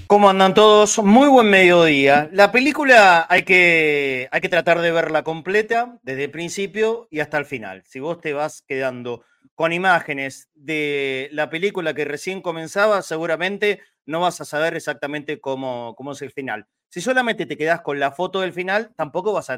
[0.06, 1.00] ¿Cómo andan todos?
[1.00, 2.30] Muy buen mediodía.
[2.32, 7.38] La película hay que, hay que tratar de verla completa desde el principio y hasta
[7.38, 7.82] el final.
[7.86, 9.24] Si vos te vas quedando
[9.56, 15.96] con imágenes de la película que recién comenzaba, seguramente no vas a saber exactamente cómo,
[15.96, 16.68] cómo es el final.
[16.92, 19.56] Si solamente te quedas con la foto del final, tampoco vas a,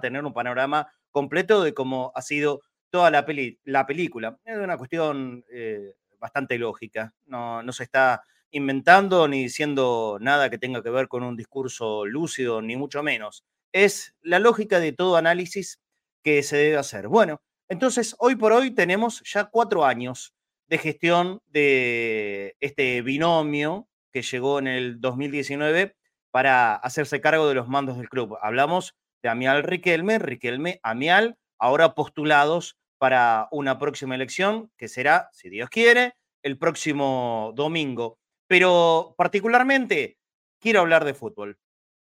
[0.00, 3.24] tener un panorama completo de cómo ha sido toda la,
[3.64, 4.38] la película.
[4.44, 7.14] Es una cuestión eh, bastante lógica.
[7.24, 12.04] No, no se está inventando ni diciendo nada que tenga que ver con un discurso
[12.04, 13.46] lúcido, ni mucho menos.
[13.72, 15.80] Es la lógica de todo análisis
[16.22, 17.08] que se debe hacer.
[17.08, 20.34] Bueno, entonces hoy por hoy tenemos ya cuatro años
[20.66, 25.96] de gestión de este binomio que llegó en el 2019
[26.34, 28.36] para hacerse cargo de los mandos del club.
[28.42, 35.48] Hablamos de Amial Riquelme, Riquelme, Amial, ahora postulados para una próxima elección que será, si
[35.48, 38.18] Dios quiere, el próximo domingo.
[38.48, 40.18] Pero particularmente
[40.60, 41.60] quiero hablar de fútbol,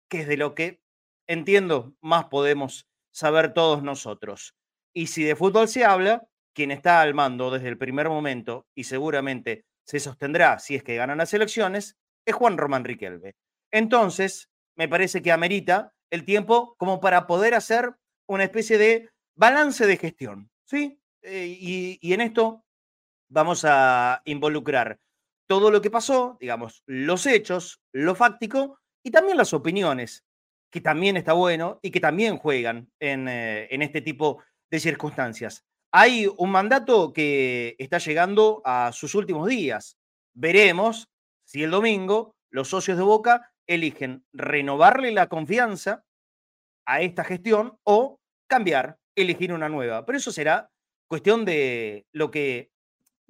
[0.10, 0.82] que es de lo que
[1.26, 4.56] entiendo más podemos saber todos nosotros.
[4.94, 8.84] Y si de fútbol se habla, quien está al mando desde el primer momento y
[8.84, 13.38] seguramente se sostendrá si es que ganan las elecciones, es Juan Román Riquelme.
[13.72, 17.96] Entonces, me parece que amerita el tiempo como para poder hacer
[18.28, 21.00] una especie de balance de gestión, ¿sí?
[21.22, 21.58] Eh,
[22.02, 22.64] y, en esto
[23.30, 25.00] vamos a involucrar
[25.48, 30.24] todo lo que pasó, digamos, los hechos, lo fáctico y también las opiniones,
[30.72, 35.66] que también está bueno y que también juegan en, eh, en, este tipo de circunstancias.
[35.92, 39.98] Hay un mandato que está llegando a sus últimos días.
[40.34, 41.10] Veremos
[41.46, 46.06] si el domingo los socios de Boca eligen renovarle la confianza
[46.86, 50.06] a esta gestión o cambiar, elegir una nueva.
[50.06, 50.72] Pero eso será
[51.08, 52.72] cuestión de lo que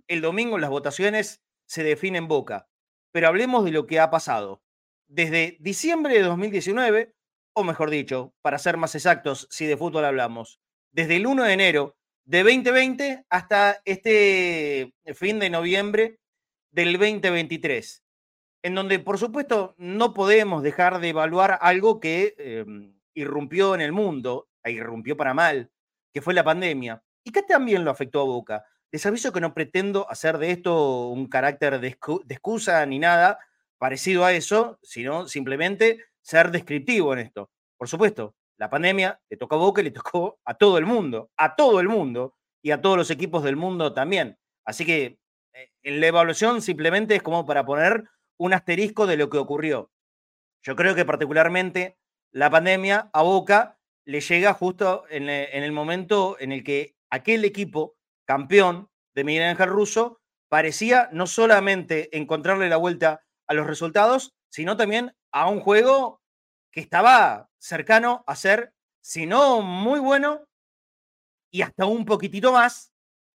[0.07, 2.69] el domingo las votaciones se define en Boca.
[3.11, 4.61] Pero hablemos de lo que ha pasado.
[5.07, 7.13] Desde diciembre de 2019,
[7.53, 10.59] o mejor dicho, para ser más exactos, si de fútbol hablamos,
[10.91, 16.19] desde el 1 de enero de 2020 hasta este fin de noviembre
[16.71, 18.03] del 2023
[18.63, 23.91] en donde por supuesto no podemos dejar de evaluar algo que em, irrumpió en el
[23.91, 25.71] mundo, e irrumpió para mal,
[26.13, 28.65] que fue la pandemia, y que también lo afectó a Boca.
[28.91, 33.39] Les aviso que no pretendo hacer de esto un carácter de, excusa ni nada
[33.77, 37.51] parecido a eso, sino simplemente ser descriptivo en esto.
[37.77, 41.31] Por supuesto, la pandemia le tocó a Boca y le tocó a todo el mundo,
[41.37, 44.37] a todo el mundo y a todos los equipos del mundo también.
[44.65, 45.19] Así que
[45.53, 48.03] eh, en la evaluación simplemente es como para poner
[48.37, 49.91] un asterisco de lo que ocurrió.
[50.63, 51.97] Yo creo que particularmente
[52.31, 57.97] la pandemia a Boca le llega justo en, el momento en el que aquel equipo
[58.25, 64.77] campeón de Miguel Ángel Russo parecía no solamente encontrarle la vuelta a los resultados, sino
[64.77, 66.21] también a un juego
[66.71, 70.45] que estaba cercano a ser, si no muy bueno,
[71.51, 72.93] y hasta un poquitito más,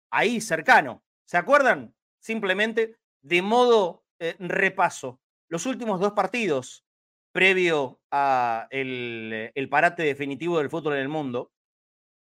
[0.10, 1.04] ahí cercano.
[1.26, 1.96] ¿Se acuerdan?
[2.20, 5.20] Simplemente de modo eh, repaso.
[5.50, 6.86] Los últimos dos partidos
[7.32, 11.52] previo a el, parate definitivo del fútbol en el mundo,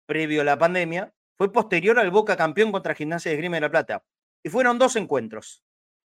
[0.07, 3.69] previo a la pandemia, fue posterior al Boca campeón contra Gimnasia de Grima de la
[3.69, 4.03] Plata.
[4.43, 5.63] Y fueron dos encuentros.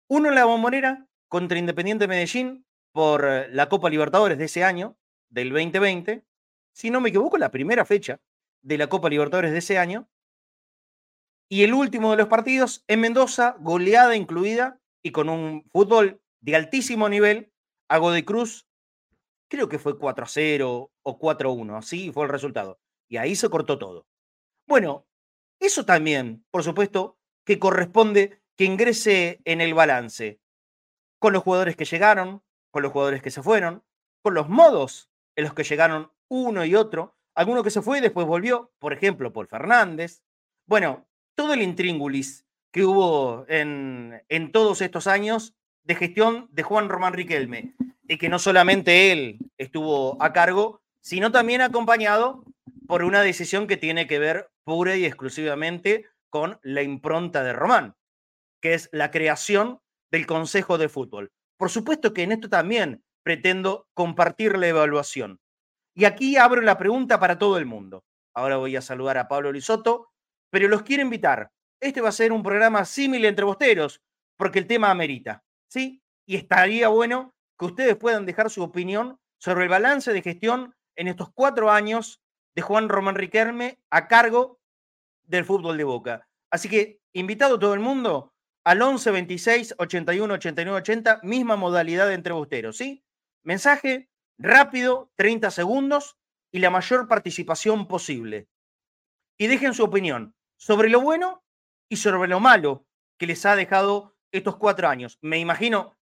[0.08, 4.98] Uno en la Bombonera contra Independiente Medellín por eh, la Copa Libertadores de ese año,
[5.30, 6.24] del 2020.
[6.74, 8.22] Si no me equivoco, la primera fecha
[8.62, 10.08] de la Copa Libertadores de ese año.
[11.50, 16.56] Y el último de los partidos en Mendoza, goleada incluida y con un fútbol de
[16.56, 17.54] altísimo nivel,
[17.90, 18.68] a de Cruz,
[19.48, 22.80] creo que fue 4 a 0 o 4 a 1, así fue el resultado.
[23.08, 24.08] Y ahí se cortó todo.
[24.68, 25.06] Bueno,
[25.60, 30.42] eso también, por supuesto, que corresponde que ingrese en el balance
[31.20, 32.42] con los jugadores que llegaron,
[32.72, 33.84] con los jugadores que se fueron,
[34.24, 38.02] con los modos en los que llegaron uno y otro, alguno que se fue y
[38.02, 40.24] después volvió, por ejemplo, Paul Fernández.
[40.66, 42.45] Bueno, todo el intríngulis
[42.76, 45.56] que hubo en, en todos estos años
[45.86, 47.74] de gestión de Juan Román Riquelme,
[48.06, 52.44] y que no solamente él estuvo a cargo, sino también acompañado
[52.86, 57.96] por una decisión que tiene que ver pura y exclusivamente con la impronta de Román,
[58.60, 59.80] que es la creación
[60.12, 61.32] del Consejo de Fútbol.
[61.56, 65.40] Por supuesto que en esto también pretendo compartir la evaluación.
[65.96, 68.04] Y aquí abro la pregunta para todo el mundo.
[68.34, 70.10] Ahora voy a saludar a Pablo Lisoto,
[70.50, 71.54] pero los quiero invitar
[71.86, 74.02] este va a ser un programa similar entre bosteros,
[74.38, 76.02] porque el tema amerita, ¿sí?
[76.26, 81.08] Y estaría bueno que ustedes puedan dejar su opinión sobre el balance de gestión en
[81.08, 82.22] estos cuatro años
[82.56, 84.60] de Juan Román Riquelme a cargo
[85.24, 86.28] del fútbol de Boca.
[86.52, 88.34] Así que, invitado todo el mundo
[88.64, 93.04] al 11 26 81 89 80, misma modalidad de entrebusteros, ¿sí?
[93.44, 96.18] Mensaje rápido, 30 segundos
[96.52, 98.48] y la mayor participación posible.
[99.38, 101.45] Y dejen su opinión sobre lo bueno
[101.90, 102.86] y sobre lo malo
[103.18, 105.18] que les ha dejado estos cuatro años.
[105.22, 105.96] Me imagino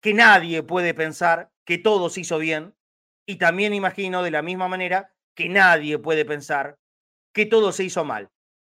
[0.00, 2.74] que nadie puede pensar que todo se hizo bien
[3.26, 6.78] y también imagino de la misma manera que nadie puede pensar
[7.32, 8.30] que todo se hizo mal.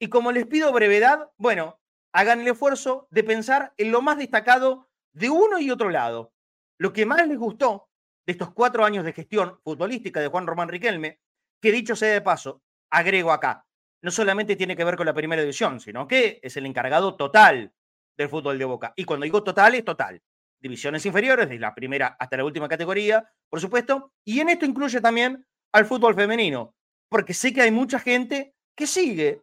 [0.01, 1.81] Y como les pido brevedad, bueno,
[2.13, 6.33] hagan el esfuerzo de pensar en lo más destacado de uno y otro lado.
[6.79, 7.89] Lo que más les gustó
[8.27, 11.21] de estos cuatro años de gestión futbolística de Juan Román Riquelme,
[11.61, 13.67] que dicho sea de paso, agrego acá,
[14.03, 17.73] no solamente tiene que ver con la primera división, sino que es el encargado total
[18.17, 18.93] del fútbol de Boca.
[18.97, 20.23] Y cuando digo total, es total.
[20.61, 24.13] Divisiones inferiores, de la primera hasta la última categoría, por supuesto.
[24.25, 26.75] Y en esto incluye también al fútbol femenino,
[27.09, 29.43] porque sé que hay mucha gente que sigue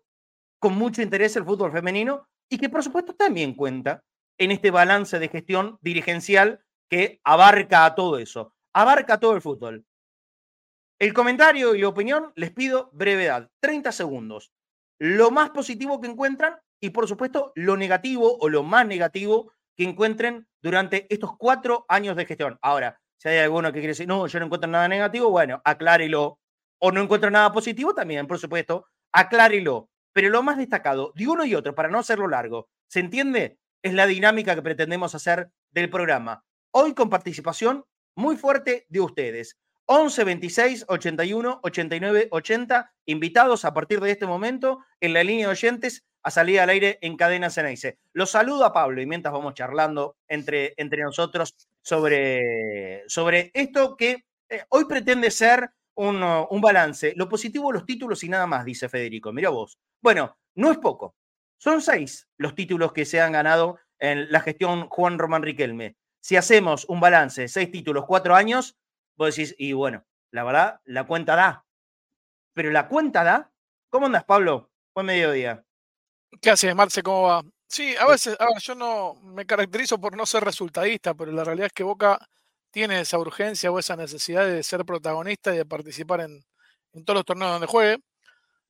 [0.60, 4.04] con mucho interés el fútbol femenino y que por supuesto también cuenta
[4.38, 9.86] en este balance de gestión dirigencial que abarca a todo eso, abarca todo el fútbol.
[10.98, 14.54] El comentario y la opinión les pido brevedad, 30 segundos.
[14.98, 19.84] Lo más positivo que encuentran y por supuesto lo negativo o lo más negativo que
[19.84, 22.58] encuentren durante estos cuatro años de gestión.
[22.62, 26.40] Ahora, si hay alguno que quiere decir, no, yo no encuentro nada negativo, bueno, aclárelo.
[26.80, 29.90] O no encuentro nada positivo, también, por supuesto, aclárelo.
[30.14, 33.58] Pero lo más destacado de uno y otro, para no hacerlo largo, ¿se entiende?
[33.82, 36.46] Es la dinámica que pretendemos hacer del programa.
[36.72, 37.84] Hoy con participación
[38.16, 39.58] muy fuerte de ustedes.
[39.86, 45.52] 11 26 81 89 80, invitados a partir de este momento en la línea de
[45.52, 48.00] oyentes a salir al aire en Cadena Ceneice.
[48.14, 54.26] Los saludo a Pablo y mientras vamos charlando entre, entre nosotros sobre, sobre esto que
[54.50, 57.14] eh, hoy pretende ser un, un, balance.
[57.16, 59.32] Lo positivo, los títulos y nada más, dice Federico.
[59.32, 59.78] Mira vos.
[60.02, 61.16] Bueno, no es poco.
[61.58, 65.96] Son seis los títulos que se han ganado en la gestión Juan Román Riquelme.
[66.22, 68.76] Si hacemos un balance, seis títulos, cuatro años,
[69.16, 71.66] vos decís, y bueno, la verdad, la cuenta da.
[72.54, 73.52] Pero la cuenta da.
[73.90, 74.72] ¿Cómo andas, Pablo?
[74.94, 75.64] Buen mediodía.
[76.42, 77.02] ¿Qué haces, Marce?
[77.02, 77.44] ¿Cómo va?
[77.68, 81.44] Sí, a veces, a ver, yo no me caracterizo por no ser resultadista, pero la
[81.44, 82.20] realidad es que Boca
[82.72, 86.44] tiene esa urgencia o esa necesidad de ser protagonista y de participar en,
[87.06, 87.98] todos los torneos donde juegue.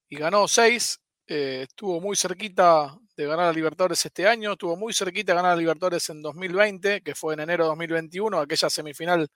[0.09, 4.93] Y ganó seis, eh, estuvo muy cerquita de ganar a Libertadores este año, estuvo muy
[4.93, 9.27] cerquita de ganar a Libertadores en 2020, que fue en enero de 2021, aquella semifinal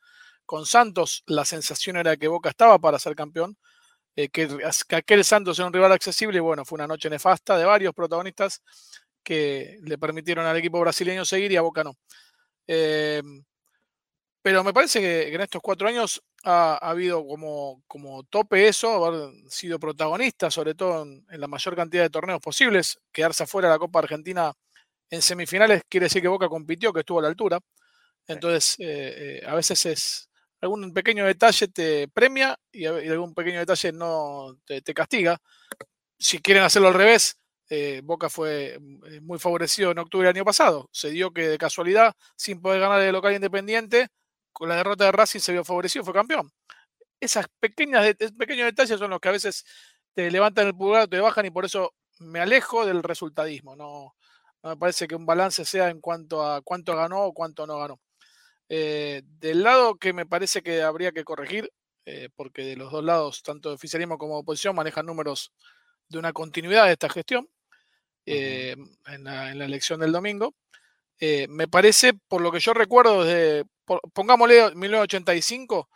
[0.50, 3.56] con Santos, la sensación era que Boca estaba para ser campeón,
[4.16, 4.50] eh, que,
[4.96, 8.64] aquel Santos era un rival accesible y bueno, fue una noche nefasta de varios protagonistas
[9.22, 11.96] que le permitieron al equipo brasileño seguir y a Boca no.
[12.66, 13.22] Eh,
[14.42, 19.30] pero me parece que, en estos cuatro años ha, habido como, como, tope eso, haber
[19.52, 23.00] sido protagonista, sobre todo en, la mayor cantidad de torneos posibles.
[23.12, 24.52] Quedarse afuera de la Copa Argentina
[25.12, 27.60] en semifinales quiere decir que Boca compitió, que estuvo a la altura.
[28.28, 30.29] Entonces, eh, a veces es,
[30.62, 35.40] algún pequeño detalle te premia y, algún pequeño detalle no te, castiga.
[36.18, 37.40] Si quieren hacerlo al revés,
[37.70, 40.90] eh, Boca fue eh, muy favorecido en octubre del año pasado.
[40.92, 44.08] Se dio que de casualidad, sin poder ganar el local independiente,
[44.52, 46.52] con la derrota de Racing se vio favorecido, fue campeón.
[47.20, 49.66] Esas pequeñas, pequeños detalles son los que a veces
[50.14, 53.76] te levantan el pulgar, te bajan y por eso me alejo del resultadismo.
[53.76, 54.16] No
[54.64, 58.00] me parece que un balance sea en cuanto a cuánto ganó o cuánto no ganó.
[58.70, 61.72] Eh, del lado que me parece que habría que corregir,
[62.06, 65.52] eh, porque de los dos lados, tanto oficialismo como oposición, manejan números
[66.08, 67.50] de una continuidad de esta gestión
[68.26, 68.76] eh,
[69.08, 70.56] en, la, elección del domingo.
[71.20, 73.66] me parece, por lo que yo recuerdo, desde,
[74.14, 75.90] pongámosle 1985,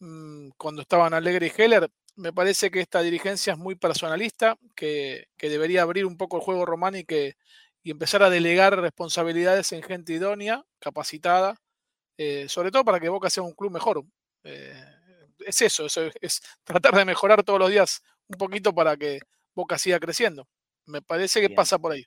[0.00, 5.26] mm, cuando estaban Alegre y Heller, me parece que esta dirigencia es muy personalista, que,
[5.40, 7.36] debería abrir un poco el juego román y, que,
[7.82, 11.56] y empezar a delegar responsabilidades en gente idónea, capacitada,
[12.16, 14.04] eh, sobre todo para que Boca sea un club mejor.
[14.44, 14.84] Eh,
[15.46, 19.20] es eso, es, tratar de mejorar todos los días un poquito para que
[19.54, 20.48] Boca siga creciendo.
[20.86, 22.04] Me parece que pasa por ahí,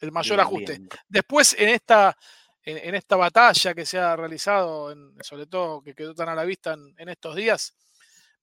[0.00, 0.80] el mayor ajuste.
[1.08, 2.16] Después, en esta,
[2.62, 6.72] en, esta batalla que se ha realizado, sobre todo que quedó tan a la vista
[6.72, 7.74] en, estos días,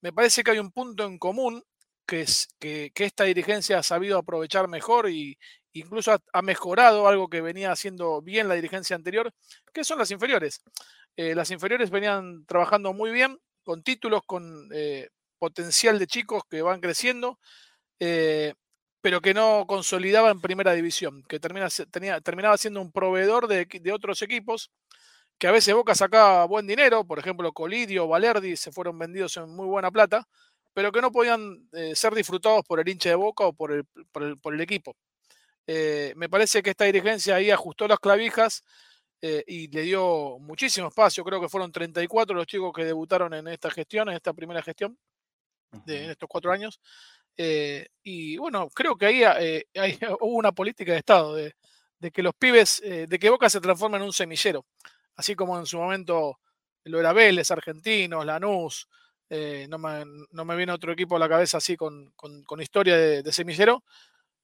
[0.00, 1.64] me parece que hay un punto en común
[2.06, 5.36] que, es, que, que, esta dirigencia ha sabido aprovechar mejor y,
[5.80, 9.32] incluso ha, mejorado algo que venía haciendo bien la dirigencia anterior,
[9.72, 10.60] que son las inferiores.
[11.16, 16.62] Eh, las inferiores venían trabajando muy bien, con títulos, con eh, potencial de chicos que
[16.62, 17.38] van creciendo,
[17.98, 18.54] eh,
[19.00, 24.70] pero que no consolidaba en primera división, que terminaba siendo un proveedor de, otros equipos
[25.38, 29.50] que a veces Boca sacaba buen dinero, por ejemplo, Colidio, Valerdi se fueron vendidos en
[29.50, 30.26] muy buena plata,
[30.74, 34.96] pero que no podían ser disfrutados por el hincha de Boca o por el, equipo.
[35.66, 38.62] Eh, me parece que esta dirigencia ahí ajustó las clavijas
[39.20, 41.24] eh, y le dio muchísimo espacio.
[41.24, 44.96] Creo que fueron 34 los chicos que debutaron en esta gestión, en esta primera gestión,
[45.84, 46.80] de, en estos cuatro años.
[47.36, 49.66] y bueno, creo que ahí hay,
[50.20, 51.54] hubo una política de Estado de,
[51.98, 54.64] de que los pibes, de que Boca se transforme en un semillero
[55.16, 56.38] así como en su momento
[56.84, 58.88] lo era Vélez, Argentinos, Lanús,
[59.28, 62.12] eh, no, me, viene otro equipo a la cabeza así con,
[62.60, 63.82] historia de, semillero.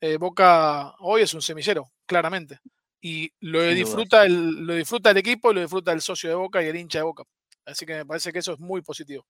[0.03, 2.59] Eh, Boca hoy es un semillero, claramente.
[3.01, 6.61] Y lo disfruta, el, lo disfruta el equipo y lo disfruta el socio de Boca
[6.61, 7.23] y el hincha de Boca.
[7.65, 9.25] Así que me parece que eso es muy positivo.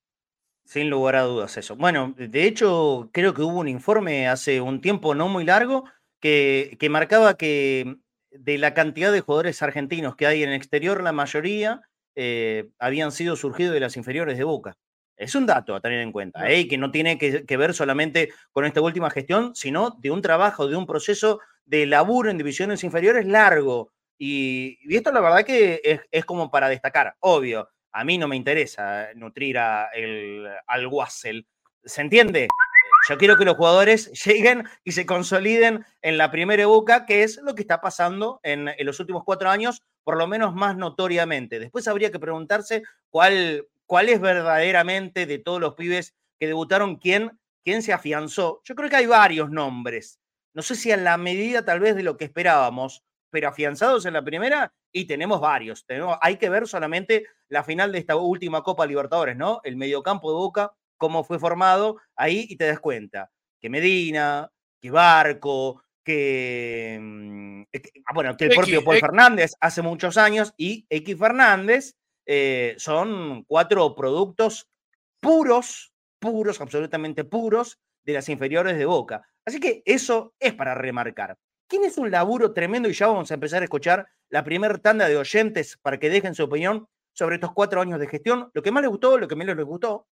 [0.65, 1.77] Sin lugar a dudas eso.
[1.77, 5.85] Bueno, de hecho, creo que hubo un informe hace un tiempo no muy largo
[6.21, 7.97] que, que marcaba que
[8.31, 11.83] de la cantidad de jugadores argentinos que hay en el exterior, la mayoría
[12.15, 14.79] eh, habían sido surgidos de las inferiores de Boca.
[15.17, 16.67] Es un dato a tener en cuenta, ¿eh?
[16.67, 20.77] que no tiene que, ver solamente con esta última gestión, sino de un trabajo, de
[20.77, 23.93] un proceso de laburo en divisiones inferiores largo.
[24.19, 27.15] Y, esto la verdad que es, como para destacar.
[27.21, 31.47] Obvio, a mí no me interesa nutrir a el, al Wassel.
[31.85, 32.49] ¿Se entiende?
[33.09, 37.41] Yo quiero que los jugadores lleguen y se consoliden en la primera Boca, que es
[37.43, 41.59] lo que está pasando en, los últimos cuatro años, por lo menos más notoriamente.
[41.59, 47.39] Después habría que preguntarse cuál, cuál es verdaderamente de todos los pibes que debutaron, quién,
[47.63, 48.63] quién se afianzó.
[48.65, 50.19] Yo creo que hay varios nombres.
[50.55, 54.15] No sé si a la medida tal vez de lo que esperábamos, pero afianzados en
[54.15, 55.85] la primera y tenemos varios.
[55.85, 59.61] Tenemos, hay que ver solamente la final de esta última Copa Libertadores, ¿no?
[59.63, 63.31] El mediocampo de Boca cómo fue formado ahí y te das cuenta
[63.61, 67.63] que Medina, que Barco, que, mm,
[68.07, 71.95] ah, bueno, que el propio Paul Fernández hace muchos años y X Fernández
[72.27, 74.69] eh, son cuatro productos
[75.21, 79.23] puros, puros, absolutamente puros de las inferiores de Boca.
[79.45, 81.39] Así que eso es para remarcar.
[81.69, 82.89] ¿Quién es un laburo tremendo?
[82.89, 86.35] Y ya vamos a empezar a escuchar la primera tanda de oyentes para que dejen
[86.35, 88.51] su opinión sobre estos cuatro años de gestión.
[88.53, 90.07] Lo que más les gustó, lo que menos les gustó,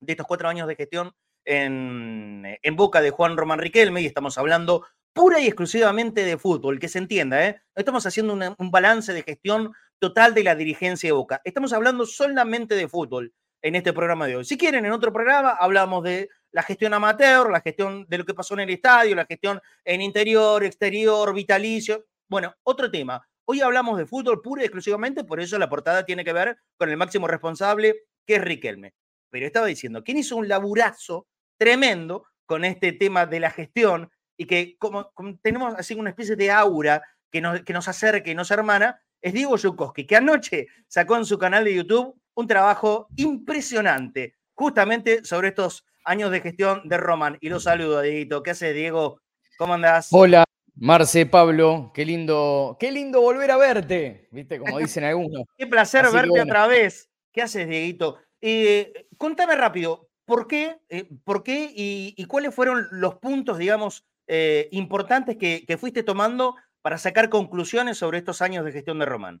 [0.00, 1.12] de estos cuatro años de gestión
[1.44, 6.78] en, en boca de Juan Román Riquelme y estamos hablando pura y exclusivamente de fútbol,
[6.78, 7.60] que se entienda, ¿eh?
[7.74, 11.40] No estamos haciendo un balance de gestión total de la dirigencia de Boca.
[11.44, 14.44] Estamos hablando solamente de fútbol en este programa de hoy.
[14.44, 18.34] Si quieren, en otro programa hablamos de la gestión amateur, la gestión de lo que
[18.34, 22.06] pasó en el estadio, la gestión en interior, exterior, vitalicio.
[22.28, 23.26] Bueno, otro tema.
[23.44, 26.90] Hoy hablamos de fútbol pura y exclusivamente, por eso la portada tiene que ver con
[26.90, 28.94] el máximo responsable, que es Riquelme
[29.32, 31.26] pero estaba diciendo, ¿quién hizo un laburazo
[31.58, 34.10] tremendo con este tema de la gestión
[34.42, 38.34] y que como, tenemos así una especie de aura que nos, que nos acerca y
[38.34, 43.06] nos hermana, es Diego Yukowski, que anoche sacó en su canal de YouTube un trabajo
[43.16, 47.38] impresionante, justamente sobre estos años de gestión de Roman.
[47.40, 48.42] Y lo saludo, Dieguito.
[48.42, 49.20] ¿Qué haces, Diego?
[49.58, 50.08] ¿Cómo andás?
[50.10, 50.44] Hola,
[50.74, 54.58] Marce, Pablo, qué lindo, qué lindo volver a verte, ¿viste?
[54.58, 55.44] Como dicen algunos.
[55.56, 57.08] qué placer verte otra vez.
[57.32, 58.18] ¿Qué haces, Dieguito?
[58.40, 64.68] Eh, contame rápido, ¿por qué, eh, por qué y, cuáles fueron los puntos, digamos, eh,
[64.72, 69.40] importantes que, fuiste tomando para sacar conclusiones sobre estos años de gestión de Román?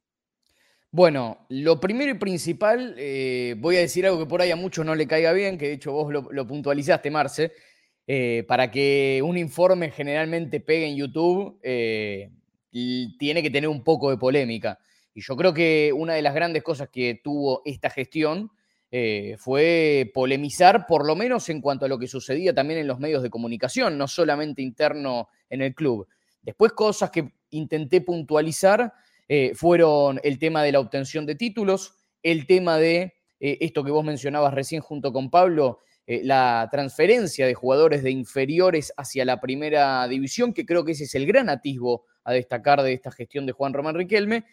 [0.90, 2.94] Bueno, lo primero y principal,
[3.58, 5.74] voy a decir algo que por ahí a muchos no le caiga bien, que de
[5.74, 7.52] hecho vos lo, puntualizaste, Marce,
[8.46, 14.78] para que un informe generalmente pegue en YouTube, tiene que tener un poco de polémica.
[15.14, 18.50] Y yo creo que una de las grandes cosas que tuvo esta gestión
[18.94, 22.98] eh, fue polemizar, por lo menos en cuanto a lo que sucedía también en los
[22.98, 26.06] medios de comunicación, no solamente interno en el club.
[26.42, 28.92] Después cosas que intenté puntualizar
[29.28, 33.90] eh, fueron el tema de la obtención de títulos, el tema de eh, esto que
[33.90, 40.06] vos mencionabas recién junto con Pablo, la transferencia de jugadores de inferiores hacia la primera
[40.08, 43.52] división, que creo que ese es el gran atisbo a destacar de esta gestión de
[43.52, 44.44] Juan Román Riquelme.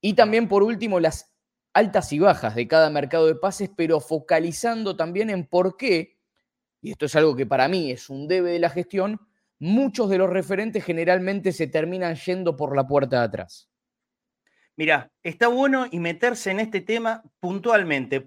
[0.00, 1.32] Y también, por último, las
[1.78, 6.18] altas y bajas de cada mercado de pases, pero focalizando también en por qué,
[6.82, 9.20] y esto es algo que para mí es un debe de la gestión,
[9.60, 13.70] muchos de los referentes generalmente se terminan yendo por la puerta de atrás.
[14.76, 18.16] Mira, está bueno y meterse en este tema puntualmente.
[18.16, 18.24] Eh,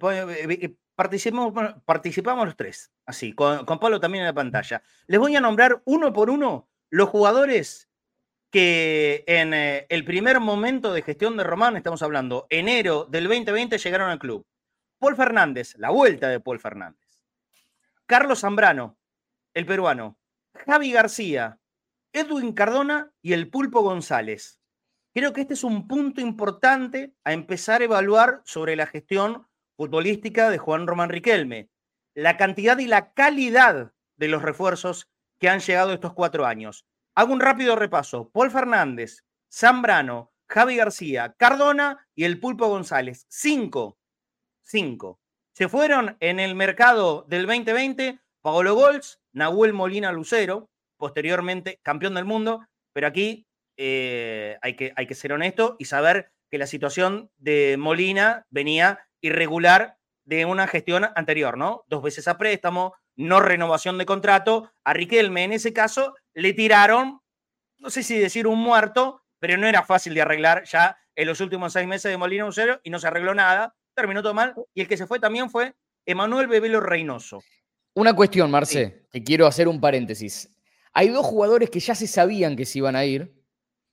[0.50, 1.54] eh, participamos,
[1.86, 4.82] participamos los tres, así, con, con Pablo también en la pantalla.
[5.08, 7.91] Les voy a nombrar uno por uno los jugadores
[8.52, 13.78] que en eh, el primer momento de gestión de Román, estamos hablando enero del 2020,
[13.78, 14.46] llegaron al club.
[15.00, 17.24] Paul Fernández, la vuelta de Paul Fernández.
[18.06, 18.98] Carlos Zambrano,
[19.54, 20.18] el peruano.
[20.66, 21.60] Javi García,
[22.12, 24.60] Edwin Cardona y el Pulpo González.
[25.14, 30.50] Creo que este es un punto importante a empezar a evaluar sobre la gestión futbolística
[30.50, 31.70] de Juan Román Riquelme.
[32.14, 36.86] La cantidad y la calidad de los refuerzos que han llegado estos cuatro años.
[37.16, 38.30] Hago un rápido repaso.
[38.30, 43.26] Paul Fernández, Zambrano, Javi García, Cardona y el Pulpo González.
[43.30, 43.98] Cinco.
[44.64, 45.20] Cinco.
[45.54, 52.26] Se fueron en el mercado del 2020 Paolo Golz, Nahuel Molina Lucero, posteriormente campeón del
[52.26, 53.46] mundo, pero aquí
[53.78, 59.08] eh, hay, que, hay que ser honesto y saber que la situación de Molina venía
[59.22, 61.84] irregular de una gestión anterior, ¿no?
[61.88, 64.72] Dos veces a préstamo, no renovación de contrato.
[64.84, 67.22] A Riquelme en ese caso le tiraron,
[67.80, 71.42] no sé si decir un muerto, pero no era fácil de arreglar ya en los
[71.42, 74.56] últimos seis meses de Molina Lucero y no se arregló nada, terminó todo mal.
[74.74, 77.44] Y el que se fue también fue Emanuel Bebelo Reynoso.
[77.94, 80.50] Una cuestión, Marce, que quiero hacer un paréntesis.
[80.94, 83.34] Hay dos jugadores que ya se sabían que se iban a ir,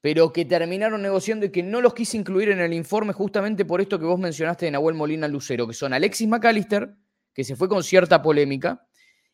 [0.00, 3.80] pero que terminaron negociando y que no los quise incluir en el informe justamente por
[3.80, 6.95] esto que vos mencionaste de Nahuel Molina Lucero, que son Alexis McAllister,
[7.35, 8.87] que se fue con cierta polémica,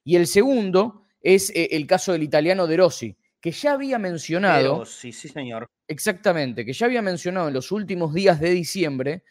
[0.03, 4.85] y el segundo es eh, el caso del italiano De Rossi, que ya había mencionado.
[4.85, 5.67] sí, sí, señor.
[5.89, 9.25] Exactamente, que ya había mencionado en los últimos días de diciembre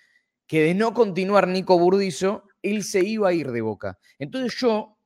[0.48, 3.98] que de no continuar Nico Burdizo, él se iba a ir de boca.
[4.20, 4.98] Entonces yo,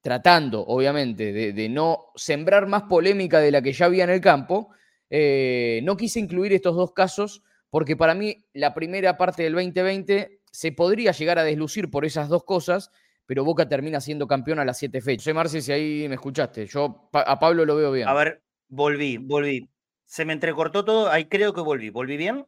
[0.00, 4.70] tratando, obviamente, de, no sembrar más polémica de la que ya había en el campo,
[5.10, 10.40] eh, no quise incluir estos dos casos porque para mí la primera parte del 2020
[10.50, 12.90] se podría llegar a deslucir por esas dos cosas
[13.26, 15.24] pero Boca termina siendo campeón a las siete fechas.
[15.24, 16.66] Sé, Marce, si ahí me escuchaste.
[16.66, 18.08] Yo a Pablo lo veo bien.
[18.08, 19.68] A ver, volví, volví.
[20.04, 21.90] Se me entrecortó todo, ahí creo que volví.
[21.90, 22.46] ¿Volví bien?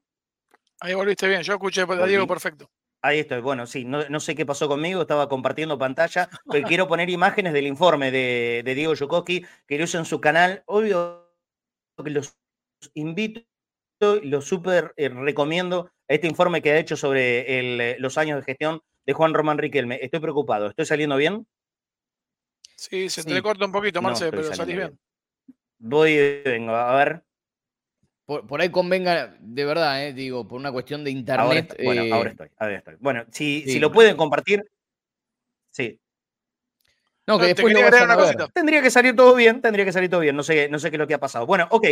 [0.80, 2.70] Ahí volviste bien, yo escuché a Diego perfecto.
[3.02, 7.10] Ahí estoy, bueno, sí, no, sé qué pasó conmigo, estaba compartiendo pantalla, pero quiero poner
[7.10, 10.64] imágenes del informe de, Diego Yukoski, que lo usa en su canal.
[10.66, 11.32] Obvio
[12.02, 12.36] que los
[12.94, 13.42] invito
[14.00, 18.44] y los súper eh, recomiendo este informe que ha hecho sobre eh, los años de
[18.44, 19.98] gestión de Juan Román Riquelme.
[20.02, 20.66] Estoy preocupado.
[20.66, 21.46] ¿Estoy saliendo bien?
[22.76, 24.98] Sí, se te corta un poquito, Marce, pero salís bien.
[25.78, 27.24] Voy y vengo, a ver.
[28.26, 31.74] Por, ahí convenga, de verdad, eh, digo, por una cuestión de internet.
[31.82, 32.96] bueno, ahora eh, estoy, ahora estoy.
[33.00, 34.62] Bueno, si, si lo pueden compartir,
[35.70, 35.98] sí.
[37.26, 38.36] No, que después lo vayan a ver.
[38.52, 40.36] Tendría que salir todo bien, tendría que salir todo bien.
[40.36, 41.46] No sé, no sé qué es lo que ha pasado.
[41.46, 41.86] Bueno, ok.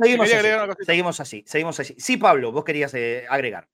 [0.00, 1.94] Seguimos así, seguimos así, seguimos así.
[1.96, 3.68] Sí, Pablo, vos querías eh, agregar.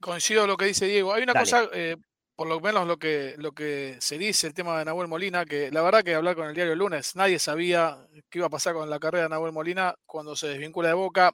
[0.00, 1.12] Coincido lo que dice Diego.
[1.12, 1.96] Hay una cosa, eh,
[2.36, 5.72] por lo menos lo que, lo que se dice, el tema de Nahuel Molina, que
[5.72, 7.98] la verdad que hablar con el diario el lunes, nadie sabía
[8.30, 11.32] qué iba a pasar con la carrera de Nahuel Molina cuando se desvincula de Boca.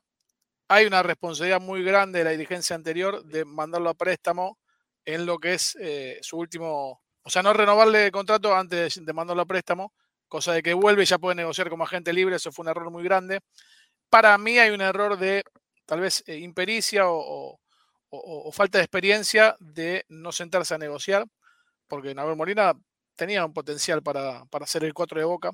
[0.68, 4.58] Hay una responsabilidad muy grande de la dirigencia anterior de mandarlo a préstamo
[5.04, 9.12] en lo que es eh, su último, o sea, no renovarle el contrato antes de
[9.12, 9.92] mandarlo a préstamo,
[10.26, 12.90] cosa de que vuelve y ya puede negociar como agente libre, eso fue un error
[12.90, 13.40] muy grande.
[14.10, 15.44] Para mí hay un error de
[15.86, 17.60] tal vez eh, impericia o o,
[18.52, 21.26] falta de experiencia de no sentarse a negociar,
[21.86, 22.74] porque Nahuel Molina
[23.14, 25.50] tenía un potencial para, para ser el 4 de Boca.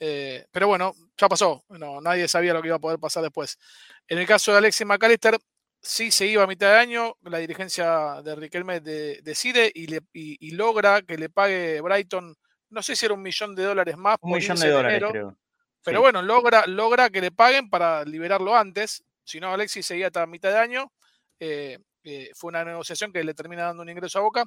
[0.00, 1.64] Eh, pero bueno, ya pasó.
[1.70, 3.58] No, nadie sabía lo que iba a poder pasar después.
[4.06, 5.38] En el caso de Alexis McAllister,
[5.80, 7.16] sí se iba a mitad de año.
[7.22, 12.36] La dirigencia de Riquelme decide y, le, y, logra que le pague Brighton,
[12.70, 14.18] no sé si era un millón de dólares más.
[14.20, 15.36] Un millón de dólares, creo.
[15.84, 19.04] Pero bueno, logra, logra que le paguen para liberarlo antes.
[19.24, 20.92] Si no, Alexis seguía hasta mitad de año.
[21.38, 24.44] Eh, eh, fue una negociación que le termina dando un ingreso a Boca.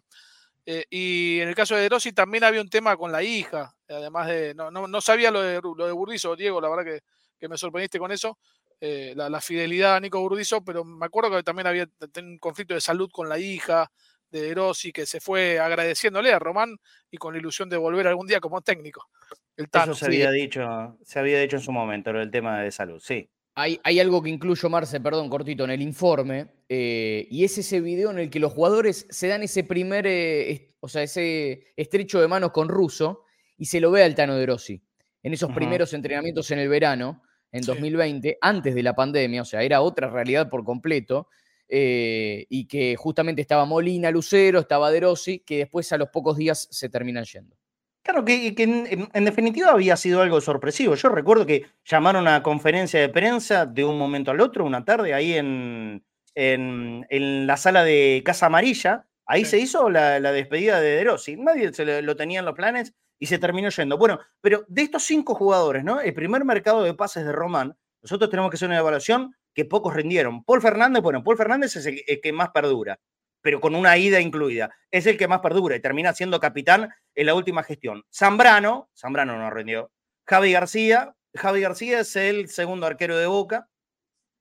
[0.66, 4.28] Eh, y en el caso de Rossi también había un tema con la hija, además
[4.28, 7.00] de, no, no, sabía lo de, lo de Burdizo, Diego, la verdad que,
[7.40, 8.38] que me sorprendiste con eso,
[8.80, 11.88] la, fidelidad a Nico Burdizo, pero me acuerdo que también había
[12.20, 13.92] un conflicto de salud con la hija
[14.30, 16.78] de Rossi, que se fue agradeciéndole a Román
[17.10, 19.10] y con la ilusión de volver algún día como técnico.
[19.58, 23.00] El Eso se había dicho, se había dicho en su momento, el tema de salud,
[23.00, 23.28] sí.
[23.54, 28.10] Hay, algo que incluyo, Marce, perdón, cortito, en el informe, eh, y es ese video
[28.12, 32.30] en el que los jugadores se dan ese primer, eh, o sea, ese estrecho de
[32.30, 33.26] manos con Russo
[33.58, 34.82] y se lo ve al Tano de Rossi.
[35.22, 39.62] En esos primeros entrenamientos en el verano, en 2020, antes de la pandemia, o sea,
[39.64, 41.28] era otra realidad por completo,
[41.68, 46.38] eh, y que justamente estaba Molina, Lucero, estaba De Rossi, que después a los pocos
[46.38, 47.56] días se terminan yendo.
[48.04, 50.96] Claro, que, en, definitiva había sido algo sorpresivo.
[50.96, 55.14] Yo recuerdo que llamaron a conferencia de prensa de un momento al otro, una tarde,
[55.14, 59.06] ahí en, en, la sala de Casa Amarilla.
[59.28, 63.28] Ahí se hizo la, despedida de De Nadie se lo, tenía en los planes y
[63.28, 64.00] se terminó yendo.
[64.00, 66.02] Bueno, pero de estos cinco jugadores, ¿no?
[66.02, 69.94] El primer mercado de pases de Román, nosotros tenemos que hacer una evaluación que pocos
[69.94, 70.44] rindieron.
[70.44, 73.00] Paul Fernández, bueno, Paul Fernández es el que más perdura
[73.42, 74.74] pero con una ida incluida.
[74.92, 78.04] Es el que más perdura y termina siendo capitán en la última gestión.
[78.14, 79.92] Zambrano, Zambrano no rindió.
[80.26, 83.68] Javi García, Javi García es el segundo arquero de Boca.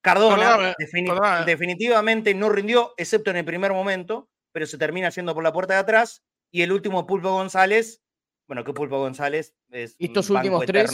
[0.02, 0.74] Cardona
[1.44, 5.74] definitivamente no rindió, excepto en el primer momento, pero se termina yendo por la puerta
[5.74, 6.22] de atrás.
[6.50, 8.02] Y el último Pulpo González,
[8.48, 10.90] bueno, que Pulpo González es Estos últimos tres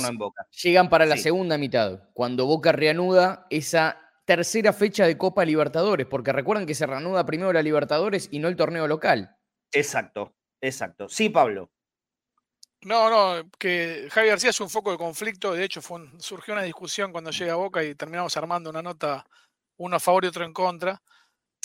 [0.63, 6.33] llegan para la segunda mitad, cuando Boca reanuda esa tercera fecha de Copa Libertadores, porque
[6.33, 9.37] recuerden que se reanuda primero la Libertadores y no el torneo local.
[9.73, 11.09] Exacto, exacto.
[11.09, 11.71] Sí, Pablo.
[12.83, 15.55] No, no, que Javi García es un foco de conflicto.
[15.55, 19.25] De hecho, fue surgió una discusión cuando llega a Boca y terminamos armando una nota,
[19.79, 21.01] uno a favor y otro en contra.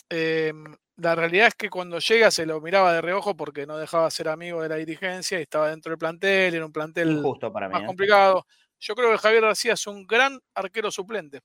[0.09, 4.09] Em, la realidad es que cuando llega se lo miraba de reojo porque no dejaba
[4.11, 7.85] ser amigo de la dirigencia y estaba dentro del plantel, era un plantel más ¿eh?
[7.85, 8.45] complicado.
[8.79, 11.41] Yo creo que Javier García es un gran arquero suplente.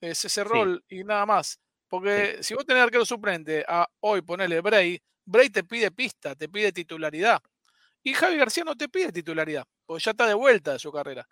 [0.00, 1.60] Es ese rol y nada más.
[1.88, 6.48] Porque si vos tenés arquero suplente a hoy ponerle Bray, Bray te pide pista, te
[6.48, 7.42] pide titularidad.
[8.02, 11.26] Y Javi García no te pide titularidad, porque ya está de vuelta de su carrera.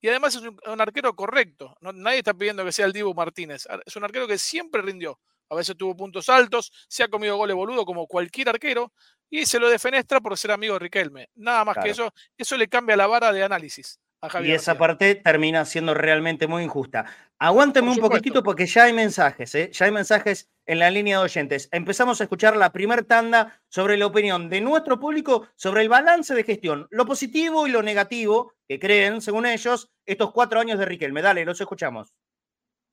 [0.00, 1.74] Y además es un, arquero correcto.
[1.80, 3.66] nadie está pidiendo que sea el Dibu Martínez.
[3.86, 5.18] Es un arquero que siempre rindió.
[5.48, 8.92] A veces tuvo puntos altos, se ha comido goles boludo como cualquier arquero
[9.30, 11.28] y se lo defenestra por ser amigo de Riquelme.
[11.34, 13.98] Nada más que eso, eso le cambia la vara de análisis.
[14.42, 17.04] Y esa parte termina siendo realmente muy injusta.
[17.38, 19.70] Aguánteme un poquitito porque ya hay mensajes, ¿eh?
[19.72, 21.68] ya hay mensajes en la línea de oyentes.
[21.72, 26.34] Empezamos a escuchar la primera tanda sobre la opinión de nuestro público sobre el balance
[26.34, 30.86] de gestión, lo positivo y lo negativo que creen, según ellos, estos cuatro años de
[30.86, 31.22] Riquelme.
[31.22, 32.14] Dale, los escuchamos.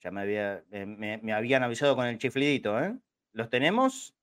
[0.02, 2.96] Ya me, había, me, habían avisado con el chiflidito, ¿eh?
[3.34, 4.16] ¿Los tenemos?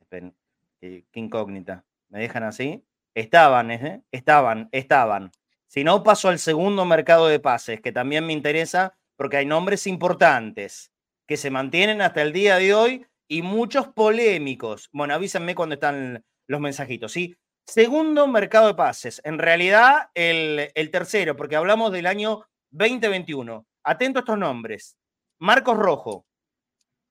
[0.00, 0.34] Esperen,
[0.80, 1.84] qué, incógnita.
[2.08, 2.84] ¿Me dejan así?
[3.14, 4.02] Estaban, ¿eh?
[4.12, 5.32] Estaban, estaban.
[5.66, 9.86] Si no, paso al segundo mercado de pases, que también me interesa porque hay nombres
[9.86, 10.92] importantes
[11.26, 14.88] que se mantienen hasta el día de hoy y muchos polémicos.
[14.92, 17.36] Bueno, avísenme cuando están los mensajitos, ¿sí?
[17.66, 19.22] Segundo mercado de pases.
[19.24, 23.66] En realidad, el, el tercero, porque hablamos del año 2021.
[23.84, 24.96] Atento a estos nombres.
[25.38, 26.26] Marcos Rojo,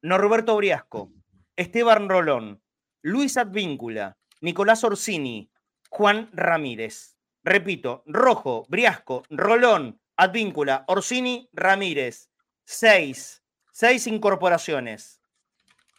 [0.01, 1.11] Norberto Briasco,
[1.55, 2.61] Esteban Rolón,
[3.01, 5.49] Luis Advíncula, Nicolás Orsini,
[5.89, 7.17] Juan Ramírez.
[7.43, 12.29] Repito, Rojo, Briasco, Rolón, Advíncula, Orsini, Ramírez.
[12.65, 13.43] Seis.
[13.71, 15.21] Seis incorporaciones.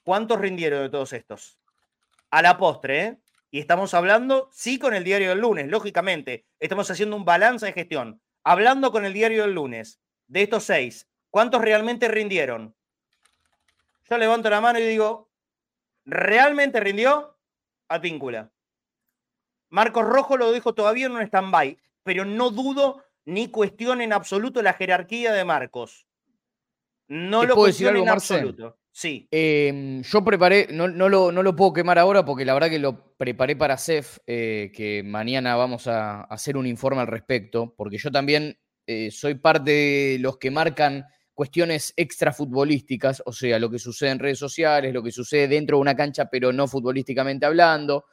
[0.05, 1.59] ¿Cuántos rindieron de todos estos?
[2.31, 3.19] A la postre, ¿eh?
[3.51, 6.47] Y estamos hablando, sí, con el diario del lunes, lógicamente.
[6.59, 8.21] Estamos haciendo un balance de gestión.
[8.43, 12.77] Hablando con el diario del lunes, de estos seis, ¿Cuántos realmente rindieron?
[14.09, 15.33] Yo levanto la mano y digo,
[16.05, 17.37] ¿realmente rindió?
[17.89, 18.53] Advíncula.
[19.75, 24.63] Marcos Rojo lo dejo todavía en un stand-by, pero no dudo ni cuestiono en absoluto
[24.63, 26.07] la jerarquía de Marcos.
[27.09, 28.79] No lo cuestiono en absoluto.
[28.93, 29.27] Sí.
[29.33, 33.17] Em, yo preparé, no, lo, no, lo, puedo quemar ahora porque la verdad que lo
[33.17, 38.13] preparé para CEF, eh, que mañana vamos a hacer un informe al respecto, porque yo
[38.13, 38.57] también
[38.87, 44.21] eh, soy parte de los que marcan cuestiones extrafutbolísticas, o sea, lo que sucede en
[44.21, 48.05] redes sociales, lo que sucede dentro de una cancha, pero no futbolísticamente hablando.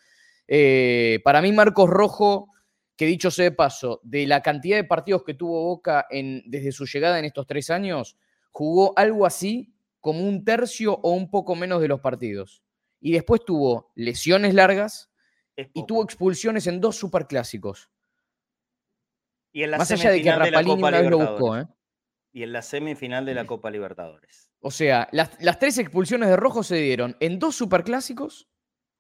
[0.54, 2.50] Eh, para mí, Marcos Rojo,
[2.98, 6.74] que dicho sea de paso, de la cantidad de partidos que tuvo Boca en, desde
[6.74, 8.18] su llegada en estos tres años,
[8.50, 12.62] jugó algo así como un tercio o un poco menos de los partidos.
[13.00, 15.10] Y después tuvo lesiones largas
[15.56, 17.90] y tuvo expulsiones en dos superclásicos.
[19.54, 21.68] Y en la Más allá de que Rapalini una vez lo buscó, ¿eh?
[22.34, 24.52] y en la semifinal de la Copa Libertadores.
[24.60, 28.50] O sea, las, tres expulsiones de Rojo se dieron en dos superclásicos,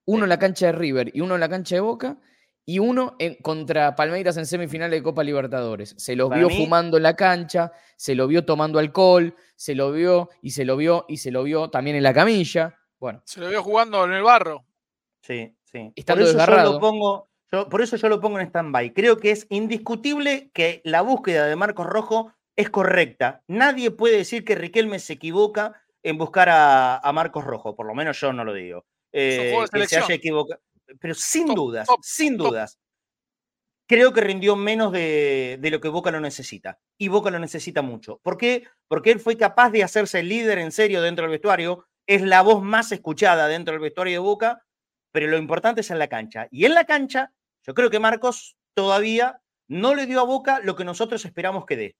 [0.05, 2.17] uno en la cancha de River y uno en la cancha de Boca,
[2.65, 5.95] y uno en, contra Palmeiras en semifinal de Copa Libertadores.
[5.97, 10.29] Se lo vio fumando en la cancha, se lo vio tomando alcohol, se lo vio
[10.41, 12.77] y se lo vio y se lo vio también en la camilla.
[12.99, 13.21] Bueno.
[13.25, 14.63] Se lo vio jugando en el barro.
[15.21, 15.93] Sí, sí.
[16.05, 17.29] por eso yo lo pongo,
[17.69, 18.93] por eso yo lo pongo en stand-by.
[18.93, 23.43] Creo que es indiscutible que la búsqueda de Marcos Rojo es correcta.
[23.47, 28.19] Nadie puede decir que Riquelme se equivoca en buscar a, Marcos Rojo, por lo menos
[28.19, 28.85] yo no lo digo.
[29.11, 30.61] Eh, que se haya equivocado.
[30.99, 32.77] Pero sin dudas, sin dudas.
[33.87, 36.79] Creo que rindió menos de, de, lo que Boca lo necesita.
[36.97, 38.19] Y Boca lo necesita mucho.
[38.23, 38.65] ¿Por qué?
[38.87, 41.85] Porque él fue capaz de hacerse el líder en serio dentro del vestuario.
[42.07, 44.63] Es la voz más escuchada dentro del vestuario de Boca.
[45.11, 46.47] Pero lo importante es en la cancha.
[46.51, 47.33] Y en la cancha,
[47.65, 51.75] yo creo que Marcos todavía no le dio a Boca lo que nosotros esperamos que
[51.75, 51.95] dé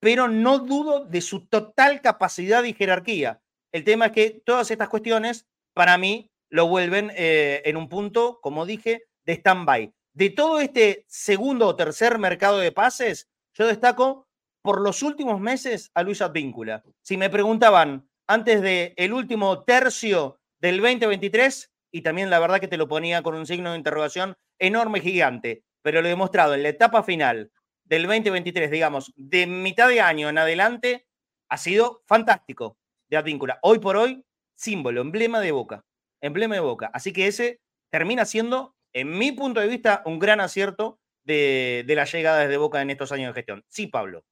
[0.00, 3.40] pero no dudo de su total capacidad y jerarquía.
[3.72, 8.38] El tema es que todas estas cuestiones, para mí, lo vuelven eh, en un punto,
[8.42, 9.92] como dije, de stand-by.
[10.12, 14.26] De todo este segundo o tercer mercado de pases, yo destaco
[14.62, 16.82] por los últimos meses a Luis Advíncula.
[17.02, 22.68] Si me preguntaban antes del el último tercio del 2023, y también la verdad que
[22.68, 26.62] te lo ponía con un signo de interrogación enorme, gigante, pero lo he demostrado en
[26.62, 27.52] la etapa final
[27.84, 31.06] del 2023, digamos, de mitad de año en adelante,
[31.48, 32.76] ha sido fantástico.
[33.08, 33.60] de Advíncula.
[33.62, 34.24] Hoy por hoy,
[34.56, 35.85] símbolo, emblema de Boca.
[36.20, 36.90] Emblema de Boca.
[36.92, 41.94] Así que ese termina siendo, en mi punto de vista, un gran acierto de, de
[41.94, 43.64] la llegada de Boca en estos años de gestión.
[43.68, 44.24] Sí, Pablo.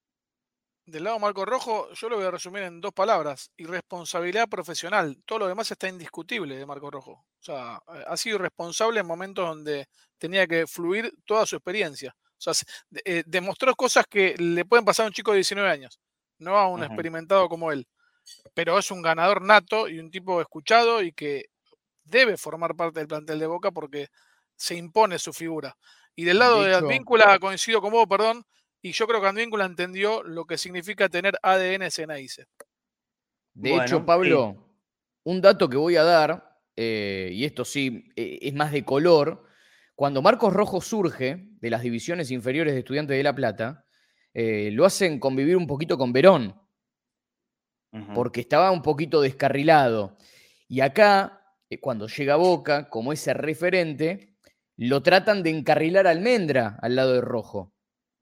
[0.86, 5.16] Del lado Marco Rojo, yo lo voy a resumir en dos palabras: irresponsabilidad profesional.
[5.24, 7.12] Todo lo demás está indiscutible de Marco Rojo.
[7.12, 9.86] O sea, eh, ha sido irresponsable en momentos donde
[10.18, 12.14] tenía que fluir toda su experiencia.
[12.46, 12.52] O sea,
[13.06, 15.98] eh, demostró cosas que le pueden pasar a un chico de 19 años,
[16.38, 17.86] no a un experimentado como él.
[18.54, 21.46] Pero es un ganador nato y un tipo escuchado y que
[22.04, 24.08] debe formar parte del plantel de Boca porque
[24.56, 25.76] se impone su figura.
[26.14, 28.44] Y del lado de, Advíncula, coincido con vos, perdón,
[28.80, 32.46] y yo creo que Advíncula entendió lo que significa tener ADN Ceneice.
[33.54, 34.56] De hecho, Pablo,
[35.24, 39.44] un dato que voy a dar, eh, y esto sí eh, es más de color,
[39.94, 43.84] cuando Marcos Rojo surge de las divisiones inferiores de Estudiantes de La Plata,
[44.32, 46.60] eh, lo hacen convivir un poquito con Verón,
[48.12, 50.16] porque estaba un poquito descarrilado.
[50.66, 51.43] Y acá,
[51.80, 54.34] cuando llega Boca, como ese referente,
[54.76, 57.72] lo tratan de encarrilar a Almendra al lado de Rojo.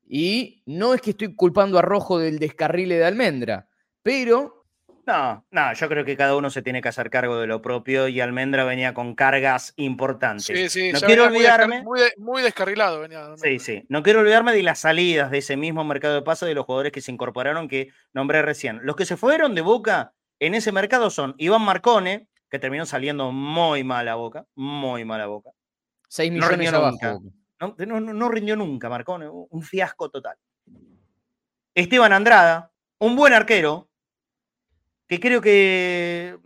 [0.06, 3.68] Y no es que estoy culpando a Rojo del descarrile de Almendra,
[4.02, 4.66] pero...
[5.04, 8.06] No, no, yo creo que cada uno se tiene que hacer cargo de lo propio
[8.06, 10.46] y Almendra venía con cargas importantes.
[10.46, 11.82] Sí, sí, no quiero olvidarme.
[12.18, 13.34] Muy, descarrilado venía.
[13.36, 13.84] Sí, sí.
[13.88, 16.92] No quiero olvidarme de las salidas de ese mismo mercado de paso de los jugadores
[16.92, 18.78] que se incorporaron que nombré recién.
[18.84, 23.32] Los que se fueron de Boca en ese mercado son Iván Marcone, que terminó saliendo
[23.32, 25.52] muy mal a Boca, muy mal a Boca.
[26.08, 27.22] 6 millones abajo.
[27.78, 30.36] No, rindió nunca, Marcone, un fiasco total.
[31.74, 33.88] Esteban Andrada, un buen arquero,
[35.08, 36.38] que creo que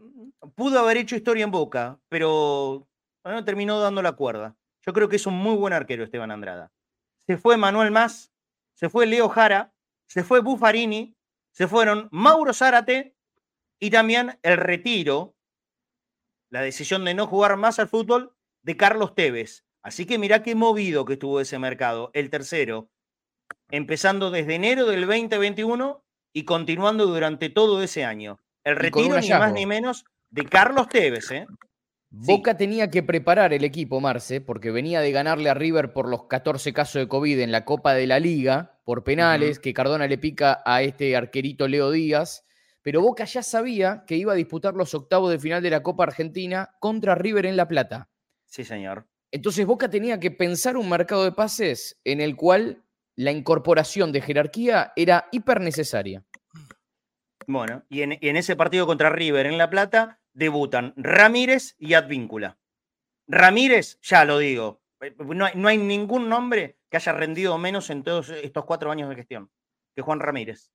[0.54, 2.86] pudo haber hecho historia en Boca, pero
[3.24, 4.54] no terminó dando la cuerda.
[4.82, 6.70] Yo creo que es un muy buen arquero Esteban Andrada.
[7.26, 8.32] Se fue Manuel Más,
[8.74, 9.74] se fue Leo Jara,
[10.06, 11.16] se fue Buffarini,
[11.50, 13.16] se fueron Mauro Zárate
[13.80, 15.35] y también el retiro,
[16.50, 19.64] la decisión de no jugar más al fútbol de Carlos Tevez.
[19.82, 22.90] Así que mirá qué movido que estuvo ese mercado, el tercero,
[23.70, 28.40] empezando desde enero del 2021 y continuando durante todo ese año.
[28.64, 31.30] El retiro ni más ni menos de Carlos Tevez.
[31.30, 31.46] ¿eh?
[32.10, 36.24] Boca tenía que preparar el equipo, Marce, porque venía de ganarle a River por los
[36.24, 40.18] 14 casos de COVID en la Copa de la Liga, por penales, que Cardona le
[40.18, 42.45] pica a este arquerito Leo Díaz.
[42.86, 46.04] Pero Boca ya sabía que iba a disputar los octavos de final de la Copa
[46.04, 48.10] Argentina contra River en La Plata.
[48.44, 49.08] Sí, señor.
[49.32, 52.84] Entonces Boca tenía que pensar un mercado de pases en el cual
[53.16, 56.24] la incorporación de jerarquía era hiper necesaria.
[57.48, 62.56] Bueno, y en, ese partido contra River en La Plata debutan Ramírez y Advíncula.
[63.26, 68.28] Ramírez, ya lo digo, eh, no hay, ningún nombre que haya rendido menos en todos
[68.28, 69.50] estos cuatro años de gestión
[69.96, 70.70] que Juan Ramírez.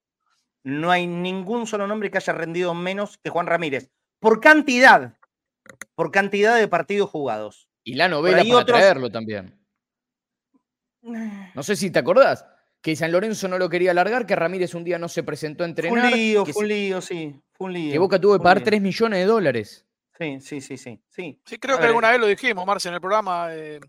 [0.64, 3.92] No hay ningún solo nombre que haya rendido menos que Juan Ramírez.
[4.20, 5.18] Por cantidad,
[5.96, 7.68] por cantidad de partidos jugados.
[7.84, 9.58] Y la novela para traerlo también.
[11.56, 12.46] No sé si te acordás
[12.82, 15.68] que San Lorenzo no lo quería alargar, que Ramírez un día no se presentó a
[15.68, 16.00] entrenar.
[16.00, 17.36] Fue un lío, fue un lío, sí.
[17.54, 17.92] Fue un lío.
[17.92, 19.86] Que Boca tuvo que pagar 3 millones de dólares.
[20.18, 21.02] Sí, sí, sí, sí.
[21.10, 23.48] Sí, sí creo que alguna vez lo dijimos, Marce, en el programa.
[23.52, 23.80] Eh,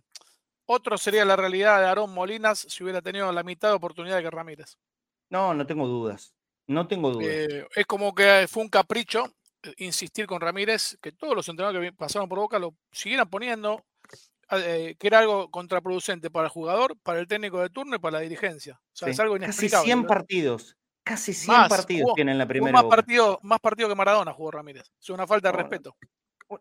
[0.66, 4.30] otro sería la realidad de Aarón Molinas si hubiera tenido la mitad de oportunidad que
[4.30, 4.78] Ramírez.
[5.30, 6.34] No, no tengo dudas.
[6.66, 7.28] No tengo dudas.
[7.28, 9.32] Eh, es como que fue un capricho
[9.76, 13.84] insistir con Ramírez, que todos los entrenadores que pasaron por Boca lo siguieran poniendo,
[14.50, 18.18] eh, que era algo contraproducente para el jugador, para el técnico de turno y para
[18.18, 18.80] la dirigencia.
[18.82, 19.84] O sea, es algo inexplicable.
[19.84, 20.76] Casi 100 partidos.
[21.04, 22.72] Casi 100 partidos tiene en la primera.
[22.72, 24.92] Más partido, más partido que Maradona jugó Ramírez.
[25.00, 25.96] Es una falta de respeto.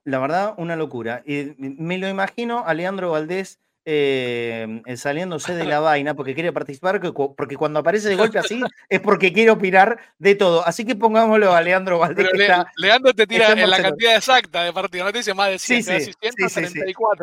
[0.04, 1.22] La verdad, una locura.
[1.26, 7.02] Y me lo imagino a Leandro Valdés eh, saliéndose de la vaina porque quiere participar,
[7.36, 10.65] porque cuando aparece de golpe así es porque quiere opinar de todo.
[10.65, 12.30] Así que pongámoslo a Leandro Valdés.
[12.78, 15.84] Leandro te tira en la cantidad exacta de partidos, no te dice más de 100,
[15.84, 16.12] sí, sí,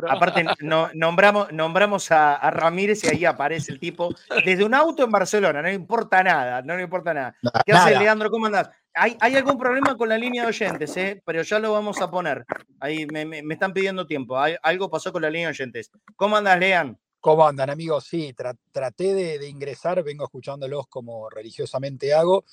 [0.09, 5.11] Aparte, no, nombramos, nombramos a, Ramírez y ahí aparece el tipo desde un auto en
[5.11, 7.35] Barcelona, no le importa nada, no le importa nada.
[7.65, 8.31] ¿Qué hace Leandro?
[8.31, 8.71] ¿Cómo andás?
[8.95, 11.23] Hay, algún problema con la línea de oyentes, ¿eh?
[11.25, 12.45] pero ya lo vamos a poner.
[12.81, 14.37] Ahí me, están pidiendo tiempo.
[14.37, 15.91] algo pasó con la línea de oyentes.
[16.17, 16.99] ¿Cómo andas, Lean?
[17.21, 18.05] ¿Cómo andan, amigos?
[18.05, 18.35] Sí,
[18.73, 22.45] traté de, ingresar, vengo escuchándolos como religiosamente hago,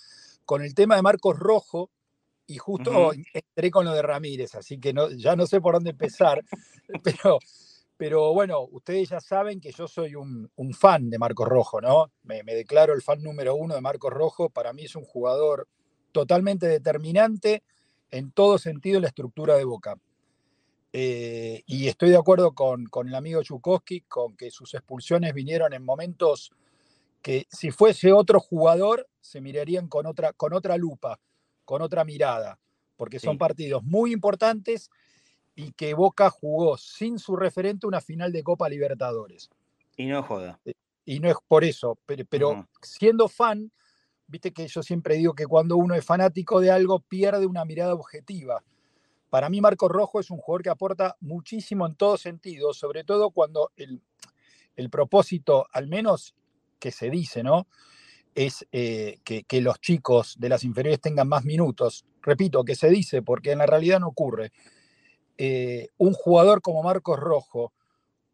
[0.43, 1.91] con el tema de Marcos Rojo
[2.47, 5.91] y justo entré con lo de Ramírez, así que no, ya no sé por dónde
[5.91, 6.43] empezar,
[7.03, 7.39] pero,
[7.97, 12.11] pero bueno, ustedes ya saben que yo soy un, fan de Marcos Rojo, ¿no?
[12.23, 15.67] Me, me declaro el fan número uno de Marcos Rojo, para mí es un jugador
[16.15, 17.61] totalmente determinante
[18.09, 19.97] en todo sentido la estructura de Boca.
[20.93, 25.73] Eh, y estoy de acuerdo con, con, el amigo Chukowski, con que sus expulsiones vinieron
[25.73, 26.51] en momentos
[27.21, 31.19] que si fuese otro jugador se mirarían con otra, con otra lupa,
[31.65, 32.57] con otra mirada.
[32.97, 33.39] porque son Sí.
[33.39, 34.89] partidos muy importantes
[35.53, 39.49] y que Boca jugó sin su referente una final de Copa Libertadores.
[39.97, 40.61] Y no joda.
[41.03, 41.99] Y no es por eso,
[42.29, 43.69] pero, siendo fan,
[44.27, 47.93] viste que yo siempre digo que cuando uno es fanático de algo pierde una mirada
[47.93, 48.63] objetiva.
[49.29, 53.31] Para mí Marco Rojo es un jugador que aporta muchísimo en todo sentido, sobre todo
[53.31, 54.01] cuando el,
[54.75, 56.35] el propósito, al menos
[56.79, 57.67] que se dice, ¿no?
[58.33, 62.05] Es eh, que, que los chicos de las inferiores tengan más minutos.
[62.21, 64.51] Repito, que se dice, porque en la realidad no ocurre.
[65.37, 67.73] Eh, un jugador como Marcos Rojo,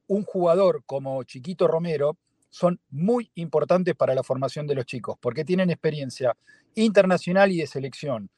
[0.07, 2.17] un jugador como Chiquito Romero,
[2.51, 6.35] son muy importantes para la formación de los chicos, porque tienen experiencia
[6.75, 8.29] internacional y de selección.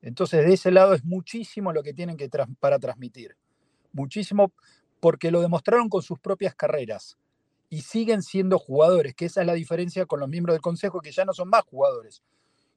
[0.00, 2.28] Entonces, de ese lado es muchísimo lo que tienen que
[2.58, 3.36] para transmitir.
[3.92, 4.52] Muchísimo
[5.00, 7.18] porque lo demostraron con sus propias carreras
[7.68, 11.12] y siguen siendo jugadores, que esa es la diferencia con los miembros del Consejo, que
[11.12, 12.22] ya no son más jugadores.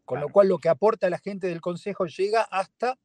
[0.04, 3.00] Con lo cual, lo que aporta la gente del Consejo llega hasta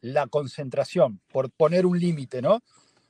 [0.00, 2.62] la concentración, por poner un límite, ¿no?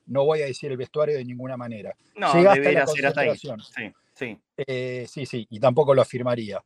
[0.06, 1.94] No voy a decir el vestuario de ninguna manera.
[2.16, 3.28] No, Llega hasta la ser hasta ahí.
[3.28, 3.60] concentración.
[3.60, 4.38] Sí, sí.
[4.56, 6.62] Eh, sí, sí, y tampoco lo afirmaría.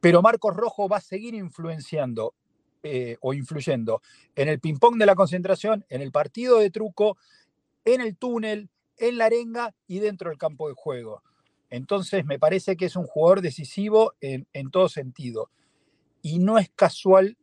[0.00, 2.34] Pero Marcos Rojo va a seguir influenciando
[2.82, 4.02] eh, o influyendo
[4.34, 7.16] en el ping-pong de la concentración, en el partido de truco,
[7.84, 11.22] en el túnel, en la arenga y dentro del campo de juego.
[11.68, 15.50] Entonces, me parece que es un jugador decisivo en, todo sentido.
[16.22, 17.38] Y no es casual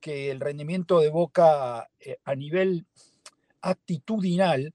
[0.00, 2.86] que el rendimiento de Boca eh, a nivel
[3.60, 4.74] actitudinal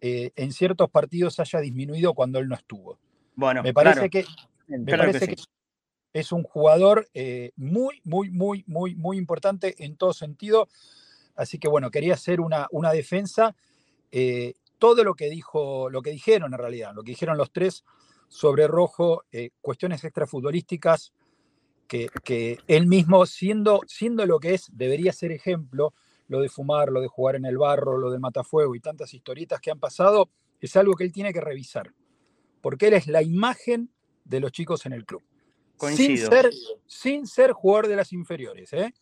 [0.00, 2.98] en ciertos partidos haya disminuido cuando él no estuvo.
[3.38, 4.24] Bueno, Me parece claro, que
[4.66, 5.36] me claro que parece sí.
[5.36, 5.42] que,
[6.12, 10.66] es un jugador eh, muy, muy, muy, muy, muy importante en todo sentido.
[11.36, 13.54] Así que bueno, quería hacer una, una defensa.
[14.10, 17.84] eh, todo lo que dijo, lo que dijeron en realidad, lo que dijeron los tres
[18.26, 21.12] sobre Rojo, eh, cuestiones extrafutbolísticas,
[21.86, 25.94] que, que él mismo, siendo, siendo lo que es, debería ser ejemplo,
[26.26, 29.60] lo de fumar, lo de jugar en el barro, lo de matafuego y tantas historietas
[29.60, 30.28] que han pasado,
[30.60, 31.92] es algo que él tiene que revisar.
[32.60, 33.90] Porque él es la imagen
[34.24, 35.22] de los chicos en el club.
[35.22, 36.30] Sin Coincido.
[36.30, 36.50] ser,
[36.86, 38.72] sin ser jugador de las inferiores.
[38.72, 38.92] ¿eh?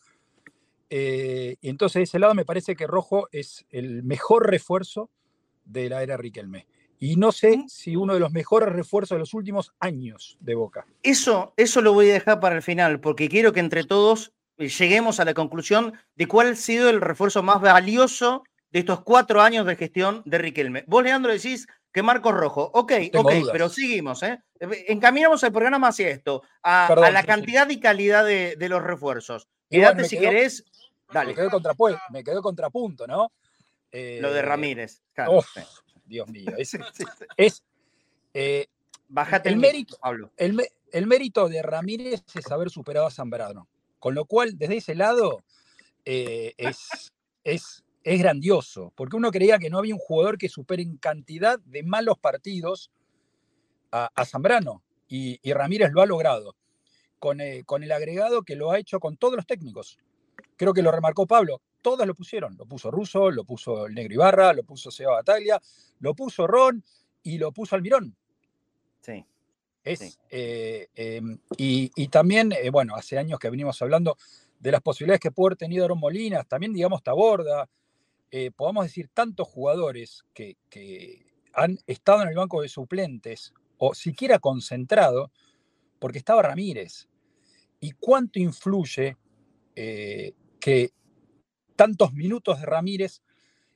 [0.90, 5.10] Eh, y entonces de ese lado me parece que Rojo es el mejor refuerzo
[5.64, 6.66] de la era Riquelme.
[6.98, 7.68] Y no sé Mm.
[7.68, 10.86] si uno de los mejores refuerzos de los últimos años de Boca.
[11.02, 14.68] Eso, eso lo voy a dejar para el final, porque quiero que entre todos eh,
[14.68, 19.42] lleguemos a la conclusión de cuál ha sido el refuerzo más valioso de estos cuatro
[19.42, 20.84] años de gestión de Riquelme.
[20.86, 22.70] Vos, Leandro, decís que Marcos Rojo.
[22.74, 23.48] Ok, Tengo ok, dudas.
[23.52, 24.38] pero seguimos, ¿eh?
[24.60, 29.48] Encaminamos el programa hacia esto, a, la cantidad y calidad de, de los refuerzos.
[29.70, 30.62] Quédate si querés.
[31.08, 31.34] Me Dale,
[32.10, 33.32] me quedó contrapunto, ¿no?
[33.92, 35.02] lo de Eh, Ramírez.
[35.14, 35.60] claro, uf, sí.
[36.04, 36.48] Dios mío.
[37.38, 37.64] Es,
[38.34, 38.66] eh,
[39.08, 40.30] Bájate El el, mérito- Pablo.
[40.36, 43.68] el mérito de Ramírez es haber superado a Zambrano.
[43.98, 45.42] Con lo cual, desde ese lado,
[46.04, 47.10] eh, es,
[47.42, 48.92] es, es grandioso.
[48.94, 52.90] Porque uno creía que no había un jugador que supere en cantidad de malos partidos
[53.90, 54.82] a, a Zambrano.
[55.08, 56.54] Y, y Ramírez lo ha logrado.
[57.18, 59.98] Con, eh, con el agregado que lo ha hecho con todos los técnicos.
[60.56, 61.60] Creo que lo remarcó Pablo.
[61.82, 62.56] Todos lo pusieron.
[62.56, 65.60] Lo puso Russo, lo puso el Negro Ibarra, lo puso Seba Bataglia,
[66.00, 66.84] lo puso Ron
[67.22, 68.14] y lo puso Almirón.
[69.00, 69.24] Sí.
[69.84, 70.14] Es, Sí.
[70.30, 74.16] eh, em, y, y también, eh, bueno, hace años que venimos hablando
[74.58, 77.68] de las posibilidades que puede haber tenido Aaron Molinas, también, digamos, Taborda,
[78.30, 80.56] eh, podamos decir, tantos jugadores que,
[81.52, 85.30] han estado en el banco de suplentes o siquiera concentrado,
[85.98, 87.08] porque estaba Ramírez.
[87.80, 89.16] ¿Y cuánto influye
[89.74, 90.90] eh, que
[91.76, 93.22] tantos minutos de Ramírez,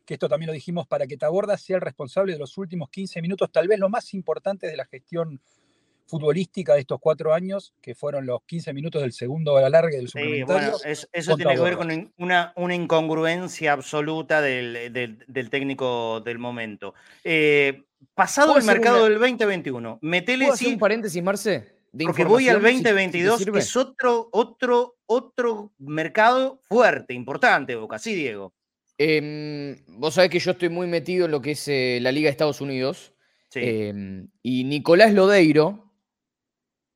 [0.05, 3.23] que esto también lo dijimos, para que Taborda sea el responsable de los últimos 15
[3.23, 5.41] minutos, tal vez lo más importante de la gestión
[6.11, 9.93] futbolística de estos cuatro años, que fueron los 15 minutos del segundo a la larga
[9.95, 10.47] y del Sí, suplementario.
[10.73, 16.21] bueno, es- eso tiene que ver con una, una incongruencia absoluta del, del- del técnico
[16.21, 16.95] del momento.
[17.25, 21.81] Eh, pasado ¿Puedo el mercado una- del 2021, metele ¿Puedo hacer un paréntesis, Marce?
[21.93, 26.61] De porque voy al información, si- si te 2022, que es otro, otro, otro mercado
[26.69, 27.99] fuerte, importante, Boca.
[27.99, 28.53] Sí, Diego.
[28.99, 32.27] Em, vos sabés que yo estoy muy metido en lo que es eh, la Liga
[32.27, 33.13] de Estados Unidos.
[33.49, 33.59] Sí.
[33.65, 35.90] em, y Nicolás Lodeiro,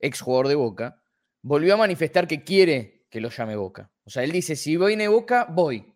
[0.04, 1.00] ex jugador de Boca,
[1.42, 3.90] volvió a manifestar que quiere que lo llame Boca.
[4.04, 5.92] O sea, él dice, si viene Boca, voy.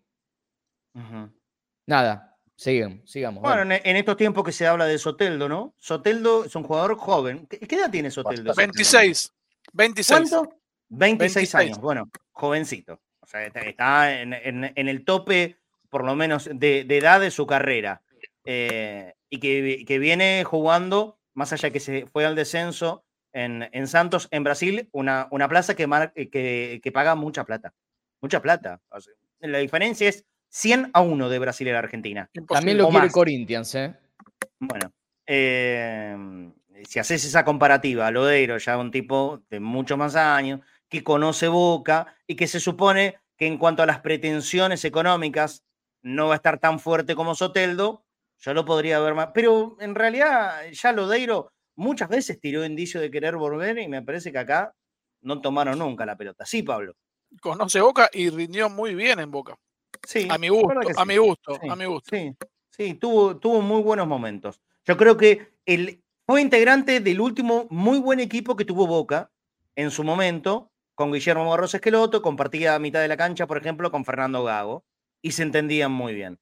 [1.86, 3.42] Nada, sigamos, sigamos.
[3.42, 5.74] Bueno, en, en estos tiempos que se habla de Soteldo, ¿no?
[5.78, 7.46] Soteldo es un jugador joven.
[7.48, 8.48] ¿Qué, qué edad tiene Soteldo?
[8.50, 8.80] Bastante.
[8.80, 9.14] exactamente?
[9.14, 9.32] 26.
[9.72, 10.30] 26.
[10.30, 10.56] ¿Cuánto?
[10.90, 11.54] 26, 26.
[11.54, 11.78] años.
[11.80, 13.00] Bueno, jovencito.
[13.20, 15.56] O sea, está, está en, en- en el tope,
[15.90, 18.02] por lo menos, de, de edad de su carrera.
[18.44, 23.87] Eh, y que, que viene jugando, más allá que se fue al descenso en, en
[23.87, 27.74] Santos, en Brasil, una, una plaza que, mar- que, que paga mucha plata.
[28.20, 28.81] Mucha plata.
[28.91, 32.31] O sea, la diferencia es 100 a 1 de Brasil y la Argentina.
[32.49, 33.95] También lo quiere Corinthians, ¿eh?
[34.59, 34.93] Bueno,
[35.26, 36.53] em,
[36.85, 42.16] si haces esa comparativa, Lodeiro ya un tipo de mucho más años, que conoce Boca
[42.26, 45.64] y que se supone que en cuanto a las pretensiones económicas
[46.03, 48.05] no va a estar tan fuerte como Soteldo,
[48.39, 49.29] yo lo podría ver más.
[49.35, 54.33] Pero en realidad ya Lodeiro muchas veces tiró indicio de querer volver y me parece
[54.33, 54.74] que acá
[55.22, 56.45] no tomaron nunca la pelota.
[56.45, 56.95] Sí, Pablo.
[57.41, 59.57] Conoce Boca y rindió muy bien en Boca.
[60.07, 60.26] Sí.
[60.29, 62.16] A mi gusto, a mi gusto, sí, a mi gusto.
[62.16, 62.35] Sí,
[62.70, 64.61] sí, tuvo, tuvo muy buenos momentos.
[64.85, 69.31] Yo creo que el, fue integrante del último muy buen equipo que tuvo Boca
[69.76, 73.91] en su momento, con Guillermo Barros Esqueloto, compartía a mitad de la cancha, por ejemplo,
[73.93, 74.85] con Fernando Gago,
[75.22, 76.41] y se entendían muy bien.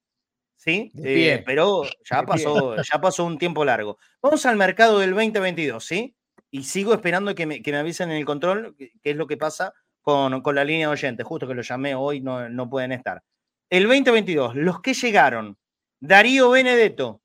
[0.57, 0.91] ¿Sí?
[1.03, 3.99] Eh, pero ya pasó, ya pasó un tiempo largo.
[4.23, 6.17] Vamos al mercado del 2022, ¿sí?
[6.51, 9.37] Y sigo esperando que me, que me avisen en el control qué es lo que
[9.37, 11.27] pasa con, con, la línea de oyentes.
[11.27, 13.23] Justo que lo llamé hoy, no, no pueden estar.
[13.69, 15.59] El 2022, los que llegaron,
[16.01, 17.21] Darío Benedetto,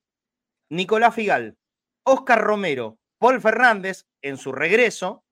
[0.69, 1.57] Nicolás Figal,
[2.03, 5.23] Oscar Romero, Paul Fernández en su regreso,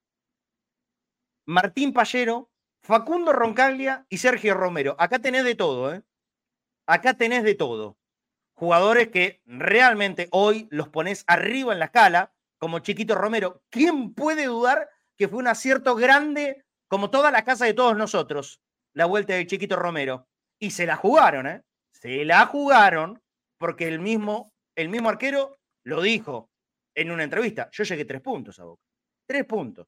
[1.45, 2.51] Martín Pallero,
[2.83, 4.95] Facundo Roncaglia y Sergio Romero.
[4.99, 6.03] Acá tenés de todo, ¿eh?
[6.89, 7.99] Acá tenés de todo.
[8.55, 13.61] Jugadores que realmente hoy los pones arriba en la escala, como Chiquito Romero.
[13.69, 18.59] ¿Quién puede dudar que fue un acierto grande, como toda la casa de todos nosotros,
[18.95, 20.27] la vuelta de Chiquito Romero?
[20.57, 21.61] Y se la jugaron, ¿eh?
[21.91, 23.21] Se la jugaron,
[23.59, 26.49] porque el mismo, el mismo arquero lo dijo
[26.95, 27.69] en una entrevista.
[27.71, 28.81] Yo llegué tres puntos a Boca.
[29.27, 29.85] Tres puntos.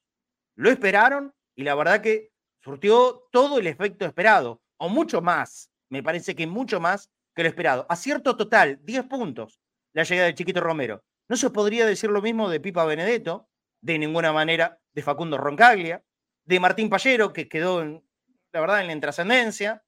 [0.56, 2.30] Lo esperaron y la verdad que
[2.60, 5.71] surtió todo el efecto esperado, o mucho más.
[5.92, 7.86] Me parece que mucho más que lo esperado.
[7.90, 9.60] Acierto total, 10 puntos
[9.94, 11.04] la llegada de Chiquito Romero.
[11.28, 13.50] No se podría decir lo mismo de Pipa Benedetto,
[13.82, 16.04] de ninguna manera de Facundo Roncaglia,
[16.46, 18.04] de Martín Pallero, que quedó, en,
[18.52, 19.84] la verdad, en la intrascendencia.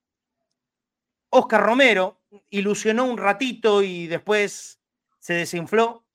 [1.30, 4.82] Oscar Romero ilusionó un ratito y después
[5.20, 6.06] se desinfló.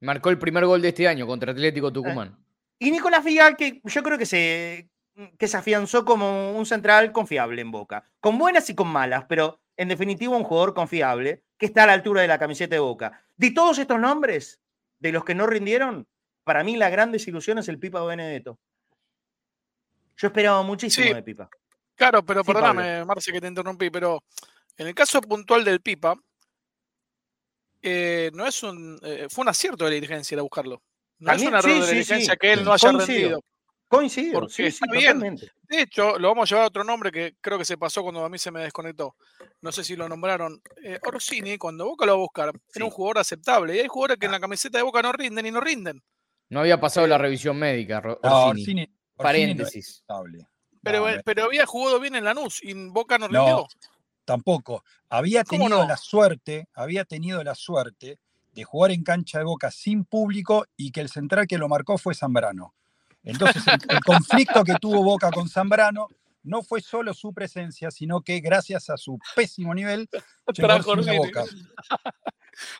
[0.00, 2.38] Marcó el primer gol de este año contra Atlético Tucumán.
[2.78, 4.90] Y Nicolás Figal, que yo creo que se,
[5.38, 9.60] que se afianzó como un central confiable en Boca, con buenas y con malas, pero
[9.76, 13.24] en definitiva un jugador confiable que está a la altura de la camiseta de Boca.
[13.36, 14.60] De todos estos nombres,
[14.98, 16.06] de los que no rindieron,
[16.44, 18.58] para mí la gran desilusión es el Pipa Benedetto.
[20.16, 21.48] Yo esperaba muchísimo sí, de Pipa.
[21.94, 24.22] Claro, pero sí, perdóname, Marce, que te interrumpí, pero
[24.76, 26.16] en el caso puntual del Pipa,
[27.82, 30.82] eh, no es un, eh, fue un acierto de la dirigencia ir a buscarlo.
[31.18, 33.18] No También, es un error sí, de la dirigencia que él no haya Coincido.
[33.18, 33.44] rendido.
[33.96, 35.04] Coincido, Porque sí, sí, está bien.
[35.04, 35.52] totalmente.
[35.68, 38.24] De hecho, lo vamos a llevar a otro nombre que creo que se pasó cuando
[38.24, 39.16] a mí se me desconectó.
[39.60, 40.60] No sé si lo nombraron.
[40.84, 42.60] Eh, Orsini, cuando Boca lo va a buscar, Sí.
[42.76, 43.76] era un jugador aceptable.
[43.76, 46.02] Y hay jugadores que en la camiseta de Boca no rinden y no rinden.
[46.50, 48.86] No había pasado la revisión médica, No, Orsini.
[48.86, 50.04] No Paréntesis.
[50.82, 53.68] Pero, No, no, pero había jugado bien en Lanús y en Boca no No, rindió.
[54.24, 54.84] tampoco.
[55.08, 55.88] Había ¿Cómo tenido no?
[55.88, 58.18] la suerte, había tenido la suerte
[58.52, 61.96] de jugar en cancha de Boca sin público y que el central que lo marcó
[61.98, 62.74] fue Zambrano.
[63.24, 66.08] Entonces, el, el conflicto que tuvo Boca con Zambrano
[66.42, 70.08] no fue solo su presencia, sino que gracias a su pésimo nivel
[70.54, 71.16] Trajo a.
[71.16, 71.44] Boca.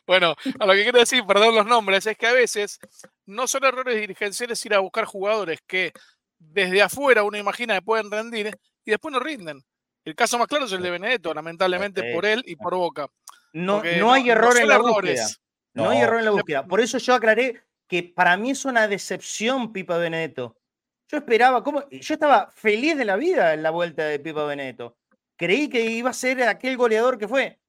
[0.07, 2.79] Bueno, a lo que quiero decir, perdón los nombres, es que a veces
[3.25, 5.91] no son errores dirigenciales ir a buscar jugadores que
[6.39, 9.61] desde afuera uno imagina que pueden rendir y después no rinden.
[10.05, 13.09] El caso más claro es el de Benedetto, lamentablemente por él y por Boca.
[13.51, 15.19] No, no hay error en la errores.
[15.21, 15.43] búsqueda.
[15.73, 16.03] No, hay No.
[16.05, 16.65] error en la búsqueda.
[16.65, 20.57] Por eso yo aclaré que para mí es una decepción Pipa Benedetto.
[21.09, 21.87] Yo esperaba, ¿cómo?
[21.89, 24.97] yo estaba feliz de la vida en la vuelta de Pipa Benedetto.
[25.37, 27.59] Creí que iba a ser aquel goleador que fue.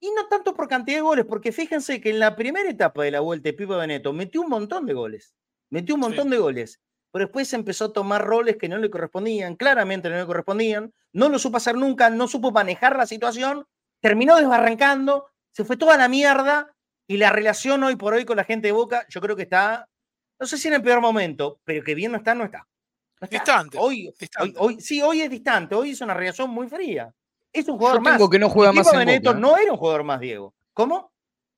[0.00, 3.10] Y no tanto por cantidad de goles, porque fíjense que en la primera etapa de
[3.10, 5.34] la vuelta de Pipa Benedetto metió un montón de goles.
[5.70, 6.08] Metió un Sí.
[6.08, 6.80] montón de goles.
[7.12, 10.92] Pero después empezó a tomar roles que no le correspondían, claramente no le correspondían.
[11.12, 13.66] No lo supo hacer nunca, no supo manejar la situación.
[14.00, 16.74] Terminó desbarrancando, se fue toda la mierda.
[17.10, 19.84] Y la relación hoy por hoy con la gente de Boca, yo creo que está,
[20.38, 22.58] no sé si en el peor momento, pero que bien no está, no está.
[23.20, 23.36] No está.
[23.36, 24.54] Distante, Hoy, hoy, distante.
[24.60, 27.12] hoy- sí, hoy es distante, hoy es una relación muy fría.
[27.52, 28.12] Es un jugador Yo más.
[28.16, 29.12] tengo que no juega más en Boca.
[29.12, 29.40] ¿eh?
[29.40, 30.54] no era un jugador más, Diego.
[30.72, 31.12] ¿Cómo?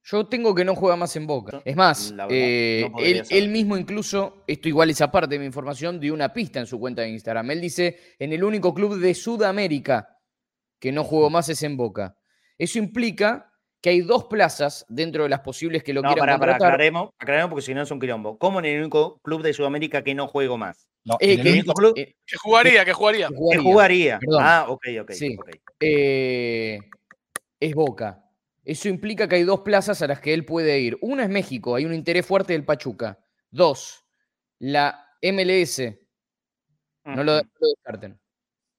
[0.05, 1.61] Yo tengo que no juega más en Boca.
[1.67, 6.01] Es más, verdad, eh, no él mismo incluso, esto igual es aparte de mi información,
[6.01, 7.51] dio una pista en su cuenta de Instagram.
[7.51, 10.19] Él dice, en el único club de Sudamérica
[10.81, 12.17] que no jugó más es en Boca.
[12.57, 13.52] Eso implica
[13.83, 16.75] que hay dos plazas dentro de las posibles que lo No, quieran para, para, contratar.
[16.75, 18.39] aclaremos, aclaremos porque si no es un quilombo.
[18.39, 20.89] ¿Cómo en el único club de Sudamérica que no juego más?
[21.05, 23.27] No, Eh, en el que- único- club- eh, Que jugaría, que jugaría.
[23.29, 23.63] que Que jugaría.
[23.63, 24.19] jugaría.
[24.21, 24.43] Perdón.
[24.45, 25.11] Ah, ok, ok.
[25.11, 25.37] Sí.
[25.37, 25.51] ok.
[25.81, 26.79] eh,
[27.59, 28.25] es Boca.
[28.65, 30.97] Eso implica que hay dos plazas a las que él puede ir.
[31.01, 33.19] Una es México, hay un interés fuerte del Pachuca.
[33.51, 34.05] Dos,
[34.61, 35.99] la MLS.
[37.05, 38.21] No lo, no lo descarten.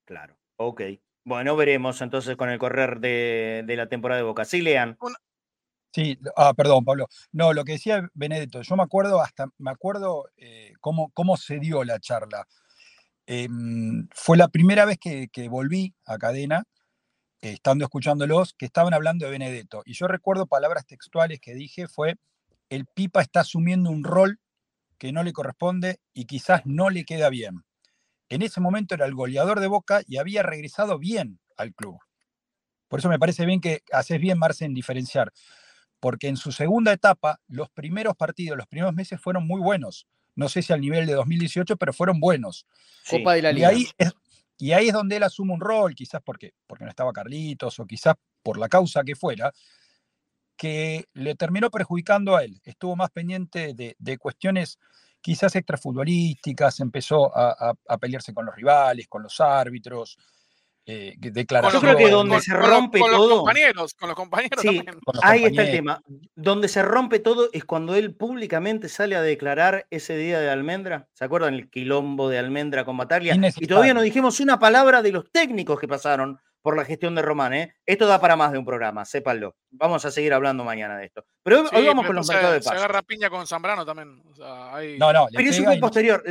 [0.06, 0.80] Claro, ok.
[1.24, 4.44] Bueno, veremos entonces con el correr de, la temporada de Boca.
[4.44, 4.98] Sí, lean.
[5.90, 7.08] Sí, ah, perdón, Pablo.
[7.32, 11.58] No, lo que decía Benedetto, yo me acuerdo hasta, me acuerdo eh, cómo, cómo se
[11.60, 12.46] dio la charla.
[13.26, 16.64] Em, fue la primera vez que, volví a cadena,
[17.40, 19.82] estando escuchándolos, que estaban hablando de Benedetto.
[19.86, 22.16] Y yo recuerdo palabras textuales que dije, fue,
[22.68, 24.40] el Pipa está asumiendo un rol
[24.98, 27.64] que no le corresponde y quizás no le queda bien
[28.34, 31.98] en ese momento era el goleador de Boca y había regresado bien al club.
[32.88, 35.32] Por eso me parece bien que haces bien, Marce, en diferenciar.
[36.00, 40.06] Porque en su segunda etapa, los primeros partidos, los primeros meses fueron muy buenos.
[40.34, 42.66] No sé si al nivel de 2018, pero fueron buenos.
[43.08, 43.72] Copa de la Liga.
[43.72, 44.12] Y ahí, es,
[44.58, 47.86] y ahí es donde él asume un rol, quizás porque, porque no estaba Carlitos o
[47.86, 49.52] quizás por la causa que fuera,
[50.56, 52.60] que le terminó perjudicando a él.
[52.64, 54.78] Estuvo más pendiente de, de cuestiones
[55.24, 60.18] quizás extrafutbolísticas, empezó a, pelearse con los rivales, con los árbitros,
[60.84, 63.08] eh, Yo creo que donde se rompe todo.
[63.08, 64.84] Con los compañeros, con los compañeros también.
[65.22, 66.02] ahí está el tema.
[66.34, 71.08] Donde se rompe todo es cuando él públicamente sale a declarar ese día de Almendra.
[71.14, 73.34] ¿Se acuerdan el quilombo de Almendra con Bataglia?
[73.56, 77.20] Y todavía no dijimos una palabra de los técnicos que pasaron por la gestión de
[77.20, 77.52] Román.
[77.52, 77.76] ¿eh?
[77.84, 79.54] Esto da para más de un programa, sépanlo.
[79.70, 81.26] Vamos a seguir hablando mañana de esto.
[81.42, 82.70] Pero hoy, vamos con los mercados de paso.
[82.70, 84.22] Se agarra piña con Zambrano también.
[84.98, 85.26] No, no.
[85.30, 86.24] Pero eso fue posterior.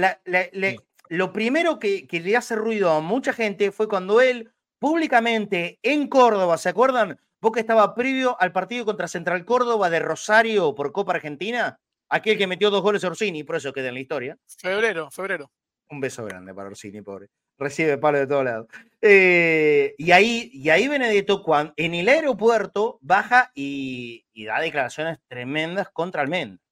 [1.10, 6.58] Lo primero que, le hace ruido a mucha gente fue cuando él públicamente en Córdoba,
[6.58, 7.20] ¿se acuerdan?
[7.40, 11.80] Vos que estaba previo al partido contra Central Córdoba de Rosario por Copa Argentina,
[12.10, 14.38] aquel que metió dos goles a Orsini, por eso queda en la historia.
[14.48, 15.52] Febrero, febrero.
[15.90, 18.68] Un beso grande para Orsini, pobre recibe palo de todos lados.
[19.02, 25.90] Eh, y, ahí, y ahí Benedetto, cuando, en el aeropuerto, baja y, da declaraciones tremendas
[25.90, 26.64] contra Almendra.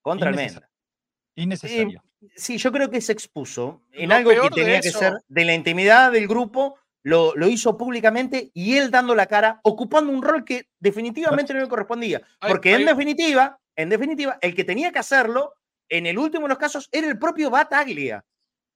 [0.00, 0.68] Contra Almendra.
[1.34, 2.02] Innecesario.
[2.36, 6.12] sí, yo creo que se expuso en algo que tenía que ser de la intimidad
[6.12, 6.78] del grupo.
[7.04, 11.58] Lo, lo, hizo públicamente y él dando la cara, ocupando un rol que definitivamente no
[11.58, 12.22] le correspondía.
[12.40, 15.54] Porque en definitiva, en definitiva, el que tenía que hacerlo,
[15.88, 18.24] en el último de los casos, era el propio Bataglia,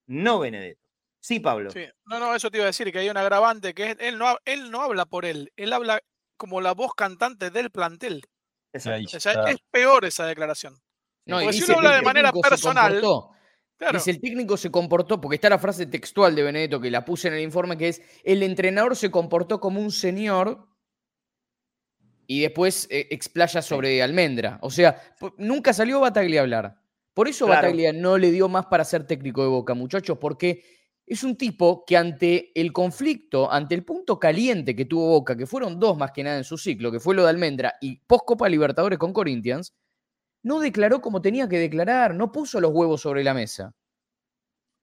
[0.08, 0.85] no Benedetto.
[1.26, 1.72] Sí, Pablo.
[1.72, 1.84] Sí.
[2.04, 4.70] No, no, eso te iba a decir, que hay un agravante, que él no, él
[4.70, 6.00] no habla por él, él habla
[6.36, 8.22] como la voz cantante del plantel.
[8.72, 10.78] O sea, es peor esa declaración.
[11.24, 13.02] No, porque si uno habla de manera personal.
[13.76, 13.98] Claro.
[13.98, 17.26] Dice, el técnico se comportó, porque está la frase textual de Benedetto que la puse
[17.26, 20.68] en el informe, que es, el entrenador se comportó como un señor
[22.28, 24.60] y después eh, explaya sobre Almendra.
[24.62, 25.02] O sea,
[25.38, 26.80] nunca salió Bataglia a hablar.
[27.12, 30.75] Por eso Bataglia no le dio más para ser técnico de Boca, muchachos, porque
[31.06, 35.46] es un tipo que ante el conflicto, ante el punto caliente que tuvo Boca, que
[35.46, 38.24] fueron dos más que nada en su ciclo, que fue lo de Almendra y post
[38.26, 39.72] Copa Libertadores con Corinthians,
[40.42, 43.72] no declaró como tenía que declarar, no puso los huevos sobre la mesa.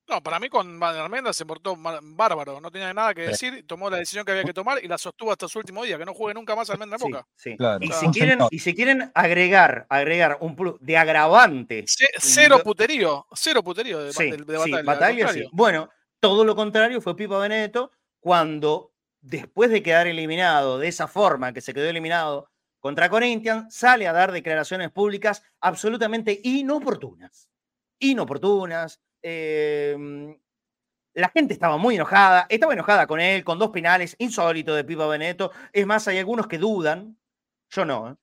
[0.07, 3.97] No, para mí con Almendra se portó bárbaro, no tenía nada que decir, tomó la
[3.97, 6.33] decisión que había que tomar y la sostuvo hasta su último día, que no juegue
[6.33, 7.27] nunca más Almendra en Boca.
[7.35, 11.85] Sí, y, si quieren, y si quieren agregar, agregar un plus de agravante.
[12.17, 15.89] cero puterío, cero puterío de, de, Bueno,
[16.23, 21.59] todo lo contrario fue Pipa Benedetto cuando, después de quedar eliminado de esa forma que
[21.59, 22.49] se quedó eliminado
[22.79, 27.49] contra Corinthians, sale a dar declaraciones públicas absolutamente inoportunas.
[27.99, 29.01] Inoportunas.
[29.21, 30.39] Em,
[31.13, 35.05] la gente estaba muy enojada, estaba enojada con él, con dos penales, insólito de Pipa
[35.05, 35.51] Benedetto.
[35.73, 37.17] Es más, hay algunos que dudan.
[37.69, 38.11] Yo no.
[38.11, 38.15] ¿eh?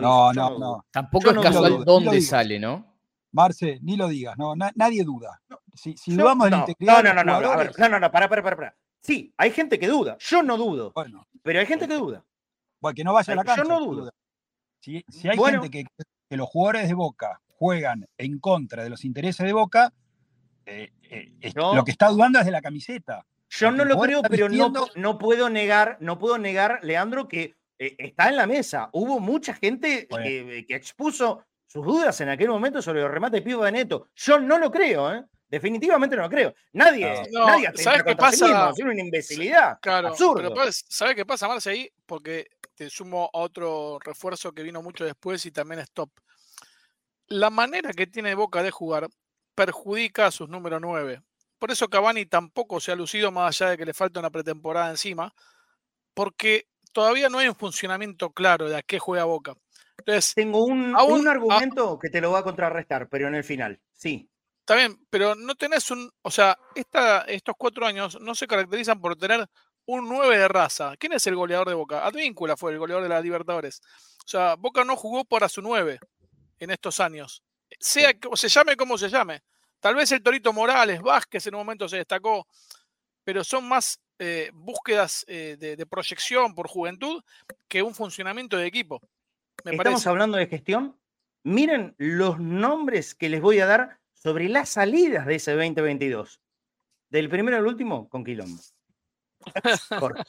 [0.00, 2.93] no, no, no, Tampoco es casual dónde sale, ¿no?
[3.34, 5.42] Marce, ni lo digas, no, nadie duda.
[5.74, 7.02] Si, dudamos de la integridad.
[7.02, 10.16] No, no, no, no, no, no, no, para, para, para, Sí, hay gente que duda.
[10.20, 10.92] Yo no dudo.
[10.94, 12.24] Bueno, pero hay gente que duda.
[12.80, 13.64] Bueno, que no vaya a la cancha.
[13.64, 14.10] Yo no dudo.
[14.80, 15.84] Si, hay gente que,
[16.28, 19.92] que, los jugadores de Boca juegan en contra de los intereses de Boca,
[20.64, 23.26] eh, eh, lo que está dudando es de la camiseta.
[23.50, 27.96] Yo no lo creo, pero no, no, puedo negar, no puedo negar, Leandro, que eh,
[27.98, 28.90] está en la mesa.
[28.92, 33.50] Hubo mucha gente que, que, expuso sus dudas en aquel momento sobre los remates de
[33.50, 34.06] Pipo de Neto.
[34.14, 35.24] Yo no lo creo, ¿eh?
[35.48, 36.54] Definitivamente no lo creo.
[36.72, 38.70] Nadie, nadie ¿sabes qué pasa?
[38.70, 39.80] es una imbecilidad.
[39.82, 40.54] Claro, absurdo.
[40.70, 41.90] ¿sabes qué pasa, Marce, ahí?
[42.06, 42.46] Porque
[42.76, 46.10] te sumo a otro refuerzo que vino mucho después y también es top.
[47.26, 49.08] La manera que tiene Boca de jugar
[49.56, 51.22] perjudica a sus número 9.
[51.58, 54.90] Por eso Cavani tampoco se ha lucido más allá de que le falta una pretemporada
[54.90, 55.34] encima,
[56.14, 59.56] porque todavía no hay un funcionamiento claro de a qué juega Boca.
[60.34, 64.28] Tengo un, un argumento que te lo va a contrarrestar, pero en el final, sí.
[64.60, 66.10] Está bien, pero no tenés un.
[66.22, 69.46] O sea, esta, estos cuatro años no se caracterizan por tener
[69.86, 70.94] un 9 de raza.
[70.98, 72.06] ¿Quién es el goleador de Boca?
[72.06, 73.80] Advíncula fue el goleador de la Libertadores.
[74.24, 75.98] O sea, Boca no jugó para su 9
[76.58, 77.42] en estos años.
[77.78, 79.42] Sea o se llame como se llame.
[79.80, 82.46] Tal vez el Torito Morales, Vázquez en un momento se destacó,
[83.22, 87.22] pero son más eh, búsquedas eh, de, proyección por juventud
[87.68, 89.02] que un funcionamiento de equipo.
[89.64, 90.96] Estamos hablando de gestión.
[91.42, 96.40] Miren los nombres que les voy a dar sobre las salidas de ese 2022.
[97.10, 98.60] Del primero al último, con Quilombo.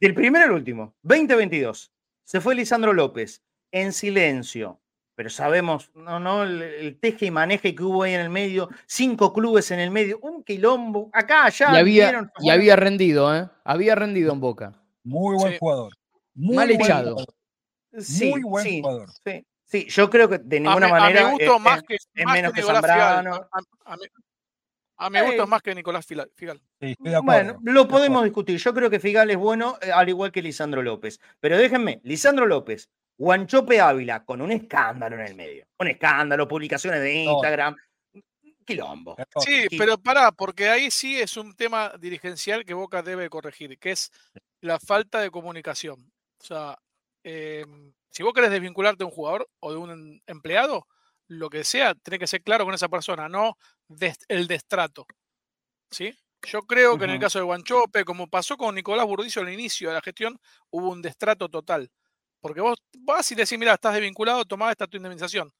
[0.00, 1.92] Del primero al último, 2022.
[2.24, 3.42] Se fue Lisandro López
[3.72, 4.80] en silencio,
[5.14, 9.32] pero sabemos, no, no, el, teje y maneje que hubo ahí en el medio, cinco
[9.32, 11.72] clubes en el medio, un quilombo, acá, allá.
[11.72, 13.48] Y había, y había rendido, ¿eh?
[13.64, 14.72] Había rendido en Boca.
[15.04, 15.92] Muy buen jugador.
[16.34, 17.16] Mal echado.
[17.98, 19.10] Sí, Muy buen jugador.
[19.24, 21.28] Sí, sí, yo creo que de ninguna manera.
[21.28, 23.48] A me más que, menos que, Zambrano.
[24.96, 26.62] A, mí me gusta más que Nicolás Figal.
[27.22, 28.58] bueno, lo podemos discutir.
[28.58, 31.20] Yo creo que Figal es bueno, eh, al igual que Lisandro López.
[31.40, 32.88] Pero déjenme, Lisandro López,
[33.18, 35.66] Guanchope Ávila, con un escándalo en el medio.
[35.78, 37.76] Un escándalo, publicaciones de Instagram.
[38.64, 39.16] Quilombo.
[39.40, 43.90] Sí, pero pará, porque ahí sí es un tema dirigencial que Boca debe corregir, que
[43.92, 44.10] es
[44.60, 46.12] la falta de comunicación.
[46.40, 46.78] O sea,
[47.24, 50.86] em, si vos querés desvincularte de un jugador o de un empleado,
[51.28, 53.56] lo que sea, tiene que ser claro con esa persona, no
[54.28, 55.06] el destrato.
[55.90, 56.14] ¿Sí?
[56.44, 59.88] Yo creo que en el caso de Guanchope, como pasó con Nicolás Burdicio al inicio
[59.88, 60.38] de la gestión,
[60.70, 61.90] hubo un destrato total.
[62.40, 65.52] Porque vos vas y decís, mira, estás desvinculado, tomá esta tu indemnización.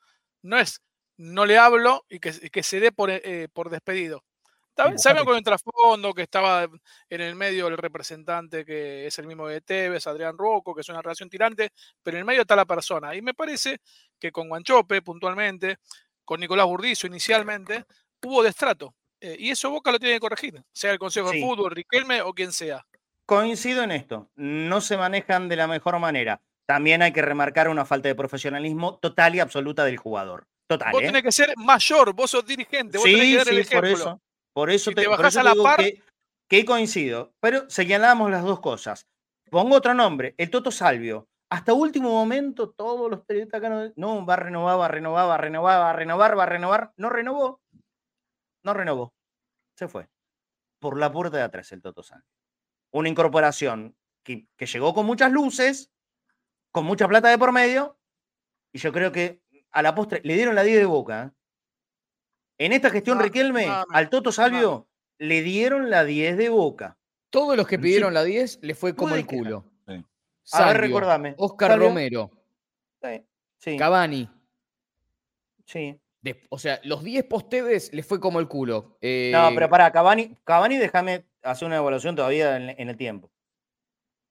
[0.43, 0.81] No es,
[1.17, 4.25] no le hablo y que, se dé por, eh, por despedido.
[4.97, 9.47] Sabemos con el trasfondo que estaba en el medio el representante que es el mismo
[9.47, 11.71] de Tevez, Adrián Rocco, que es una relación tirante,
[12.03, 13.15] pero en el medio está la persona.
[13.15, 13.79] Y me parece
[14.19, 15.77] que con Guanchope, puntualmente,
[16.25, 17.85] con Nicolás Burdizo inicialmente,
[18.23, 18.95] hubo destrato.
[19.21, 22.33] Eh, y eso Boca lo tiene que corregir, sea el Consejo de Fútbol, Riquelme o
[22.33, 22.85] quien sea.
[23.25, 27.85] Coincido en esto, no se manejan de la mejor manera también hay que remarcar una
[27.85, 30.47] falta de profesionalismo total y absoluta del jugador.
[30.67, 30.93] Total.
[30.93, 31.07] Vos ¿eh?
[31.07, 33.81] tenés que ser mayor, vos sos dirigente, vos tenés que dar el ejemplo.
[33.81, 34.23] Por eso,
[34.53, 35.81] por eso te, bajás a la par.
[36.49, 39.09] Que, coincido, pero señalamos las dos cosas.
[39.51, 41.29] Pongo otro nombre, el Toto Salvio.
[41.51, 45.35] Hasta último momento, todos los periodistas acá no, va a renovar, va a renovar, va
[45.35, 46.93] a renovar, va a renovar, va a renovar.
[46.97, 47.61] No renovó.
[48.65, 49.13] No renovó.
[49.77, 50.09] Se fue.
[50.81, 52.27] Por la puerta de atrás el Toto Salvio.
[52.93, 53.95] Una incorporación
[54.25, 55.91] que, que llegó con muchas luces,
[56.71, 57.99] con mucha plata de por medio,
[58.73, 61.25] y yo creo que a la postre le dieron la 10 de boca.
[61.25, 61.42] ¿eh?
[62.65, 64.87] En esta gestión, Riquelme, al Toto Salvio
[65.19, 66.97] le dieron la 10 de boca.
[67.29, 69.65] Todos los que pidieron la 10 le fue como el culo.
[70.53, 71.35] a ver, recordame.
[71.39, 72.31] Oscar Romero.
[73.59, 73.77] Sí.
[73.77, 74.31] Cavani.
[75.65, 75.99] Sí.
[76.51, 78.97] o sea, los 10 postedes le fue como el culo.
[79.01, 83.33] No, pero eh, para Cavani, Cavani déjame hacer una evaluación todavía en el tiempo.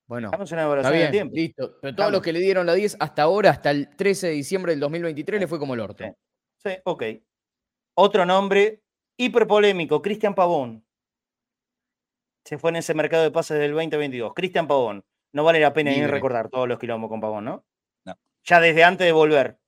[0.07, 1.77] Bueno, está bien, listo.
[1.81, 4.71] Pero todos los que le dieron la 10 hasta ahora, hasta el 13 de diciembre
[4.71, 6.05] del 2023, le fue como el orto.
[6.57, 7.03] Sí, ok.
[7.95, 8.81] Otro nombre
[9.17, 10.85] hiperpolémico, Cristian Pavón.
[12.45, 14.33] Se fue en ese mercado de pases del 2022.
[14.33, 15.03] Cristian Pavón.
[15.33, 17.65] No vale la pena ni recordar todos los quilombos con Pavón, ¿no?
[18.05, 18.17] No.
[18.43, 19.59] Ya desde antes de volver.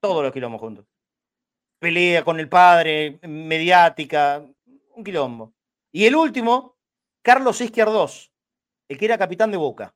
[0.00, 0.86] Todos los quilombos juntos.
[1.80, 4.44] Pelea con el padre, mediática,
[4.94, 5.54] un quilombo.
[5.92, 6.76] Y el último,
[7.22, 8.32] Carlos Izquierdós
[8.88, 9.94] el que era capitán de Boca.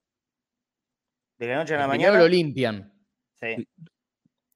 [1.39, 2.19] De la noche a la mañana.
[2.19, 2.93] lo limpian.
[3.41, 3.67] Sí.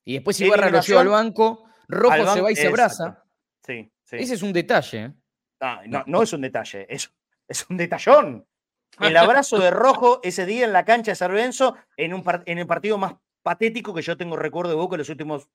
[0.04, 3.24] Y después Ibarra lo lleva al banco, Rojo se va y se abraza.
[3.64, 4.16] Sí, sí.
[4.16, 5.04] Ese es un detalle.
[5.04, 5.14] ¿eh?
[5.88, 7.12] No, no, es un detalle, es,
[7.48, 8.46] es un detallón.
[9.00, 12.58] El abrazo de Rojo ese día en la cancha de San Lorenzo, en, un en
[12.58, 15.48] el partido más patético que yo tengo recuerdo de Boca en los últimos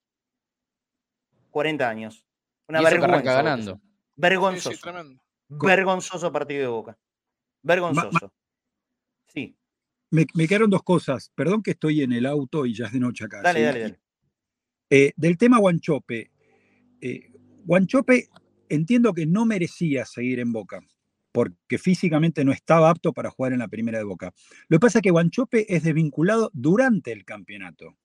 [1.49, 2.25] 40 años.
[2.67, 3.33] Una vergüenza.
[3.33, 3.81] ganando.
[4.15, 4.91] Vergonzoso.
[5.49, 6.97] vergonzoso partido de Boca.
[7.63, 8.33] Vergonzoso.
[9.27, 9.57] Sí.
[10.11, 11.31] Me, quedaron dos cosas.
[11.35, 13.41] Perdón que estoy en el auto y ya es de noche acá.
[13.41, 14.01] Dale, dale, dale.
[14.91, 16.29] Eh, del tema Guanchope.
[17.01, 17.31] Eh,
[17.65, 18.27] Guanchope
[18.69, 20.81] entiendo que no merecía seguir en Boca,
[21.31, 24.33] porque físicamente no estaba apto para jugar en la primera de Boca.
[24.67, 27.97] Lo que pasa es que Guanchope es desvinculado durante el campeonato.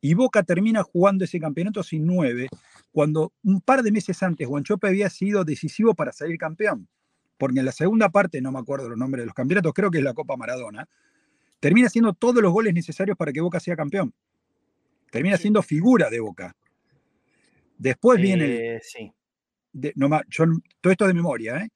[0.00, 2.48] Y Boca termina jugando ese campeonato sin nueve,
[2.92, 6.88] cuando un par de meses antes Guanchope había sido decisivo para salir campeón
[7.38, 9.98] porque en la segunda parte, no me acuerdo los nombres de los campeonatos, creo que
[9.98, 10.88] es la Copa Maradona,
[11.60, 14.12] termina haciendo todos los goles necesarios para que Boca sea campeón.
[15.10, 16.54] Termina siendo figura de Boca.
[17.76, 19.12] Después viene el, sí.
[20.80, 21.68] todo esto de memoria, ¿eh?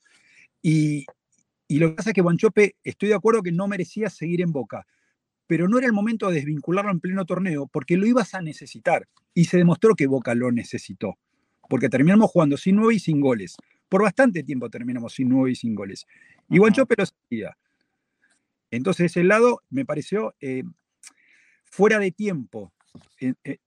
[0.62, 1.06] Y,
[1.78, 4.86] lo que pasa es que Guanchope, estoy de acuerdo que no merecía seguir en Boca,
[5.46, 9.08] pero no era el momento de desvincularlo en pleno torneo porque lo ibas a necesitar.
[9.32, 11.16] Y se demostró que Boca lo necesitó,
[11.68, 13.56] porque terminamos jugando sin nueve y sin goles
[13.92, 16.06] por bastante tiempo terminamos sin nueve y sin goles.
[16.48, 17.58] Y Guanchope lo sabía.
[18.70, 20.62] Entonces, ese lado me pareció eh,
[21.66, 22.72] fuera de tiempo.
[23.20, 23.58] Eh, eh,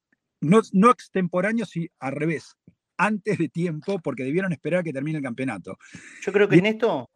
[0.41, 2.55] no, no extemporáneo, sino al revés.
[2.97, 5.78] Antes de tiempo, porque debieron esperar a que termine el campeonato.
[6.21, 7.09] Yo creo que en esto,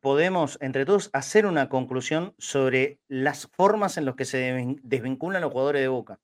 [0.00, 5.52] podemos entre todos hacer una conclusión sobre las formas en las que se desvinculan los
[5.52, 6.18] jugadores de Boca.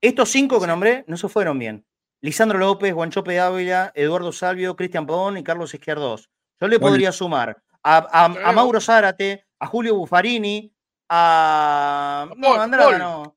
[0.00, 1.86] Estos cinco que nombré no se fueron bien.
[2.20, 6.30] Lisandro López, Guanchope Ávila, Eduardo Salvio, Cristian Pavón y Carlos Izquierdos.
[6.60, 10.72] Yo le podría sumar a, Mauro Zárate, a Julio Buffarini,
[11.08, 12.30] a.
[12.36, 13.33] no, Andrada no.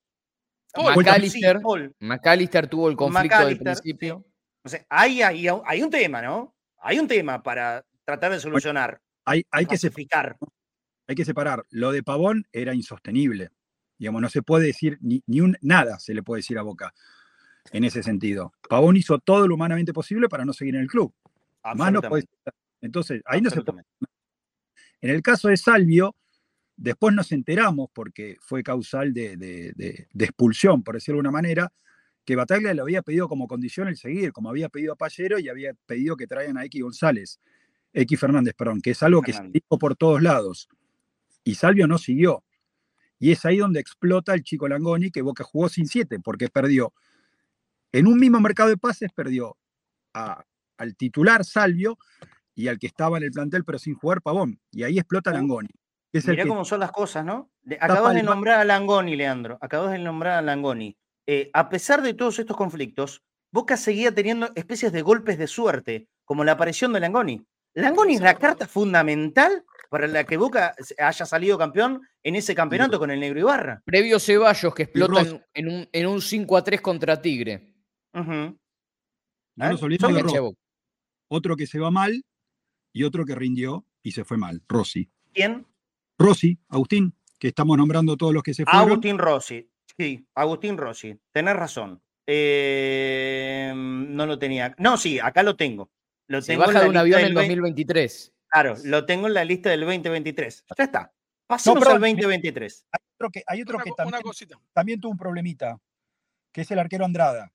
[1.99, 4.25] McAllister, tuvo el conflicto del principio.
[4.89, 6.55] hay, hay, un tema, ¿no?
[6.79, 9.01] Hay un tema para tratar de solucionar.
[9.25, 10.37] Hay, hay que separar.
[11.07, 11.65] Hay que separar.
[11.69, 13.49] Lo de Pavón era insostenible.
[13.97, 16.93] Digamos, no se puede decir ni, ni un nada se le puede decir a Boca
[17.71, 18.53] en ese sentido.
[18.69, 21.13] Pavón hizo todo lo humanamente posible para no seguir en el club.
[21.75, 22.25] Más no puede
[22.81, 23.83] Entonces, ahí no se puede.
[25.01, 26.15] En el caso de Salvio,
[26.77, 31.73] después nos enteramos, porque fue causal de, expulsión, por decirlo de alguna manera,
[32.23, 35.49] que Bataglia le había pedido como condición el seguir, como había pedido a Pallero y
[35.49, 37.39] había pedido que traigan a X González,
[37.93, 40.69] X Fernández, perdón, que es algo que se dijo por todos lados.
[41.43, 42.43] Y Salvio no siguió.
[43.19, 46.93] Y es ahí donde explota el chico Langoni, que Boca jugó sin siete, porque perdió.
[47.91, 49.57] En un mismo mercado de pases perdió
[50.13, 51.97] al titular Salvio
[52.53, 54.59] y al que estaba en el plantel pero sin jugar Pavón.
[54.71, 55.69] Y ahí explota Langoni.
[56.25, 57.51] Mirá cómo son las cosas, ¿no?
[57.79, 59.57] Acabas de nombrar a Langoni, Leandro.
[59.61, 60.97] Acabas de nombrar a Langoni.
[61.25, 66.07] Eh, a pesar de todos estos conflictos, Boca seguía teniendo especies de golpes de suerte,
[66.25, 67.45] como la aparición de Langoni.
[67.73, 72.99] Langoni es la carta fundamental para la que Boca haya salido campeón en ese campeonato
[72.99, 73.81] con el Negro Ibarra.
[73.85, 77.75] Previo Ceballos, que explota en, un, en un 5 a 3 contra Tigre.
[78.13, 78.57] No
[79.57, 80.53] nos olvidemos de
[81.29, 82.23] Otro que se va mal
[82.93, 85.09] y otro que rindió y se fue mal, Rossi.
[85.33, 85.65] ¿Quién?
[86.17, 88.89] Rossi, Agustín, que estamos nombrando todos los que se fueron.
[88.89, 92.01] Agustín Rossi, sí, Agustín Rossi, tenés razón.
[92.25, 94.75] Eh, no lo tenía.
[94.79, 95.89] No, sí, acá lo tengo.
[96.27, 98.33] Lo se baja de un avión en 2023.
[98.49, 100.65] Claro, lo tengo en la lista del 2023.
[100.77, 101.13] Ya está.
[101.45, 102.85] Pasemos al 2023.
[102.91, 104.21] Hay otro que, hay otro que también,
[104.73, 105.79] también tuvo un problemita,
[106.51, 107.51] que es el arquero Andrada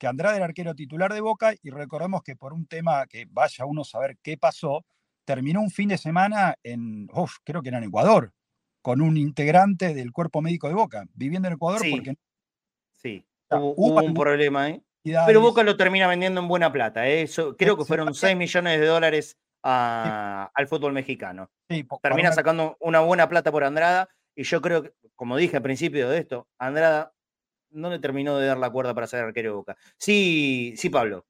[0.00, 3.66] que Andrade era arquero titular de Boca y recordemos que por un tema que vaya
[3.66, 4.86] uno a saber qué pasó,
[5.34, 7.08] terminó un fin de semana en,
[7.44, 8.32] creo que era en Ecuador,
[8.82, 11.90] con un integrante del cuerpo médico de Boca, viviendo en Ecuador sí.
[11.92, 12.14] porque...
[12.96, 14.82] Sí, hubo, un problema ahí.
[15.04, 17.06] Pero Boca lo termina vendiendo en buena plata.
[17.06, 17.22] ¿eh?
[17.22, 21.48] Eso, creo que fueron 6 millones de dólares al fútbol mexicano.
[22.02, 24.08] termina sacando una buena plata por Andrada.
[24.34, 27.14] Y yo creo que, como dije al principio de esto, Andrada
[27.70, 29.76] no le terminó de dar la cuerda para ser arquero de Boca.
[29.96, 31.24] Sí, sí, Pablo.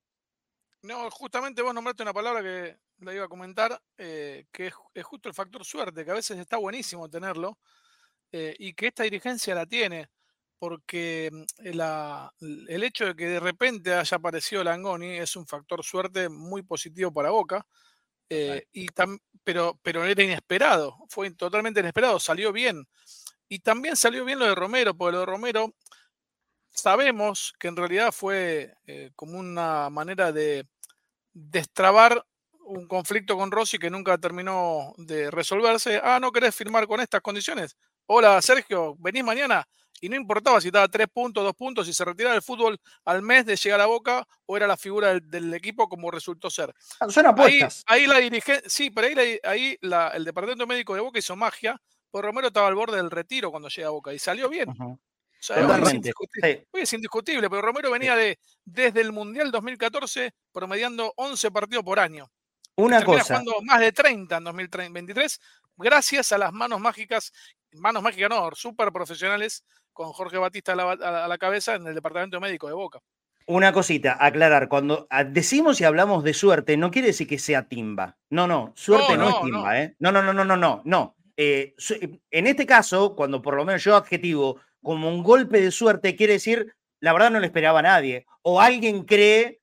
[0.83, 5.29] No, justamente vos nombraste una palabra que la iba a comentar, eh, que es, justo
[5.29, 7.59] el factor suerte, que a veces está buenísimo tenerlo,
[8.33, 10.09] eh, y que esta dirigencia la tiene,
[10.59, 11.71] porque mm,
[12.69, 17.13] el hecho de que de repente haya aparecido Langoni es un factor suerte muy positivo
[17.13, 17.67] para Boca,
[18.29, 18.87] eh, y
[19.43, 22.87] pero, pero era inesperado, fue totalmente inesperado, salió bien.
[23.49, 25.75] Y también salió bien lo de Romero, porque lo de Romero
[26.71, 30.69] sabemos que en realidad fue eh, como una manera de
[31.33, 32.25] destrabar
[32.71, 36.01] un conflicto con Rossi que nunca terminó de resolverse.
[36.03, 37.77] Ah, ¿no querés firmar con estas condiciones?
[38.07, 39.67] Hola, Sergio, venís mañana.
[40.01, 43.21] Y no importaba si estaba tres puntos, dos puntos, si se retiraba del fútbol al
[43.21, 46.73] mes de llegar a Boca o era la figura del, equipo como resultó ser.
[47.01, 47.83] Ah, son apuestas.
[47.87, 51.77] Ahí, la dirigencia, sí, pero ahí, ahí el departamento médico de Boca hizo magia,
[52.11, 54.75] porque Romero estaba al borde del retiro cuando llega a Boca y salió bien
[56.73, 62.31] es, indiscutible, pero Romero venía de desde el Mundial 2014 promediando 11 partidos por año.
[62.81, 63.25] Una cosa.
[63.25, 65.41] jugando más de 30 en 2023,
[65.77, 67.33] gracias a las manos mágicas,
[67.73, 72.69] manos mágicas no, súper profesionales, con Jorge Batista a la, cabeza en el departamento médico
[72.69, 73.01] de Boca.
[73.47, 78.17] Una cosita, aclarar, cuando decimos y hablamos de suerte, no quiere decir que sea timba.
[78.31, 79.97] No, no, suerte no, es timba, ¿eh?
[79.99, 81.17] No, no, no, no, no, no, no.
[81.37, 81.75] Eh,
[82.31, 86.35] en este caso, cuando por lo menos yo adjetivo como un golpe de suerte, quiere
[86.35, 88.27] decir, la verdad no le esperaba a nadie.
[88.43, 89.60] O alguien cree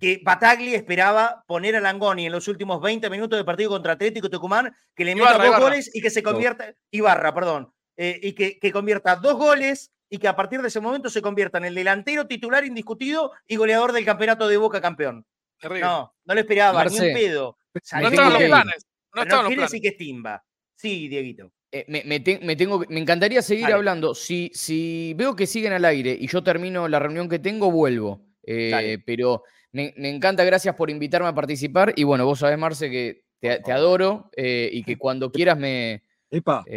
[0.00, 4.30] que Batagli esperaba poner a Langoni en los últimos 20 minutos del partido contra Atlético
[4.30, 8.58] Tucumán, que le meta dos goles y que se convierta, Ibarra, perdón, eh, y que,
[8.58, 11.74] que, convierta dos goles y que a partir de ese momento se convierta en el
[11.74, 15.26] delantero titular indiscutido y goleador del campeonato de Boca campeón.
[15.62, 17.58] No, no le esperaba, ni un pedo.
[18.00, 18.86] no estaban los planes.
[19.14, 20.42] No, no quiere decir que es timba.
[20.74, 21.52] Sí, Dieguito.
[21.72, 22.20] Eh, me,
[22.56, 24.14] tengo, me encantaría seguir hablando.
[24.14, 28.24] Si, si veo que siguen al aire y yo termino la reunión que tengo, vuelvo.
[28.42, 31.92] Eh, pero me, encanta, gracias por invitarme a participar.
[31.96, 36.02] Y bueno, vos sabés, Marce, que te, adoro eh, y que cuando quieras me,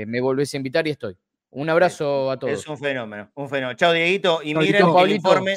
[0.06, 1.18] me volvés a invitar y estoy.
[1.56, 2.54] Un abrazo a todos.
[2.54, 3.78] Es un fenómeno, un fenómeno.
[3.78, 4.41] Chao, Dieguito.
[4.41, 5.56] Y miren el informe,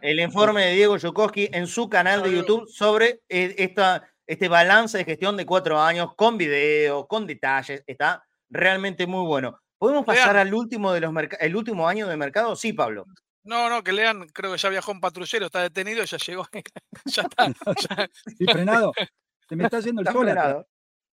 [0.00, 5.04] el informe de Diego Yukoski en su canal de YouTube sobre esta este balance de
[5.04, 9.58] gestión de cuatro años con video, con detalles, está realmente muy bueno.
[9.78, 12.54] ¿Podemos pasar al último de los el último año de mercado?
[12.54, 13.04] Sí, Pablo.
[13.44, 16.46] No, no, que lean, creo que ya viajó un patrullero, está detenido, ya llegó,
[17.04, 17.46] ya está.
[18.38, 18.92] Sí, frenado.
[19.48, 20.66] Se me está haciendo el sol.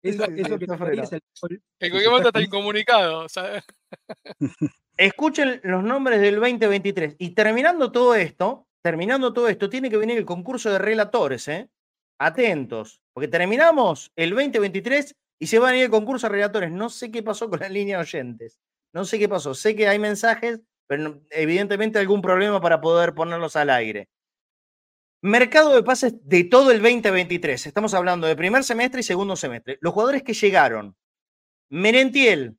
[0.01, 3.25] Eso, eso que el En cualquier momento está incomunicado.
[4.97, 7.15] Escuchen los nombres del 2023.
[7.17, 11.69] Y terminando todo esto, terminando todo esto, tiene que venir el concurso de relatores, ¿eh?
[12.19, 16.71] Atentos, porque terminamos el 2023 y se va a venir el concurso de relatores.
[16.71, 18.59] No sé qué pasó con la línea de oyentes.
[18.93, 19.55] No sé qué pasó.
[19.55, 24.09] Sé que hay mensajes, pero evidentemente algún problema para poder ponerlos al aire.
[25.21, 27.65] Mercado de pases de todo el 2023.
[27.65, 29.77] Estamos hablando de primer semestre y segundo semestre.
[29.81, 30.95] Los jugadores que llegaron.
[31.69, 32.57] Merentiel,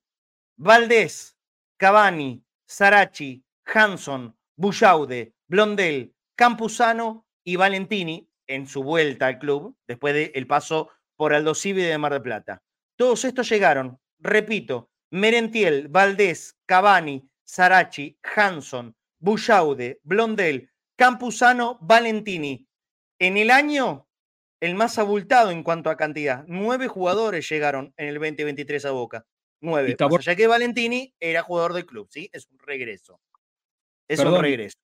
[0.57, 1.37] Valdés,
[1.77, 10.47] Cavani, Sarachi, Hanson, Bullaude, Blondel, Campuzano y Valentini en su vuelta al club, después del
[10.47, 12.63] paso por Aldo Civi de Mar del Plata.
[12.97, 22.67] Todos estos llegaron, repito, Merentiel, Valdés, Cavani, Sarachi, Hanson, Bullaude, Blondel, Campuzano, Valentini.
[23.19, 24.07] En el año,
[24.61, 26.45] el más abultado en cuanto a cantidad.
[26.49, 29.27] Nueve jugadores llegaron en el 2023 a Boca.
[29.61, 29.97] Nueve.
[30.21, 32.29] Ya que Valentini era jugador del club, ¿sí?
[32.33, 33.21] Es un regreso.
[34.09, 34.77] Es un regreso.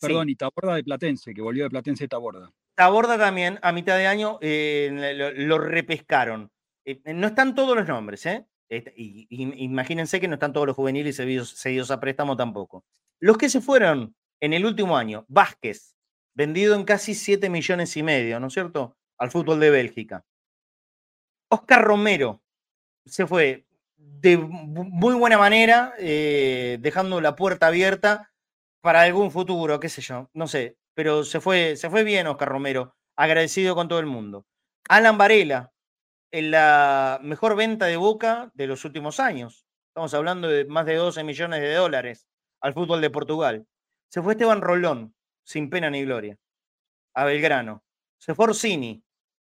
[0.00, 2.52] Perdón, y Taborda de Platense, que volvió de Platense Taborda.
[2.74, 6.50] Taborda también, a mitad de año, eh, lo, repescaron.
[6.84, 8.46] Eh, no están todos los nombres, ¿eh?
[8.68, 12.84] Este, imagínense que no están todos los juveniles seguidos a préstamo tampoco.
[13.20, 15.94] Los que se fueron en el último año, Vázquez,
[16.34, 18.96] vendido en casi 7 millones y medio, ¿no es cierto?
[19.18, 20.24] Al fútbol de Bélgica.
[21.48, 22.42] Oscar Romero
[23.04, 28.32] se fue de muy buena manera, eh, dejando la puerta abierta
[28.80, 32.48] para algún futuro, qué sé yo, no sé, pero se fue, se fue bien Oscar
[32.48, 34.46] Romero, agradecido con todo el mundo.
[34.88, 35.72] Alan Varela,
[36.30, 39.66] en la mejor venta de Boca de los últimos años.
[39.88, 42.26] Estamos hablando de más de 12 millones de dólares
[42.60, 43.66] al fútbol de Portugal.
[44.08, 46.38] Se fue Esteban Rolón, sin pena ni gloria,
[47.14, 47.84] a Belgrano.
[48.18, 49.02] Se fue Orsini,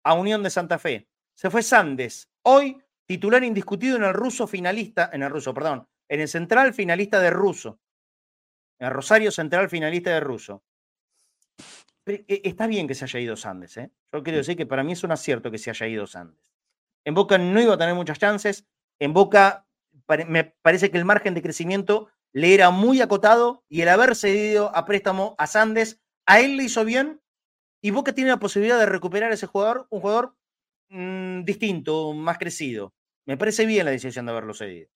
[0.03, 1.07] a Unión de Santa Fe.
[1.33, 6.21] Se fue Sandes, hoy titular indiscutido en el ruso finalista, en el ruso, perdón, en
[6.21, 7.79] el central finalista de ruso.
[8.79, 10.63] En el Rosario Central finalista de ruso.
[12.05, 13.91] E, está bien que se haya ido Sandes, ¿eh?
[14.11, 16.50] Yo quiero decir que para mí es un acierto que se haya ido Sandes.
[17.05, 18.67] En Boca no iba a tener muchas chances.
[18.99, 19.67] En Boca
[20.27, 24.75] me parece que el margen de crecimiento le era muy acotado y el haber cedido
[24.75, 27.21] a préstamo a Sandes, a él le hizo bien
[27.81, 30.35] y Boca tiene la posibilidad de recuperar a ese jugador, un jugador
[30.89, 32.93] mm, distinto, más crecido.
[33.25, 34.89] Me parece bien la decisión de haberlo cedido.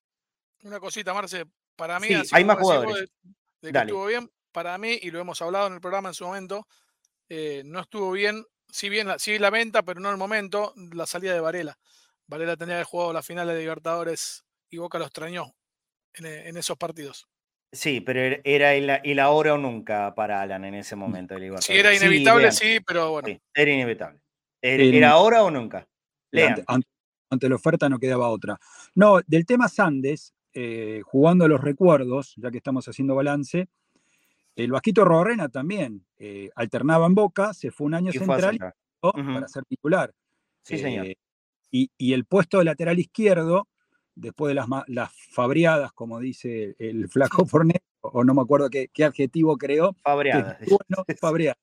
[0.63, 1.45] Una cosita, Marce,
[1.75, 3.11] para mí, hay más jugadores.
[3.61, 6.67] estuvo bien, para mí, y lo hemos hablado en el programa en su momento,
[7.29, 8.45] eh, no estuvo bien,
[8.75, 11.77] si bien la, sí la venta, pero no el momento, la salida de Varela.
[12.27, 15.55] Varela tenía que haber jugado la final de Libertadores y Boca lo extrañó.
[16.17, 17.27] En, esos partidos.
[17.73, 21.35] Sí, pero er, era el, ahora o nunca para Alan en ese momento.
[21.59, 23.37] Sí, era inevitable, sí, pero bueno.
[23.53, 24.19] era inevitable.
[24.61, 25.87] Era, ahora o nunca.
[27.29, 28.57] Ante, la oferta no quedaba otra.
[28.93, 33.67] No, del tema Sandes, eh, jugando los recuerdos, ya que estamos haciendo balance,
[34.55, 38.57] el Vasquito Rorrena también eh, alternaba en Boca, se fue un año central
[39.01, 40.13] para ser titular.
[40.63, 41.07] Sí, señor.
[41.07, 41.17] Eh,
[41.71, 43.67] y, y, el puesto de lateral izquierdo
[44.15, 49.03] después de las, las fabriadas, como dice el flaco Fornet, o no me acuerdo qué,
[49.03, 49.93] adjetivo creó.
[50.01, 50.57] Fabriadas.
[50.59, 51.57] Bueno, fabriadas.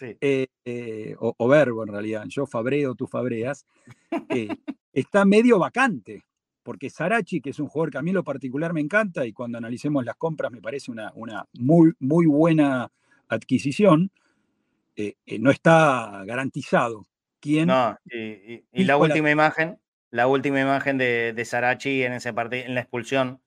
[0.00, 3.66] Eh, eh, o, verbo en realidad, yo fabreo, tú fabreas,
[4.30, 4.48] eh,
[4.92, 6.24] está medio vacante,
[6.66, 9.32] porque Sarachi, que es un jugador que a mí en lo particular me encanta y
[9.32, 12.90] cuando analicemos las compras me parece una, una muy, muy buena
[13.28, 14.10] adquisición,
[15.38, 17.06] no está garantizado.
[17.38, 19.78] ¿Quién no, y, la última imagen,
[20.10, 23.40] la última imagen de, de Sarachi en ese partido, en la expulsión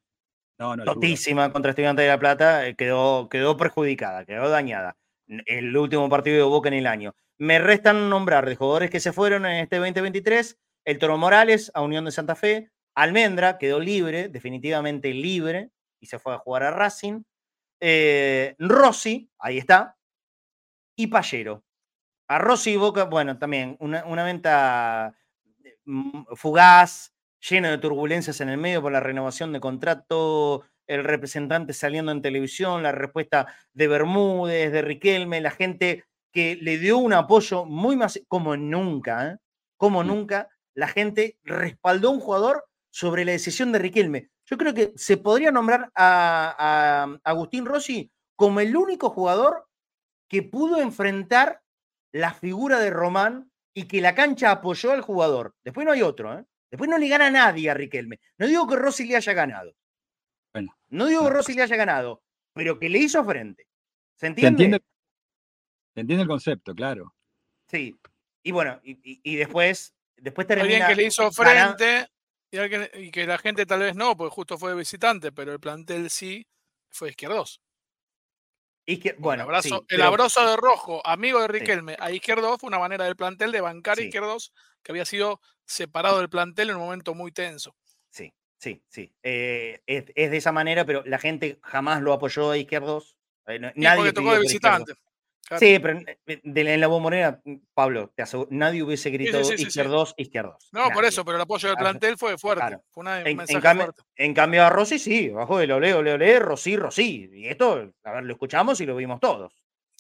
[0.58, 4.96] no, totísima contra Estudiantes de La Plata, eh, quedó, quedó perjudicada, quedó dañada.
[5.28, 7.16] El último partido de Boca en el año.
[7.38, 11.82] Me restan nombrar de jugadores que se fueron en este 2023, el Toro Morales a
[11.82, 16.72] Unión de Santa Fe, Almendra quedó libre, definitivamente libre, y se fue a jugar a
[16.72, 17.24] Racing.
[17.80, 19.98] Eh, Rossi, ahí está,
[20.96, 21.64] y Pallero.
[22.28, 25.16] A Rossi y Boca, bueno, también una, una venta
[25.90, 27.14] Mm, fugaz,
[27.50, 32.22] lleno de turbulencias en el medio por la renovación de contrato, el representante saliendo en
[32.22, 37.96] televisión, la respuesta de Bermúdez, de Riquelme, la gente que le dio un apoyo muy
[37.96, 39.38] más, como nunca, ¿eh?
[39.78, 40.08] como mm.
[40.08, 44.30] nunca, la gente respaldó a un jugador sobre la decisión de Riquelme.
[44.46, 46.56] Yo creo que se podría nombrar a,
[47.24, 49.68] a Agustín Rossi como el único jugador
[50.28, 51.62] que pudo enfrentar
[52.12, 55.56] la figura de Román y que la cancha apoyó al jugador.
[55.64, 56.46] Después no hay otro, ¿eh?
[56.72, 58.20] Después no le gana a nadie a Riquelme.
[58.38, 59.76] No digo que Rossi le haya ganado.
[60.54, 60.76] Bueno.
[60.90, 61.30] No digo que.
[61.34, 62.24] Rossi le haya ganado,
[62.54, 63.68] pero que le hizo frente.
[64.16, 64.82] ¿Se Se entiende?
[65.94, 67.14] se entiende el concepto, claro.
[67.68, 67.96] Sí.
[68.44, 70.88] Y bueno, y, y- y después, después Alguien termina.
[70.88, 72.08] que le hizo gana- frente
[72.52, 76.48] y, que la gente tal vez no, porque justo fue visitante, pero el plantel sí
[76.90, 77.62] fue izquierdos.
[78.88, 82.68] izquier- Bueno, el abrazo, sí, el abrazo de rojo, amigo de Riquelme, a Izquierdos fue
[82.70, 84.06] una manera del plantel de bancar a.
[84.06, 87.76] Izquierdos que había sido separado del plantel en un momento muy tenso.
[88.10, 89.14] Sí, sí, sí.
[89.22, 93.16] Eh, es, es de esa manera, pero la gente jamás lo apoyó a Izquierdos.
[93.46, 94.94] Eh, no- nadie porque tocó de visitante.
[95.50, 95.60] Claro.
[95.66, 97.42] Sí, pero eh, de la- en la bombonera,
[97.74, 99.68] Pablo, te aseguro, nadie hubiese gritado sí, sí, sí.
[99.68, 100.70] izquierdos, izquierdos.
[100.72, 102.62] No, por eso, pero el apoyo del plantel fue fuerte.
[102.62, 102.84] claro.
[102.92, 104.02] Fue una- un En, cambio, fuerte.
[104.16, 107.30] en cambio a Rossi sí, bajó del ole, ole, ole, Rossi, Rossi.
[107.34, 109.52] Y esto, a ver, lo escuchamos y lo vimos todos.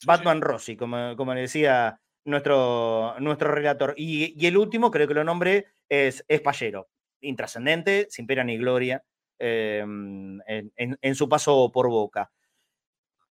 [0.06, 3.96] Batman Rossi, como, como le decía nuestro, nuestro relator.
[3.98, 6.88] Y, y el último, creo que lo nombré, es, es Pallero.
[7.22, 9.04] Intrascendente, sin pena ni gloria,
[9.40, 12.32] eh, en, en- en su paso por Boca.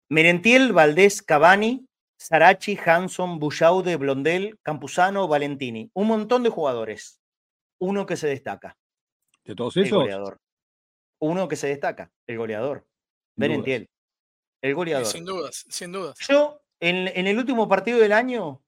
[0.10, 1.86] Merentiel, Valdés, Cavani,
[2.18, 5.90] Sarachi, Hanson, Bullaude, Blondel, Campuzano, Valentini.
[5.94, 7.22] Un montón de jugadores.
[7.80, 8.78] Uno que se destaca,
[9.46, 10.40] De todos el esos, goleador.
[11.22, 12.80] Uno que se destaca, el goleador.
[12.80, 13.50] Sin dudas.
[13.50, 13.90] Merentiel,
[14.64, 15.06] el Sí, goleador.
[15.06, 16.18] sin dudas, sin dudas.
[16.28, 18.64] Yo, en, en el último partido del año,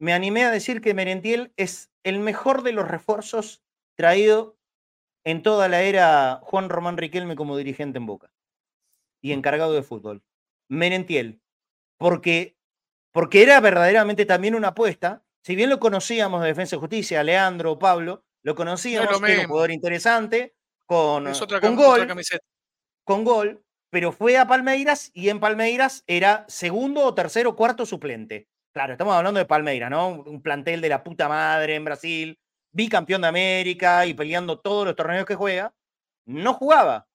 [0.00, 3.62] me animé a decir que Merentiel es el mejor de los refuerzos
[3.96, 4.56] traído
[5.24, 8.32] en toda la era Juan Román Riquelme como dirigente en Boca
[9.22, 10.22] y encargado de fútbol.
[10.68, 11.40] Merentiel,
[11.96, 12.56] porque,
[13.18, 15.24] porque era verdaderamente también una apuesta.
[15.42, 19.48] Si bien lo conocíamos de Defensa y Justicia, Leandro, Pablo, lo conocíamos, lo era un
[19.48, 20.54] jugador interesante,
[20.86, 21.24] con,
[21.60, 22.44] con gol, camiseta.
[23.02, 23.60] con gol,
[23.90, 28.46] pero fue a Palmeiras y en Palmeiras era segundo o tercero o cuarto suplente.
[28.72, 30.10] Claro, estamos hablando de Palmeiras, ¿no?
[30.10, 32.38] Un un plantel de la puta madre en Brasil,
[32.70, 35.74] bicampeón de América y peleando todos los torneos que juega.
[36.24, 37.08] No jugaba.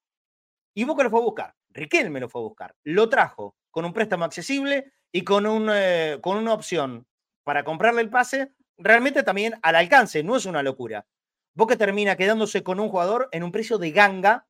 [0.74, 1.56] Y Boca lo fue a buscar.
[1.70, 2.76] Riquelme lo fue a buscar.
[2.84, 7.08] Lo trajo con un préstamo accesible y con, un, eh, con una opción
[7.44, 10.24] para comprarle el pase realmente también al alcance.
[10.24, 11.06] No es una locura.
[11.54, 14.48] Boca termina quedándose con un jugador en un precio de ganga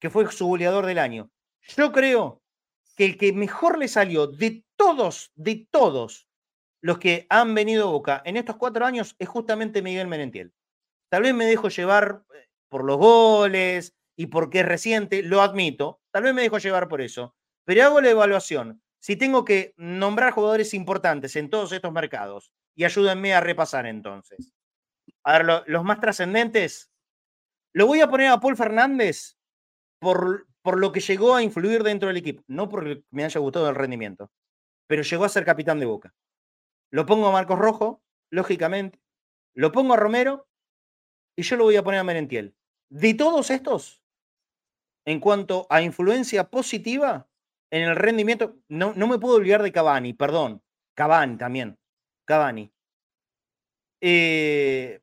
[0.00, 1.30] que fue su goleador del año.
[1.76, 2.40] Yo creo
[2.96, 6.28] que el que mejor le salió de todos, de todos
[6.80, 10.52] los que han venido a Boca en estos cuatro años es justamente Miguel Merentiel.
[11.10, 16.00] Tal vez me dejo llevar eh, por los goles y porque es reciente, lo admito.
[16.12, 17.34] Tal vez me dejo llevar por eso.
[17.64, 18.80] Pero hago la evaluación.
[19.02, 24.52] Si tengo que nombrar jugadores importantes en todos estos mercados, y ayúdenme a repasar entonces.
[25.24, 26.90] A ver, lo- los más trascendentes.
[27.74, 29.36] Lo voy a poner a Paul Fernández
[30.00, 32.42] por, por lo que llegó a influir dentro del equipo.
[32.48, 34.30] No porque me haya gustado el rendimiento,
[34.88, 36.14] pero llegó a ser capitán de Boca.
[36.92, 39.00] Lo pongo a Marcos Rojo, lógicamente.
[39.54, 40.48] Lo pongo a Romero
[41.36, 42.56] y yo lo voy a poner a Merentiel.
[42.90, 44.02] De todos estos,
[45.04, 47.28] en cuanto a influencia positiva
[47.70, 50.62] en el rendimiento, no, no me puedo olvidar de Cavani, perdón.
[50.94, 51.78] Cavani también.
[52.24, 52.70] Cavani.
[54.00, 55.00] Eh,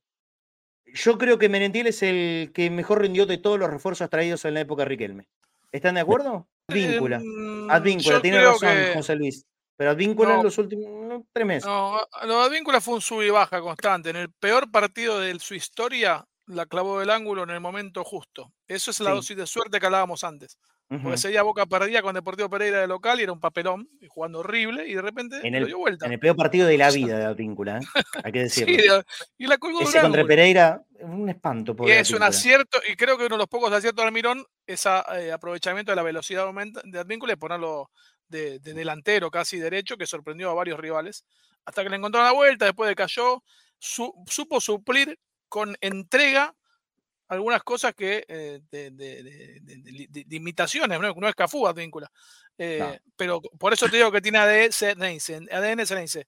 [0.86, 4.54] yo creo que Merentiel es el que mejor rindió de todos los refuerzos traídos en
[4.54, 5.28] la época de Riquelme.
[5.72, 6.48] ¿Están de acuerdo?
[6.68, 7.20] Advíncula.
[7.20, 9.46] Mm, Advíncula, tiene razón que- José Luis.
[9.76, 10.44] Pero Advíncula en No.
[10.44, 11.66] los últimos no, tres meses.
[11.66, 14.12] No, de Advíncula fue un sub y baja constante.
[14.12, 18.54] En el peor partido de su historia, la clavó del ángulo en el momento justo.
[18.68, 19.16] Eso es la Sí.
[19.16, 20.58] dosis de suerte que hablábamos antes.
[20.94, 21.02] Ujú.
[21.04, 24.40] Porque ese día Boca perdía con Deportivo Pereira de local y era un papelón, jugando
[24.40, 26.06] horrible, y de repente En el, dio vuelta.
[26.06, 27.82] en el peor partido de la vida de Advíncula, ¿eh?
[28.24, 28.98] hay que Sí, decirlo.
[28.98, 29.04] de-
[29.38, 30.24] y la colgó Ese contra.
[30.26, 31.76] Pereira, un espanto.
[31.86, 34.86] Y es un acierto, y creo que uno de los pocos aciertos de Almirón es
[34.86, 36.46] a- eh, aprovechamiento de la velocidad
[36.84, 37.90] de Advíncula y ponerlo
[38.28, 41.26] de, de delantero casi derecho, que sorprendió a varios rivales.
[41.66, 43.44] Hasta que le encontró la vuelta, después de cayó,
[43.80, 45.18] su- supo suplir
[45.50, 46.54] con entrega
[47.34, 52.10] algunas cosas que eh, de, de- imitaciones, no, no es Cafú Advíncula.
[52.58, 52.96] Eh, No.
[53.16, 55.80] Pero por eso te digo que tiene ADN Ceneice, ADN.
[55.80, 56.26] Eh,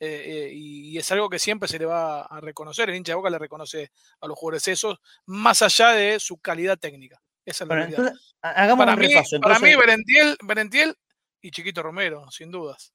[0.00, 2.88] eh, y, y es algo que siempre se le va a reconocer.
[2.88, 3.90] El hincha de Boca le reconoce
[4.20, 7.20] a los jugadores esos, más allá de su calidad técnica.
[7.44, 9.40] Esa es la Bueno, entonces, hagamos Para un mí, repaso.
[9.40, 10.94] para mí Berentiel, Berentiel
[11.40, 12.92] y Chiquito Romero, sin dudas.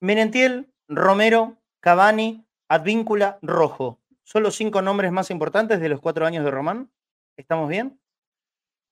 [0.00, 4.00] Merentiel, Romero, Cavani, Advíncula, Rojo.
[4.26, 6.90] ¿Son los cinco nombres más importantes de los cuatro años de Román?
[7.36, 8.00] ¿Estamos bien?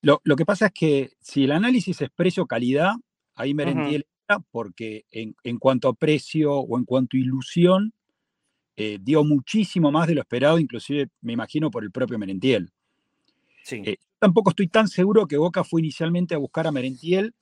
[0.00, 2.92] Lo, lo que pasa es que si el análisis es precio-calidad,
[3.34, 7.92] ahí Merentiel entra porque en, en cuanto a precio o en cuanto a ilusión,
[8.76, 12.70] eh, dio muchísimo más de lo esperado, inclusive me imagino por el propio Merentiel.
[13.64, 13.82] Sí.
[13.84, 17.34] Eh, tampoco estoy tan seguro que Boca fue inicialmente a buscar a Merentiel.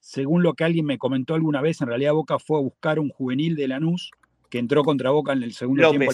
[0.00, 3.08] Según lo que alguien me comentó alguna vez, en realidad Boca fue a buscar un
[3.08, 4.10] juvenil de Lanús
[4.50, 6.12] que entró contra Boca en el segundo tiempo.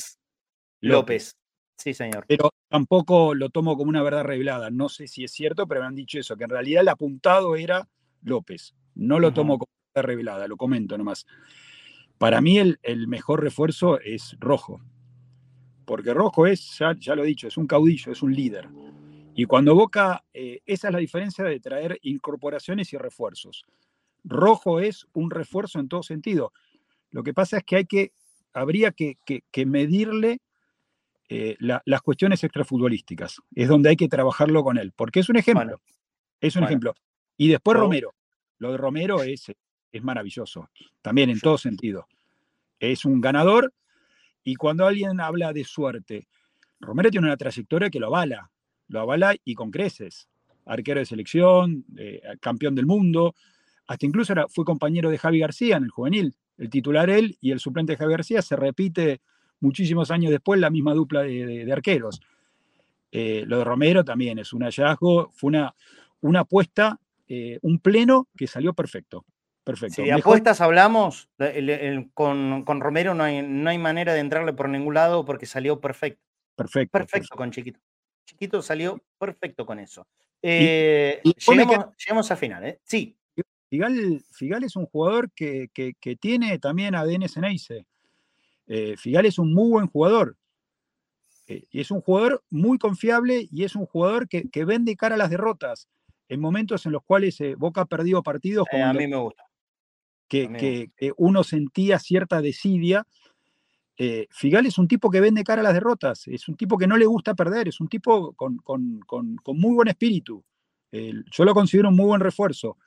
[0.89, 1.37] López.
[1.77, 2.25] Sí, señor.
[2.29, 4.71] Pero tampoco lo tomo como una verdad revelada.
[4.71, 7.57] No sé si es cierto, pero me han dicho eso, que en realidad el apuntado
[7.57, 7.89] era
[8.23, 8.75] López.
[8.95, 11.27] No lo tomo como verdad revelada, lo comento nomás.
[12.19, 14.81] Para mí el, el mejor refuerzo es Rojo.
[15.85, 18.69] Porque Rojo es, ya, ya, lo he dicho, es un caudillo, es un líder.
[19.35, 23.65] Y cuando Boca, eh, esa es la diferencia de traer incorporaciones y refuerzos.
[24.23, 26.53] Rojo es un refuerzo en todo sentido.
[27.11, 28.13] Lo que pasa es que hay que,
[28.53, 30.41] habría que, que, que medirle
[31.29, 33.41] eh, la, las cuestiones extrafutbolísticas.
[33.55, 35.65] Es donde hay que trabajarlo con él, porque es un ejemplo.
[35.65, 35.81] Bueno,
[36.41, 36.69] es un bueno.
[36.69, 36.95] ejemplo.
[37.37, 37.77] Y después.
[37.77, 38.15] Romero.
[38.59, 39.53] Lo de Romero es,
[39.93, 40.71] es maravilloso,
[41.03, 42.07] también en todo sentido.
[42.79, 43.73] Es un ganador
[44.45, 46.29] y cuando alguien habla de suerte,
[46.81, 48.51] Romero tiene una trayectoria que lo avala,
[48.89, 50.29] lo avala y con creces.
[50.67, 53.35] Arquero de selección, eh, campeón del mundo,
[53.87, 56.35] hasta incluso era, fue compañero de Javi García en el juvenil.
[56.57, 59.21] El titular él y el suplente de Javi García se repite
[59.65, 62.21] muchísimos años después la misma dupla de, de, de arqueros.
[63.11, 65.75] Eh, lo de Romero también es un hallazgo, fue una,
[66.21, 66.99] una apuesta,
[67.29, 69.25] eh, un pleno que salió perfecto.
[69.63, 69.95] Perfecto.
[69.95, 74.21] Si de apuestas hablamos, el, el, con, con, Romero no hay, no hay manera de
[74.21, 76.21] entrarle por ningún lado porque salió perfecto.
[76.57, 76.91] Perfecto.
[76.91, 77.37] Perfecto, perfecto.
[77.37, 77.81] con Chiquito.
[78.27, 80.07] Chiquito salió perfecto con eso.
[80.43, 82.05] Eh, y, y llegamos, que...
[82.05, 82.81] llegamos, al final, ¿eh?
[82.85, 83.17] Sí.
[83.71, 87.87] Figal, Figal, es un jugador que, que, que tiene también ADN Ceneice.
[88.67, 90.37] Eh, Figal es un muy buen jugador.
[91.47, 95.15] Eh, y es un jugador muy confiable y es un jugador que, que vende cara
[95.15, 95.89] a las derrotas
[96.29, 98.67] en momentos en los cuales eh, Boca ha perdido partidos.
[98.71, 99.45] Como a mí me gusta.
[100.29, 103.07] Que, que, que, uno sentía cierta desidia.
[103.97, 106.89] Eh, Figal es un tipo que vende cara a las derrotas, es un tipo que
[106.89, 110.45] no le gusta perder, es un tipo con, con, con, con muy buen espíritu.
[110.91, 112.79] Eh, yo lo considero un muy buen refuerzo.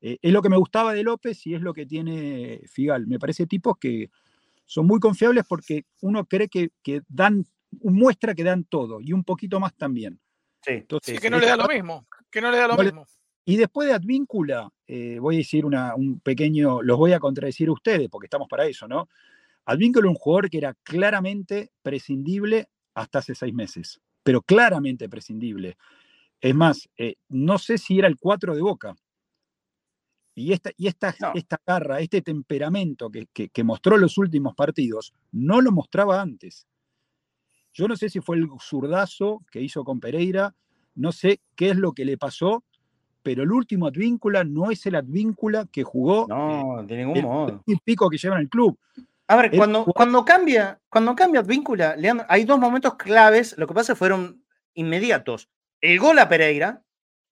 [0.00, 3.06] Eh, es lo que me gustaba de López y es lo que tiene Figal.
[3.06, 4.10] Me parece tipos que
[4.70, 7.44] son muy confiables porque uno cree que, que dan,
[7.82, 10.20] muestra que dan todo y un poquito más también.
[10.64, 12.82] Sí, Entonces, sí que no le da lo mismo, que no le da lo no
[12.84, 13.00] mismo.
[13.00, 17.18] Le, y después de Advíncula, eh, voy a decir una, un pequeño, los voy a
[17.18, 19.08] contradecir a ustedes, porque estamos para eso, ¿no?
[19.64, 25.78] Advíncula es un jugador que era claramente prescindible hasta hace seis meses, pero claramente prescindible.
[26.40, 28.94] Es más, eh, no sé si era el 4 de Boca.
[30.40, 31.32] Y esta, y esta, no.
[31.34, 36.66] esta garra, este temperamento que, que, que mostró los últimos partidos, no lo mostraba antes.
[37.72, 40.54] Yo no sé si fue el zurdazo que hizo con Pereira,
[40.94, 42.64] no sé qué es lo que le pasó,
[43.22, 46.26] pero el último Advíncula no es el Advíncula que jugó.
[46.28, 47.62] No, de ningún el, modo.
[47.66, 48.78] El pico que lleva en el club.
[49.28, 53.74] A ver, cuando, cuando cambia, cuando cambia Advíncula, Leandro, hay dos momentos claves, lo que
[53.74, 54.42] pasa fueron
[54.74, 55.48] inmediatos.
[55.80, 56.82] El gol a Pereira,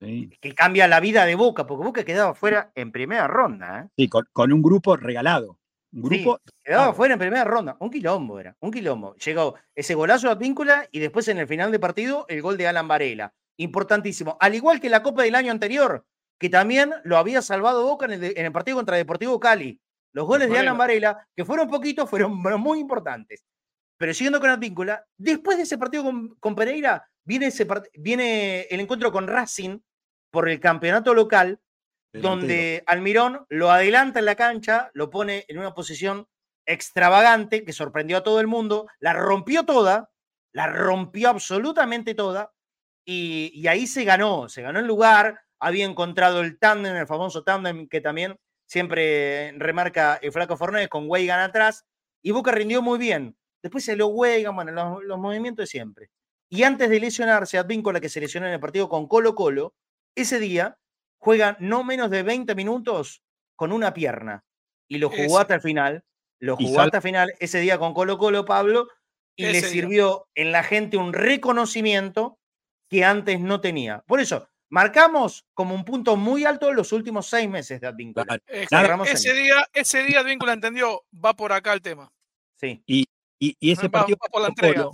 [0.00, 0.30] sí.
[0.40, 3.80] que cambia la vida de Boca, porque Boca quedaba fuera en primera ronda.
[3.80, 3.88] ¿eh?
[3.96, 5.58] Sí, con, con, un grupo regalado.
[5.92, 6.40] Un grupo.
[6.44, 7.76] Sí, quedaba fuera en primera ronda.
[7.80, 9.14] Un quilombo era, un quilombo.
[9.16, 12.68] Llegó ese golazo a Advíncula y después en el final de partido el gol de
[12.68, 14.36] Alan Varela importantísimo.
[14.40, 16.06] Al igual que la Copa del año anterior,
[16.38, 19.80] que también lo había salvado Boca en el, en el partido contra Deportivo Cali.
[20.12, 23.44] Los goles de Alan Varela, que fueron poquitos, fueron muy importantes.
[23.98, 28.80] Pero siguiendo con Advíncula, después de ese partido con, con Pereira, viene, ese viene el
[28.80, 29.78] encuentro con Racing
[30.30, 31.60] por el campeonato local,
[32.12, 32.40] Delantero.
[32.40, 36.26] donde Almirón lo adelanta en la cancha, lo pone en una posición
[36.66, 40.10] extravagante que sorprendió a todo el mundo, la rompió toda,
[40.52, 42.52] la rompió absolutamente toda,
[43.04, 47.42] y, y, ahí se ganó, se ganó el lugar, había encontrado el tándem, el famoso
[47.42, 48.36] tándem que también
[48.66, 51.86] siempre remarca el Flaco Fornés con Weigan atrás,
[52.22, 53.36] y Boca rindió muy bien.
[53.62, 56.10] Después se lo Weigan, bueno, los, los, movimientos de siempre.
[56.50, 59.74] Y antes de lesionarse, Advíncula, que se lesionó en el partido con Colo Colo,
[60.22, 60.78] ese día
[61.18, 63.22] juega no menos de 20 minutos
[63.56, 64.44] con una pierna,
[64.88, 65.38] y lo jugó ese.
[65.38, 66.04] hasta el final,
[66.38, 68.88] lo jugó hasta el final ese día con Colo Colo, Pablo,
[69.36, 70.44] y ese le sirvió día.
[70.44, 72.38] en la gente un reconocimiento
[72.88, 74.02] que antes no tenía.
[74.06, 78.38] Por eso, marcamos como un punto muy alto los últimos seis meses de Advíncula.
[78.68, 79.04] Claro.
[79.04, 82.10] Ese, día, ese día Advíncula entendió, va por acá el tema.
[82.54, 82.82] Sí.
[82.86, 83.06] Y,
[83.38, 84.84] y, y ese va, partido va por la entrega.
[84.84, 84.92] Colo,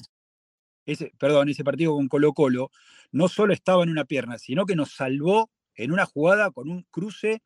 [0.86, 2.70] ese, perdón, ese partido con Colo Colo
[3.14, 6.82] no solo estaba en una pierna, sino que nos salvó en una jugada con un
[6.90, 7.42] cruce,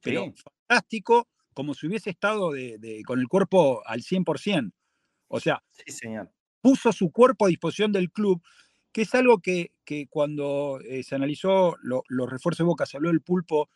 [0.00, 0.42] pero sí.
[0.42, 4.72] fantástico, como si hubiese estado de, de, con el cuerpo al 100%.
[5.28, 6.30] O sea, sí, señor.
[6.60, 8.42] puso su cuerpo a disposición del club
[8.94, 12.96] que es algo que, que cuando eh, se analizó lo, los refuerzos de Boca, se
[12.96, 13.68] habló del pulpo,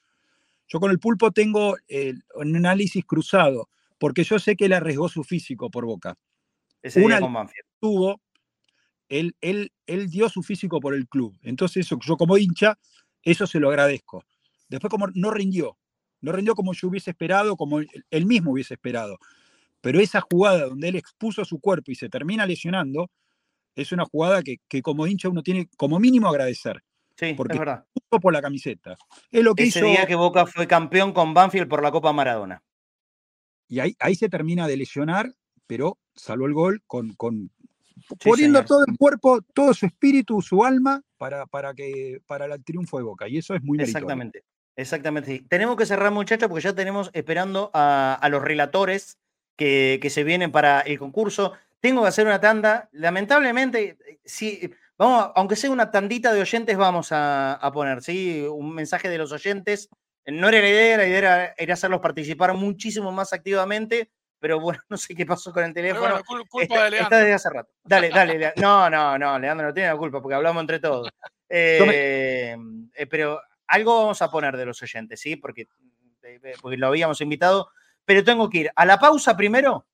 [0.69, 5.09] yo con el pulpo tengo eh, un análisis cruzado, porque yo sé que él arriesgó
[5.09, 6.17] su físico por Boca.
[6.83, 7.21] Ese Una
[7.81, 8.21] tuvo,
[9.09, 11.37] él, él, él dio su físico por el club.
[11.43, 12.79] Entonces, eso, yo como hincha,
[13.23, 14.25] eso se lo agradezco.
[14.69, 15.79] Después, como no rindió,
[16.21, 19.19] no rindió como yo hubiese esperado, como él mismo hubiese esperado.
[19.81, 23.11] pero esa jugada donde él expuso su cuerpo y se termina lesionando,
[23.77, 26.83] es una jugada que, como hincha uno tiene como mínimo agradecer.
[27.17, 27.85] Sí, porque es verdad.
[28.11, 28.97] por la camiseta.
[29.31, 32.63] Es lo que Ese día que Boca fue campeón con Banfield por la Copa Maradona.
[33.69, 35.35] Y ahí, ahí se termina de lesionar,
[35.67, 37.51] pero salvó el gol con, con
[38.23, 42.99] poniendo todo el cuerpo, todo su espíritu, su alma para, para, que, para el triunfo
[42.99, 43.29] de Boca.
[43.29, 44.45] Y eso es muy Exactamente.
[44.77, 45.45] Exactamente.
[45.49, 49.19] Tenemos que cerrar, muchachos, porque ya tenemos esperando a, los relatores
[49.57, 51.53] que, que, se vienen para el concurso.
[51.81, 52.89] Tengo que hacer una tanda.
[52.93, 58.47] Lamentablemente, si, vamos, aunque sea una tandita de oyentes, vamos a, poner, ¿sí?
[58.51, 59.89] Un mensaje de los oyentes.
[60.27, 64.97] No era la idea, la idea era hacerlos participar muchísimo más activamente, pero bueno, no
[64.97, 66.21] sé qué pasó con el teléfono.
[66.49, 67.03] culpa de Leandro.
[67.03, 67.71] Está desde hace rato.
[67.85, 68.53] Dale, dale.
[68.57, 71.09] No, no, no, Leandro no tiene la culpa porque hablamos entre todos.
[71.51, 72.55] Eh,
[72.95, 75.37] eh, pero algo vamos a poner de los oyentes, ¿sí?
[75.37, 75.67] Porque,
[76.23, 77.71] eh, porque lo habíamos invitado.
[78.05, 79.87] Pero tengo que ir a la pausa primero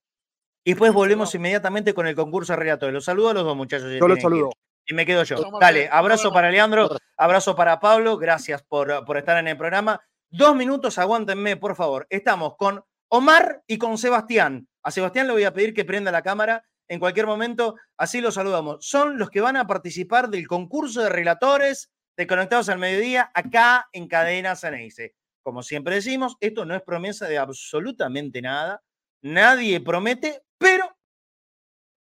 [0.65, 2.91] y después volvemos inmediatamente con el concurso de relato.
[2.91, 3.89] Los saludo a los dos muchachos.
[3.93, 4.51] Yo los saludo.
[4.85, 5.37] Y me quedo yo.
[5.61, 8.19] Dale, abrazo para Leandro, abrazo para Pablo.
[8.19, 10.01] Gracias por, por estar en el programa.
[10.29, 12.05] Dos minutos, aguántenme, por favor.
[12.11, 14.69] Estamos con Omar y con Sebastián.
[14.83, 18.31] A Sebastián le voy a pedir que prenda la cámara en cualquier momento, así lo
[18.31, 18.87] saludamos.
[18.87, 23.89] Son los que van a participar del concurso de relatores de Conectados al Mediodía acá
[23.93, 25.15] en Cadena Ceneice.
[25.43, 28.83] Como siempre decimos, esto no es promesa de absolutamente nada.
[29.23, 30.97] Nadie promete, pero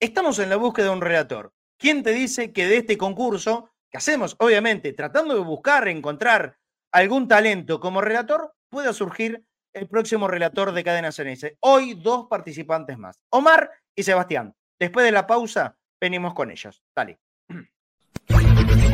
[0.01, 1.53] estamos en la búsqueda de un relator.
[1.79, 6.59] ¿Quién te dice que de este concurso, que hacemos obviamente tratando de buscar, encontrar
[6.93, 9.45] algún talento como relator, pueda surgir
[9.75, 11.57] el próximo relator de Cadena Ceneice.
[11.61, 14.55] Hoy dos participantes más, Omar y Sebastián.
[14.79, 16.83] Después de la pausa, venimos con ellos.
[16.95, 17.19] Dale.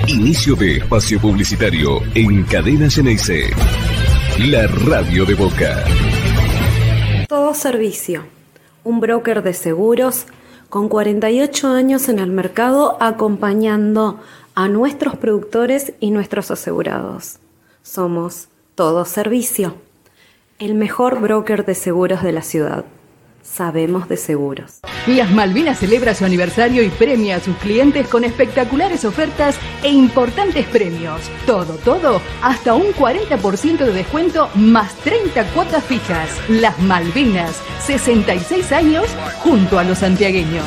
[0.09, 3.51] Inicio de espacio publicitario en Cadena Ceneice.
[4.39, 5.85] La radio de Boca.
[7.28, 8.24] Todo servicio.
[8.82, 10.27] Un broker de seguros
[10.69, 14.20] con 48 años en el mercado acompañando
[14.55, 17.39] a nuestros productores y nuestros asegurados.
[17.82, 19.77] Somos Todo Servicio
[20.61, 22.85] el mejor broker de seguros de la ciudad.
[23.43, 24.81] Sabemos de seguros.
[25.07, 30.66] Las Malvinas celebra su aniversario y premia a sus clientes con espectaculares ofertas e importantes
[30.66, 31.31] premios.
[31.47, 36.28] Todo, todo, hasta un 40% de descuento más 30 cuotas fijas.
[36.51, 39.07] Las Malvinas, 66 años
[39.39, 40.66] junto a los santiagueños.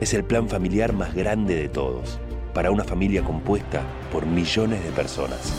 [0.00, 2.20] Es el plan familiar más grande de todos.
[2.54, 3.82] Para una familia compuesta
[4.12, 5.52] por millones de personas.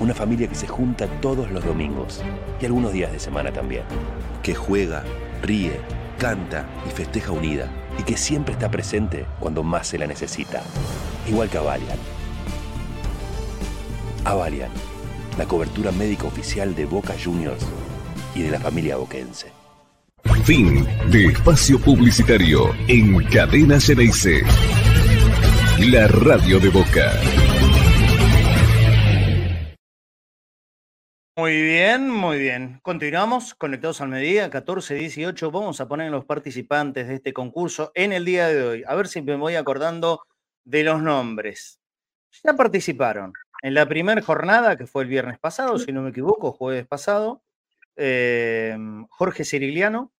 [0.00, 2.22] Una familia que se junta todos los domingos
[2.60, 3.84] y algunos días de semana también.
[4.42, 5.04] Que juega
[5.42, 5.80] ríe,
[6.18, 10.62] canta y festeja unida y que siempre está presente cuando más se la necesita.
[11.28, 11.98] Igual que Avalian.
[14.24, 14.70] Avalian,
[15.36, 17.64] la cobertura médica oficial de Boca Juniors
[18.34, 19.52] y de la familia boquense.
[20.44, 24.42] Fin de espacio publicitario en Cadena Ceneice.
[25.78, 27.12] La radio de Boca.
[31.38, 32.80] Muy bien, muy bien.
[32.82, 35.52] Continuamos conectados al mediodía, 14, 18.
[35.52, 38.84] Vamos a poner los participantes de este concurso en el día de hoy.
[38.84, 40.22] A ver si me voy acordando
[40.64, 41.78] de los nombres.
[42.42, 43.32] Ya participaron
[43.62, 47.40] en la primera jornada, que fue el viernes pasado, si no me equivoco, jueves pasado.
[47.94, 50.10] Em, Jorge Cirigliano,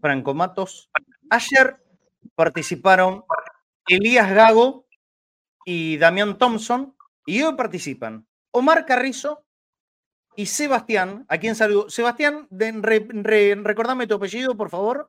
[0.00, 0.90] Franco Matos.
[1.30, 1.76] Ayer
[2.34, 3.22] participaron
[3.86, 4.84] Elías Gago
[5.64, 6.96] y Damián Thompson.
[7.24, 9.44] Y hoy participan Omar Carrizo
[10.36, 11.90] y Sebastián, a quien saludo.
[11.90, 15.08] Sebastián, recordame tu apellido, por favor.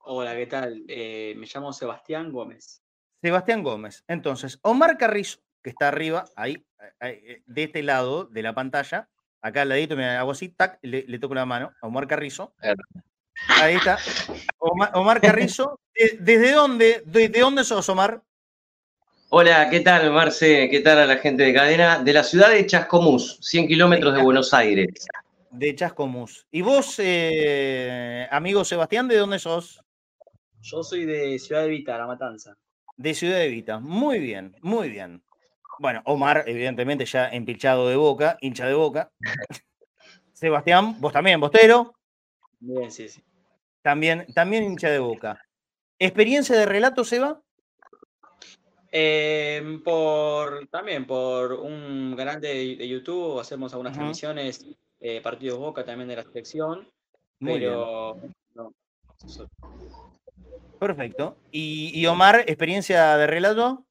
[0.00, 0.84] Hola, ¿qué tal?
[0.88, 2.82] Eh, me llamo Sebastián Gómez.
[3.20, 4.04] Sebastián Gómez.
[4.08, 6.64] Entonces, Omar Carrizo, que está arriba, ahí,
[7.00, 9.08] eh, de este lado de la pantalla,
[9.40, 12.56] Acá al ladito me hago así, tac, le, le toco la mano a Omar Carrizo.
[13.60, 13.96] Ahí está.
[14.58, 18.20] Omar, Omar Carrizo, ¿de- ¿desde dónde, desde dónde sos, Omar?
[19.30, 20.70] Hola, ¿qué tal, Marce?
[20.70, 22.02] ¿Qué tal a la gente de cadena?
[22.02, 25.06] De la ciudad de Chascomús, 100 kilómetros de Buenos Aires.
[25.50, 26.46] De Chascomús.
[26.50, 29.84] ¿Y vos, eh, amigo Sebastián, de dónde sos?
[30.62, 32.56] Yo soy de Ciudad de Vita, La Matanza.
[32.96, 33.78] De Ciudad de Vita.
[33.78, 35.22] Muy bien, muy bien.
[35.78, 39.12] Bueno, Omar, evidentemente, ya empilchado de boca, hincha de boca.
[40.32, 41.94] Sebastián, vos también, Bostero,
[42.60, 43.22] Bien, sí, sí.
[43.82, 45.38] también, también hincha de boca.
[45.98, 47.42] ¿Experiencia de relato, Seba?
[48.90, 54.64] Eh, por, también por un canal de, de YouTube hacemos algunas transmisiones,
[55.00, 56.88] eh, partidos Boca también de la selección,
[57.38, 57.70] Muy bien.
[57.72, 58.16] pero
[58.54, 58.72] no,
[59.26, 59.46] eso-
[60.78, 61.36] Perfecto.
[61.50, 63.84] ¿Y, y Omar, experiencia de relato?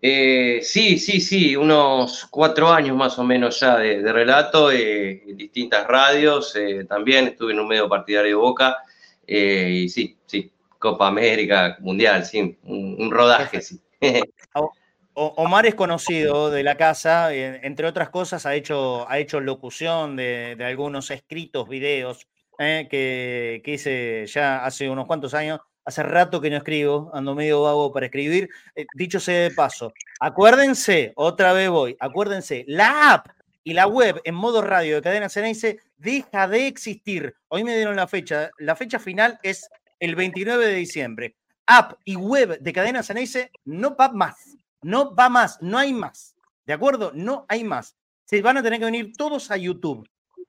[0.00, 5.22] Eh, sí, sí, sí, unos cuatro años más o menos ya de, de relato eh,
[5.28, 6.56] en distintas radios.
[6.56, 8.78] eh, también estuve en un medio partidario de Boca.
[9.26, 13.80] eh, y sí, sí, Copa América, Mundial, sí, un, un rodaje, sí.
[15.14, 20.16] Omar es conocido de la casa, eh, entre otras cosas ha hecho, ha hecho locución
[20.16, 22.26] de, de algunos escritos, videos,
[22.58, 25.60] eh, que, que hice ya hace unos cuantos años.
[25.84, 28.48] Hace rato que no escribo, ando medio vago para escribir.
[28.76, 33.26] Eh, dicho sea de paso, acuérdense, otra vez voy, acuérdense, la app
[33.64, 37.34] y la web en modo radio de Cadena Ceneice deja de existir.
[37.48, 39.68] Hoy me dieron la fecha, la fecha final es
[39.98, 41.36] el 29 de diciembre.
[41.66, 44.56] App y web de Cadena Ceneice no va más.
[44.82, 46.34] No va más, no hay más.
[46.66, 47.12] ¿De acuerdo?
[47.14, 47.96] No hay más.
[48.24, 50.08] Se van a tener que venir todos a YouTube.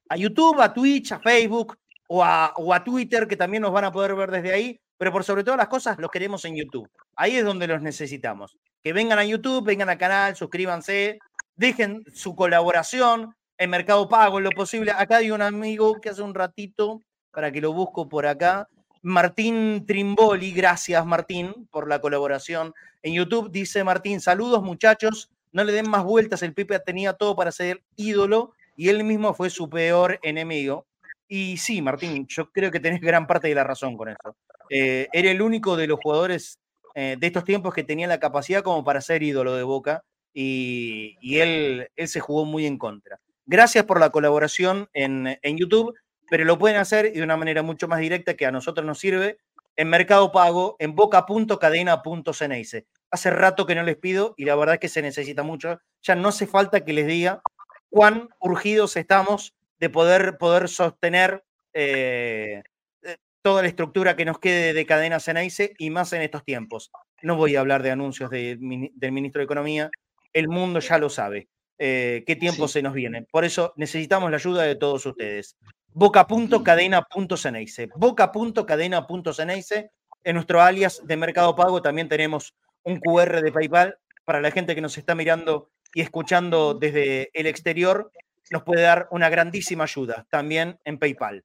[0.09, 1.77] A YouTube, a Twitch, a Facebook
[2.07, 4.79] o a, Twitter, que también nos van a poder ver desde ahí.
[4.97, 6.89] Pero por sobre todas las cosas, los queremos en YouTube.
[7.15, 8.57] Ahí es donde los necesitamos.
[8.83, 11.19] Que vengan a YouTube, vengan al canal, suscríbanse,
[11.55, 14.91] dejen su colaboración en Mercado Pago en lo posible.
[14.91, 18.67] Acá hay un amigo que hace un ratito, para que lo busco por acá,
[19.03, 23.51] Martín Trimboli, gracias Martín por la colaboración en YouTube.
[23.51, 27.83] Dice Martín, saludos muchachos, no le den más vueltas, el Pipe tenía todo para ser
[27.97, 30.87] ídolo y él mismo fue su peor enemigo.
[31.27, 34.37] Y sí, Martín, yo creo que tenés gran parte de la razón con eso.
[34.69, 36.57] Eh, era el único de los jugadores
[36.95, 41.17] eh, de estos tiempos que tenía la capacidad como para ser ídolo de Boca y,
[41.21, 43.19] él, se jugó muy en contra.
[43.45, 45.93] Gracias por la colaboración en YouTube,
[46.29, 49.37] pero lo pueden hacer de una manera mucho más directa que a nosotros nos sirve
[49.75, 52.85] en Mercado Pago, en boca.cadena.ceneice.
[53.11, 55.79] Hace rato que no les pido y la verdad es que se necesita mucho.
[56.01, 57.41] Ya no hace falta que les diga
[57.89, 61.43] cuán urgidos estamos de poder, poder sostener
[61.73, 62.63] eh,
[63.03, 66.91] eh, toda la estructura que nos quede de cadena Ceneice y más en estos tiempos.
[67.21, 69.89] No voy a hablar de anuncios de del ministro de Economía,
[70.33, 71.49] el mundo ya lo sabe.
[71.79, 73.23] eh, qué tiempo se nos viene.
[73.31, 75.57] Por eso necesitamos la ayuda de todos ustedes.
[75.95, 77.89] Boca.cadena.ceneice.
[77.95, 79.91] Boca.cadena.ceneice.
[80.23, 84.73] En nuestro alias de Mercado Pago también tenemos un QR de PayPal para la gente
[84.73, 88.11] que nos está mirando y escuchando desde el exterior.
[88.49, 91.43] Nos puede dar una grandísima ayuda también en PayPal.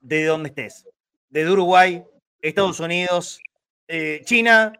[0.00, 0.86] De donde estés.
[1.30, 2.04] Desde Uruguay,
[2.40, 3.40] Estados Unidos,
[3.88, 4.72] eh, China,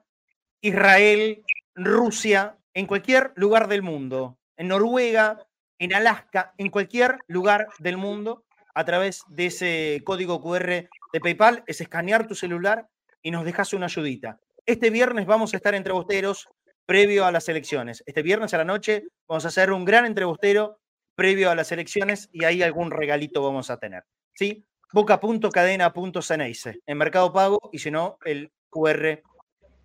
[0.61, 1.43] Israel,
[1.75, 5.47] Rusia, en cualquier lugar del mundo, en Noruega,
[5.79, 8.45] en Alaska, en cualquier lugar del mundo,
[8.75, 12.89] a través de ese código QR de PayPal, es escanear tu celular
[13.23, 14.39] y nos dejas una ayudita.
[14.67, 16.49] Este viernes vamos a estar entrebosteros
[16.87, 18.03] previo a las elecciones.
[18.07, 20.79] Este viernes a la noche vamos a hacer un gran entrebostero
[21.15, 24.05] previo a las elecciones y ahí algún regalito vamos a tener.
[24.35, 24.65] ¿Sí?
[24.93, 29.23] boca.cadena.ceneice en Mercado Pago y si no, el QR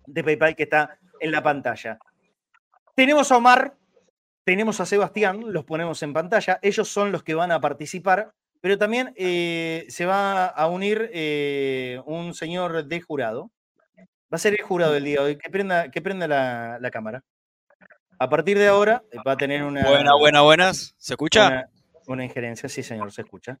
[0.06, 1.98] de PayPal que está en la pantalla.
[2.94, 3.76] Tenemos a Omar,
[4.44, 6.58] tenemos a Sebastián, los ponemos en pantalla.
[6.62, 12.00] Ellos son los que van a participar, pero también eh, se va a unir eh,
[12.06, 13.50] un señor de jurado.
[14.30, 15.38] Va a ser el jurado del día de hoy.
[15.38, 17.24] Que prenda, que prenda la, la cámara.
[18.18, 19.88] A partir de ahora eh, va a tener una.
[19.88, 20.94] Buenas, buenas, buenas.
[20.98, 21.46] ¿Se escucha?
[21.46, 21.68] Una,
[22.06, 23.58] una injerencia, sí, señor, se escucha.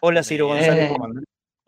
[0.00, 1.08] Hola, Ciro González, ¿cómo?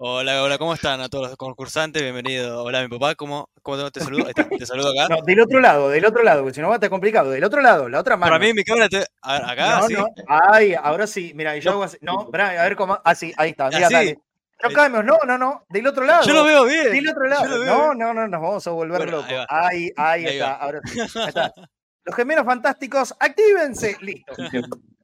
[0.05, 2.03] Hola, hola, ¿cómo están a todos los concursantes?
[2.03, 2.65] Bienvenido.
[2.65, 4.25] Hola, mi papá, ¿cómo, cómo te saludo?
[4.59, 5.15] Te saludo acá.
[5.15, 7.31] No, del otro lado, del otro lado, porque si no va a estar complicado.
[7.31, 8.33] Del otro lado, la otra mano.
[8.33, 9.05] Para mí mi cámara te...
[9.23, 9.95] a ver, acá, no, sí.
[9.95, 10.07] no.
[10.27, 11.75] Ay, ahora sí, mira, yo No.
[11.77, 11.99] hago así.
[12.01, 12.99] No, pará, a ver cómo.
[13.05, 13.69] Ah, sí, ahí está.
[13.69, 13.95] Mira, Así.
[13.95, 14.19] dale.
[14.65, 15.65] No cambios, no, no, no.
[15.69, 16.27] Del otro lado.
[16.27, 16.91] Yo lo veo bien.
[16.91, 17.65] Del otro lado.
[17.65, 19.31] No, no, no, nos vamos a volver Bueno, locos.
[19.31, 19.47] ahí.
[19.49, 20.47] Ahí, ahí, Ahí está.
[20.49, 20.53] va.
[20.57, 20.99] Ahora sí.
[21.01, 21.53] Ahí está.
[22.05, 23.97] Los gemelos fantásticos, actívense.
[24.01, 24.33] Listo.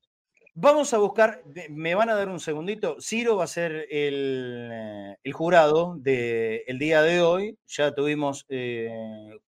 [0.60, 2.96] Vamos a buscar, de- me van a dar un segundito.
[3.00, 7.56] Ciro va a ser el, eh, el jurado del día de hoy.
[7.68, 8.90] Ya tuvimos eh,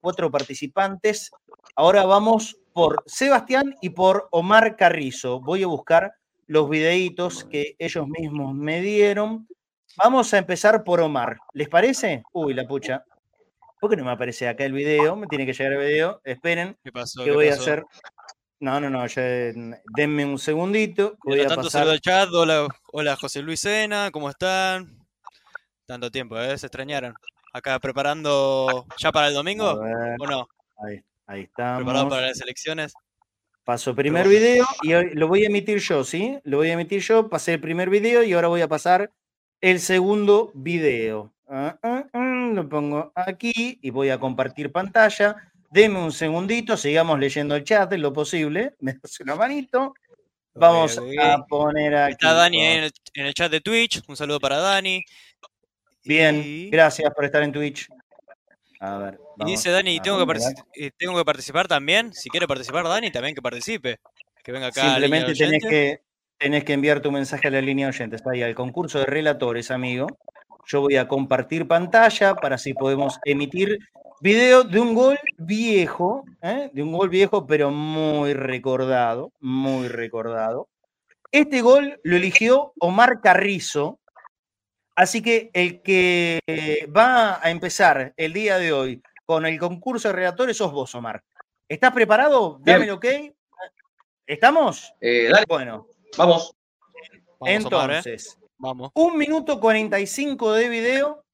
[0.01, 1.33] cuatro participantes.
[1.75, 5.41] Ahora vamos por Sebastián y por Omar Carrizo.
[5.41, 6.13] Voy a buscar
[6.47, 9.49] los videitos que ellos mismos me dieron.
[9.97, 11.39] Vamos a empezar por Omar.
[11.55, 12.23] ¿Les parece?
[12.33, 13.05] Uy, la pucha.
[13.81, 15.17] ¿Por qué no me aparece acá el video?
[15.17, 16.21] Me tiene que llegar el video.
[16.23, 16.77] Esperen.
[16.85, 17.25] ¿Qué pasó?
[17.25, 17.85] que ¿Qué voy a hacer.
[18.61, 19.23] No, no, no, ya,
[19.97, 21.17] denme un segundito.
[21.25, 21.81] Voy a tanto, pasar.
[21.81, 22.29] saludo al chat.
[22.31, 24.99] Hola, hola José Luis Sena, ¿cómo están?
[25.87, 26.59] Tanto tiempo, ¿eh?
[26.59, 27.15] Se extrañaron.
[27.55, 30.47] Acá preparando ya para el domingo, ver, ¿o no?
[30.85, 32.15] ahí, ahí ¿Preparado estamos.
[32.15, 32.93] para las elecciones?
[33.65, 36.39] Paso primer video y lo voy a emitir yo, ¿sí?
[36.45, 37.31] Lo voy a emitir yo.
[37.31, 39.11] Pasé el primer video y ahora voy a pasar
[39.63, 41.33] el segundo video.
[41.49, 45.50] Ah, ah, ah, lo pongo aquí y voy a compartir pantalla.
[45.71, 48.75] Deme un segundito, sigamos leyendo el chat en lo posible.
[48.81, 49.95] Me das una manito.
[50.53, 52.13] Vamos a poner aquí.
[52.13, 54.03] Está Dani ahí en el, en el chat de Twitch.
[54.09, 55.05] Un saludo para Dani.
[56.05, 57.87] Bien, Y, gracias por estar en Twitch.
[58.81, 59.21] A ver.
[59.39, 60.09] y dice Dani, que,
[60.75, 62.13] eh, tengo que participar también.
[62.15, 64.01] Si quiere participar Dani, también que participe.
[64.43, 66.01] Que venga acá Simplemente tenés que,
[66.37, 68.23] tenés que enviar tu mensaje a la línea de oyentes.
[68.27, 70.09] Ahí, al concurso de relatores, amigo.
[70.67, 73.79] Yo voy a compartir pantalla para así podemos emitir
[74.21, 76.71] video de un gol viejo, ¿eh?
[76.73, 80.69] de un gol viejo, pero muy recordado, muy recordado.
[81.33, 83.99] Este gol lo eligió Omar Carrizo.
[84.95, 86.41] Así que el que
[86.95, 91.23] va a empezar el día de hoy con el concurso de relatores sos vos, Omar.
[91.69, 92.59] ¿Estás preparado?
[92.61, 93.07] Dame el ok.
[94.27, 94.93] ¿Estamos?
[95.01, 95.87] Eh, dale, Bueno,
[96.19, 96.53] vamos.
[96.53, 96.55] Vamos,
[97.39, 97.55] Omar, ¿eh?
[97.55, 98.91] entonces, Vamos.
[98.95, 101.25] un minuto 45 de video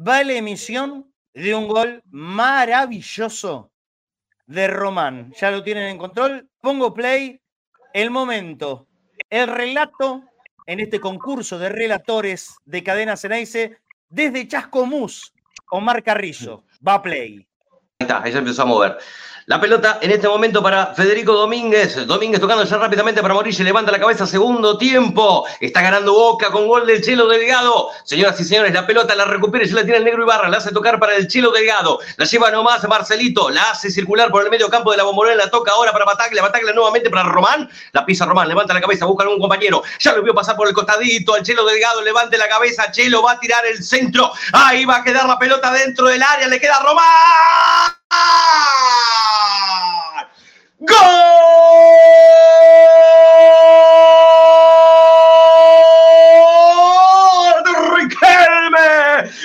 [0.00, 3.70] va la emisión de un gol maravilloso
[4.46, 5.32] de Román.
[5.40, 6.48] Ya lo tienen en control.
[6.60, 7.40] Pongo play.
[7.92, 8.86] El momento,
[9.28, 10.22] el relato
[10.66, 13.78] en este concurso de relatores de Cadena Ceneice
[14.08, 15.32] desde Chascomús.
[15.70, 16.64] Omar Carrizo.
[16.86, 17.46] Va play.
[17.98, 18.98] Ahí está, se empezó a mover.
[19.50, 22.06] La pelota en este momento para Federico Domínguez.
[22.06, 23.64] Domínguez tocando ya rápidamente para Morillo.
[23.64, 25.44] Levanta la cabeza, segundo tiempo.
[25.58, 27.88] Está ganando Boca con gol del Chelo Delgado.
[28.04, 30.48] Señoras y señores, la pelota la recupera y ya la tiene el negro Ibarra.
[30.48, 31.98] La hace tocar para el Chelo Delgado.
[32.16, 33.50] La lleva nomás Marcelito.
[33.50, 35.34] La hace circular por el medio campo de la bombonera.
[35.34, 36.42] La toca ahora para Bataglia.
[36.42, 37.68] Bataglia nuevamente para Román.
[37.90, 38.46] La pisa Román.
[38.46, 39.82] Levanta la cabeza, busca a algún compañero.
[39.98, 41.36] Ya lo vio pasar por el costadito.
[41.36, 42.92] El Chelo Delgado levante la cabeza.
[42.92, 44.30] Chelo va a tirar el centro.
[44.52, 46.46] Ahí va a quedar la pelota dentro del área.
[46.46, 48.50] Le queda a Román.
[50.80, 51.20] ¡Gol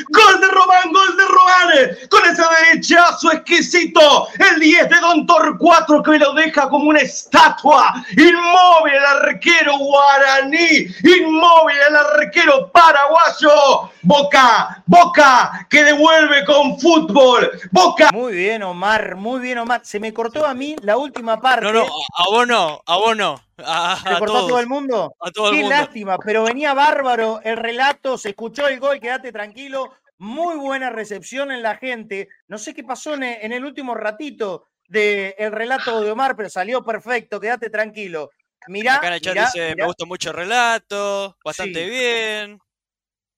[0.09, 0.91] ¡Gol de Román!
[0.91, 1.97] ¡Gol de Román!
[2.09, 4.27] Con ese derechazo exquisito.
[4.51, 8.05] El 10 de Don Torcuato que lo deja como una estatua.
[8.11, 10.87] Inmóvil el arquero guaraní.
[11.03, 13.89] Inmóvil el arquero paraguayo.
[14.01, 17.51] Boca, Boca, que devuelve con fútbol.
[17.71, 18.09] Boca.
[18.11, 19.15] Muy bien, Omar.
[19.15, 19.81] Muy bien, Omar.
[19.83, 21.65] Se me cortó a mí la última parte.
[21.65, 23.39] No, no, a a vos no, a vos no.
[23.57, 25.15] A, ¿Se a cortó a todo el mundo?
[25.19, 25.75] A todo el Qué mundo.
[25.77, 29.93] lástima, pero venía bárbaro el relato, se escuchó el gol, quédate tranquilo.
[30.17, 32.27] Muy buena recepción en la gente.
[32.47, 36.83] No sé qué pasó en en el último ratito del relato de Omar, pero salió
[36.83, 38.29] perfecto, quédate tranquilo.
[38.67, 39.75] Mirá, Acá en el chat mirá, dice, mirá.
[39.75, 41.89] me gusta mucho el relato, bastante Sí.
[41.89, 42.59] bien.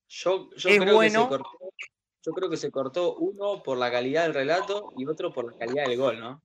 [0.10, 1.28] Yo, yo Es creo bueno.
[1.30, 1.60] que se cortó,
[2.24, 5.58] yo creo que se cortó uno por la calidad del relato y otro por la
[5.58, 6.44] calidad del gol, ¿no?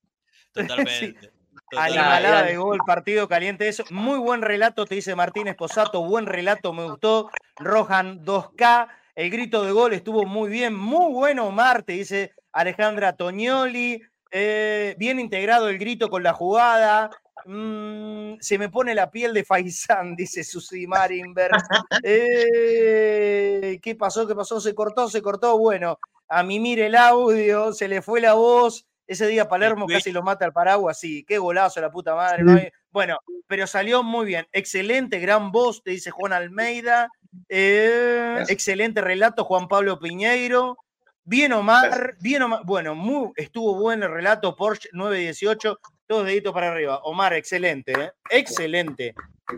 [0.53, 1.31] Totalmente.
[1.77, 3.69] Animalada de gol, partido caliente.
[3.69, 3.85] Eso.
[3.91, 6.05] Muy buen relato, te dice Martínez Posato.
[6.05, 7.31] Buen relato, me gustó.
[7.57, 8.89] Rohan 2K.
[9.15, 10.75] El grito de gol estuvo muy bien.
[10.75, 14.03] Muy bueno, Omar, te dice Alejandra Toñoli.
[14.31, 17.11] Eh, bien integrado el grito con la jugada.
[17.45, 21.57] Mm, se me pone la piel de Faisán, dice Susi Marinberg.
[22.03, 24.27] Eh, ¿Qué pasó?
[24.27, 24.61] ¿Qué pasó?
[24.61, 25.59] Se cortó, se cortó.
[25.59, 28.87] Bueno, a mimir el audio, se le fue la voz.
[29.07, 32.43] Ese día Palermo casi lo mata al paraguas, sí, qué golazo la puta madre.
[32.45, 32.53] ¿no?
[32.91, 34.47] Bueno, pero salió muy bien.
[34.53, 37.09] Excelente, gran voz, te dice Juan Almeida.
[37.49, 40.77] Eh, excelente relato, Juan Pablo Piñeiro.
[41.25, 42.63] Bien Omar, bien Omar.
[42.65, 46.99] Bueno, muy, estuvo bueno el relato, Porsche 918, todos deditos para arriba.
[47.05, 48.11] Omar, excelente, ¿eh?
[48.31, 49.15] excelente.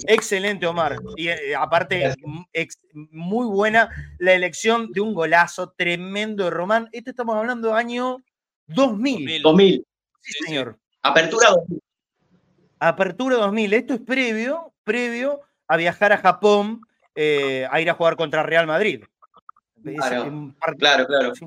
[0.06, 0.96] Excelente, Omar.
[1.16, 3.88] Y eh, aparte, m- ex- muy buena
[4.18, 6.88] la elección de un golazo tremendo de Román.
[6.92, 8.18] Esto estamos hablando de año
[8.66, 9.42] 2000.
[9.42, 9.84] 2000.
[10.20, 10.78] Sí, señor.
[11.02, 11.80] Apertura 2000.
[12.78, 13.72] Apertura 2000.
[13.74, 16.80] Esto es previo, previo a viajar a Japón
[17.14, 19.04] eh, a ir a jugar contra Real Madrid.
[19.82, 21.34] Claro, Claro, claro.
[21.34, 21.46] sí.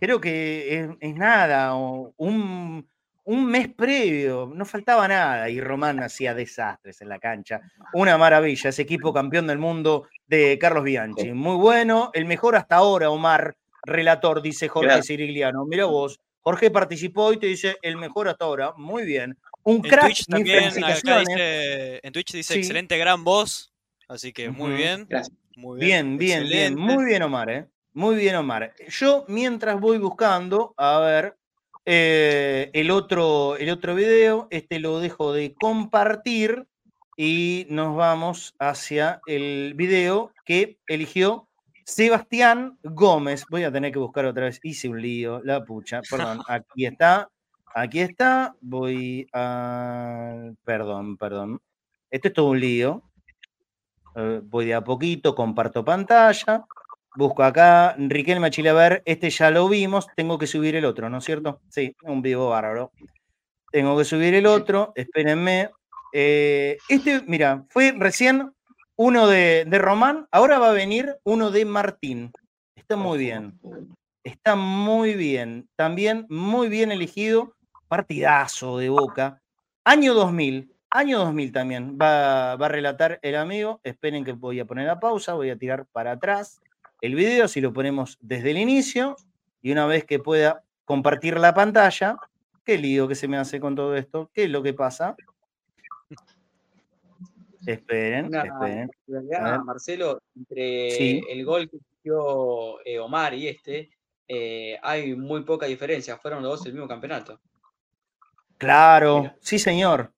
[0.00, 2.88] Creo que es, es nada, o un,
[3.24, 7.60] un mes previo, no faltaba nada y Román hacía desastres en la cancha.
[7.92, 11.32] Una maravilla, ese equipo campeón del mundo de Carlos Bianchi.
[11.32, 13.54] Muy bueno, el mejor hasta ahora, Omar,
[13.84, 15.02] relator, dice Jorge.
[15.02, 15.66] Cirigliano.
[15.66, 18.72] Mira vos, Jorge participó y te dice el mejor hasta ahora.
[18.76, 19.36] Muy bien.
[19.62, 22.60] Un En crack, Twitch también, dice, en Twitch dice Sí.
[22.60, 23.72] excelente gran voz,
[24.08, 25.06] así que muy bien.
[25.08, 25.36] Gracias.
[25.56, 26.74] Muy Bien, bien, bien.
[26.78, 27.66] Muy bien, Omar, ¿eh?
[27.92, 28.72] Muy bien, Omar.
[28.88, 31.36] Yo, mientras voy buscando, a ver,
[31.84, 36.66] eh, el, otro, el otro video, este lo dejo de compartir
[37.16, 41.49] y nos vamos hacia el video que eligió
[41.90, 43.44] Sebastián Gómez.
[43.50, 44.60] Voy a tener que buscar otra vez.
[44.62, 46.00] Hice un lío, la pucha.
[46.08, 47.28] Perdón, aquí está.
[47.74, 48.54] Aquí está.
[48.60, 50.52] Voy a.
[50.64, 51.60] Perdón, perdón.
[52.08, 53.02] Esto es todo un lío.
[54.14, 56.64] Eh, voy de a poquito, comparto pantalla.
[57.16, 61.24] Busco acá, Riquelme Chilaver, este ya lo vimos, tengo que subir el otro, ¿no es
[61.24, 61.60] cierto?
[61.68, 62.92] Sí, un vivo bárbaro.
[63.72, 65.70] Tengo que subir el otro, espérenme.
[66.12, 68.52] Eh, este, mira, fue recién
[69.02, 72.32] uno de, de Román, ahora va a venir uno de Martín.
[72.76, 73.58] Está muy bien.
[74.22, 75.70] Está muy bien.
[75.74, 77.56] También muy bien elegido.
[77.88, 79.40] Partidazo de Boca.
[79.84, 80.76] Año 2000.
[80.90, 81.98] Año 2000 también.
[81.98, 83.80] Va, va a relatar el amigo.
[83.84, 85.32] Esperen que voy a poner la pausa.
[85.32, 86.60] Voy a tirar para atrás
[87.00, 87.48] el video.
[87.48, 89.16] Si lo ponemos desde el inicio.
[89.62, 92.18] Y una vez que pueda compartir la pantalla.
[92.66, 94.30] Qué lío que se me hace con todo esto.
[94.34, 95.16] ¿Qué es lo que pasa?
[97.66, 98.90] Esperen, Una esperen.
[99.06, 99.58] realidad.
[99.60, 101.22] Marcelo, entre Sí.
[101.28, 103.90] el gol que dio eh, Omar y este,
[104.28, 106.16] eh, hay muy poca diferencia.
[106.16, 107.38] Fueron los dos el mismo campeonato.
[108.58, 110.12] Claro, sí señor.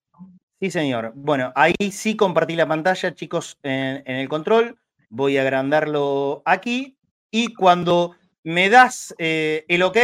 [0.61, 1.13] Sí señor.
[1.15, 4.79] Bueno, ahí sí compartí la pantalla, chicos, en, en el control.
[5.11, 6.97] Voy a agrandarlo aquí.
[7.31, 8.15] Y cuando
[8.45, 9.99] me das eh, el ok,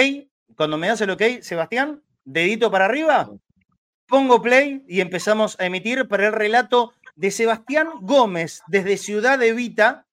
[0.56, 3.31] cuando me das el ok, Sebastián, dedito para arriba,
[4.06, 10.07] pongo play y empezamos a emitir para el relato de Sebastián Gómez desde Ciudad Evita,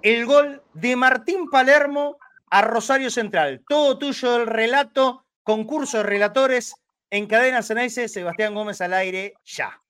[0.00, 2.16] el gol de Martín Palermo
[2.50, 3.62] a Rosario Central.
[3.68, 6.74] Todo tuyo el relato, concurso de relatores
[7.10, 9.81] en cadena Ceneice, Sebastián Gómez al aire, ya.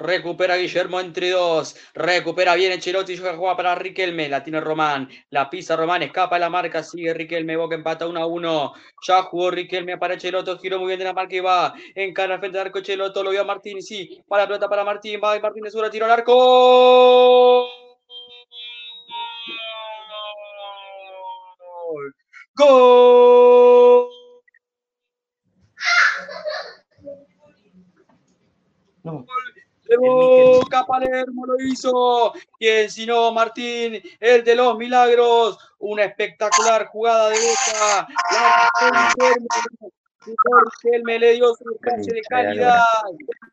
[0.00, 1.76] Recupera Guillermo entre dos.
[1.94, 3.18] Recupera bien Echelotti.
[3.18, 4.28] Juega para Riquelme.
[4.30, 5.08] La tiene Román.
[5.28, 6.02] La pisa Román.
[6.02, 6.82] Escapa de la marca.
[6.82, 7.56] Sigue Riquelme.
[7.56, 8.72] Boca empata 1 a 1.
[9.06, 10.58] Ya jugó Riquelme para Echeloto.
[10.58, 11.74] Giró muy bien de la marca y va.
[11.94, 13.22] Encara al frente del arco Echeloto.
[13.22, 13.82] Lo vio a Martín.
[13.82, 14.22] Sí.
[14.26, 15.20] Para la pelota para Martín.
[15.22, 15.90] Va Martín de Sura.
[15.90, 17.68] Tiro al arco.
[22.54, 24.10] Gol.
[29.02, 29.59] De
[29.96, 32.32] Boca Palermo lo hizo.
[32.58, 35.58] Quien si no, Martín, el de los milagros.
[35.78, 38.08] Una espectacular jugada de Boca.
[38.86, 39.14] La
[40.22, 42.82] Riquelme le dio su pase de calidad.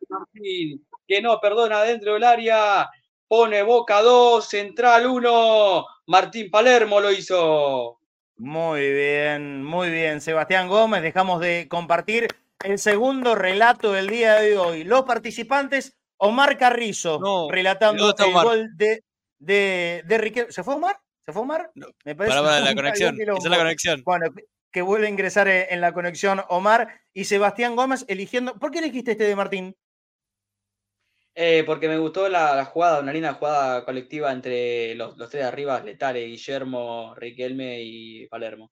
[0.10, 2.90] Martín, que no perdona dentro del área.
[3.28, 5.86] Pone Boca 2, Central 1.
[6.08, 8.00] Martín Palermo lo hizo.
[8.38, 11.02] Muy bien, muy bien, Sebastián Gómez.
[11.02, 12.28] Dejamos de compartir
[12.64, 14.84] el segundo relato del día de hoy.
[14.84, 18.46] Los participantes, Omar Carrizo, No, relatando ¿dónde está el Omar?
[18.46, 19.04] gol de,
[19.40, 20.52] de, de Riquelme.
[20.52, 21.00] ¿Se fue Omar?
[21.26, 21.72] ¿Se fue Omar?
[22.06, 23.20] Me Para, para, un la conexión.
[23.22, 24.02] Esa es la conexión.
[24.04, 24.26] Bueno,
[24.72, 28.54] que- vuelve a ingresar eh, en la conexión Omar y Sebastián Gómez eligiendo.
[28.60, 29.76] ¿Por qué elegiste este de Martín?
[31.40, 35.44] Eh, porque me gustó la, la jugada, una linda jugada colectiva entre los, los tres
[35.44, 38.72] de arriba, Letare, Guillermo, Riquelme y Palermo.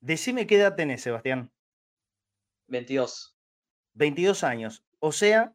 [0.00, 1.50] Decime qué edad tenés, Sebastián.
[2.68, 3.36] 22.
[3.94, 4.82] 22 años.
[4.98, 5.52] O sea,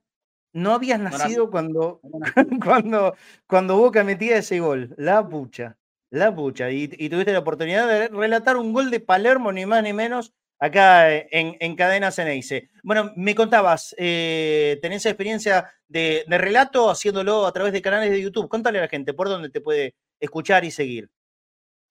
[0.56, 2.00] no habías nacido cuando,
[2.64, 3.16] cuando,
[3.46, 4.96] cuando Boca metía ese gol.
[4.98, 5.78] La pucha.
[6.10, 6.72] La pucha.
[6.72, 10.34] Y, y tuviste la oportunidad de relatar un gol de Palermo, ni más ni menos,
[10.58, 12.70] acá eh, en, en Cadena Ceneice.
[12.84, 18.22] Bueno, me contabas, eh, tenés experiencia de, de relato haciéndolo a través de canales de
[18.22, 18.48] YouTube.
[18.48, 21.10] Contale a la gente por dónde te puede escuchar y seguir.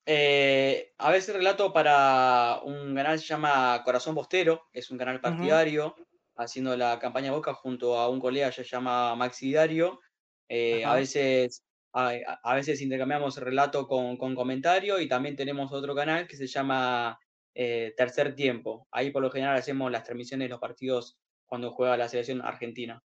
[0.06, 5.20] Eh, a veces relato para un canal que se llama Corazón Bostero, es un canal
[5.20, 5.96] partidario,
[6.36, 10.01] haciendo la campaña Boca junto a un colega que se llama Maxi Dario.
[10.48, 12.11] Eh, a veces, a,
[12.43, 17.19] a veces intercambiamos relato con, con comentario y también tenemos otro canal que se llama
[17.55, 18.86] eh, Tercer Tiempo.
[18.90, 23.02] Ahí por lo general hacemos las transmisiones de los partidos cuando juega la selección argentina.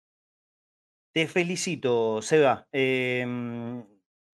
[1.13, 2.67] Te felicito, Seba.
[2.73, 3.81] Em,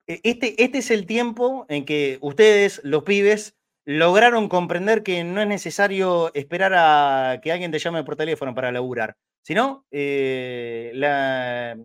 [0.07, 5.41] e- este, este es el tiempo en que ustedes, los pibes, lograron comprender que no
[5.41, 11.77] es necesario esperar a que alguien te llame por teléfono para laburar, sino eh, la,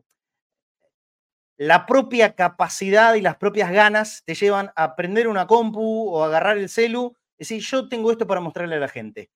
[1.86, 6.70] propia capacidad y las propias ganas te llevan a prender una compu o agarrar el
[6.70, 9.30] celu y decir, yo tengo esto para mostrarle a la gente.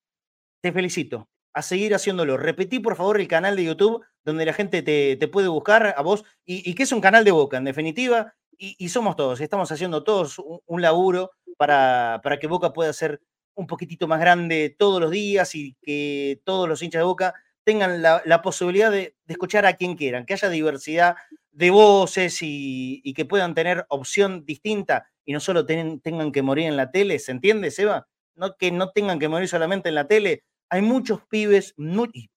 [0.62, 1.30] Te felicito.
[1.56, 2.36] A seguir haciéndolo.
[2.38, 6.02] Repetí, por favor, el canal de YouTube donde la gente te, te puede buscar a
[6.02, 9.42] vos y que es un canal de Boca, en definitiva, y, y somos todos.
[9.42, 13.22] Estamos haciendo todos un, laburo para, para que Boca pueda ser
[13.56, 18.02] un poquitito más grande todos los días y que todos los hinchas de Boca tengan
[18.02, 21.16] la, posibilidad de, escuchar a quien quieran, que haya diversidad
[21.52, 26.78] de voces y, que puedan tener opción distinta y no solo tengan que morir en
[26.78, 28.08] la tele, ¿se entiende, Seba?
[28.36, 30.44] No, que no tengan que morir solamente en la tele.
[30.70, 31.76] Hay muchos pibes,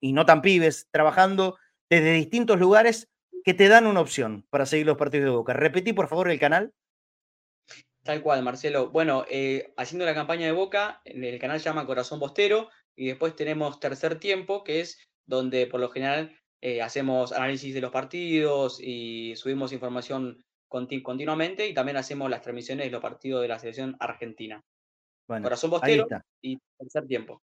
[0.01, 1.57] y no tan pibes, trabajando
[1.89, 3.09] desde distintos lugares
[3.47, 5.53] que te dan una opción para seguir los partidos de Boca.
[5.53, 6.75] Repetí, por favor, el canal.
[8.03, 8.91] Tal cual, Marcelo.
[8.91, 13.37] Bueno, eh, haciendo la campaña de Boca, el canal se llama Corazón Bostero y después
[13.37, 18.81] tenemos Tercer Tiempo, que es donde por lo general eh, hacemos análisis de los partidos
[18.83, 23.97] y subimos información continuamente y también hacemos las transmisiones de los partidos de la selección
[24.01, 24.61] argentina.
[25.29, 26.09] Corazón Bostero
[26.43, 27.41] y Tercer Tiempo.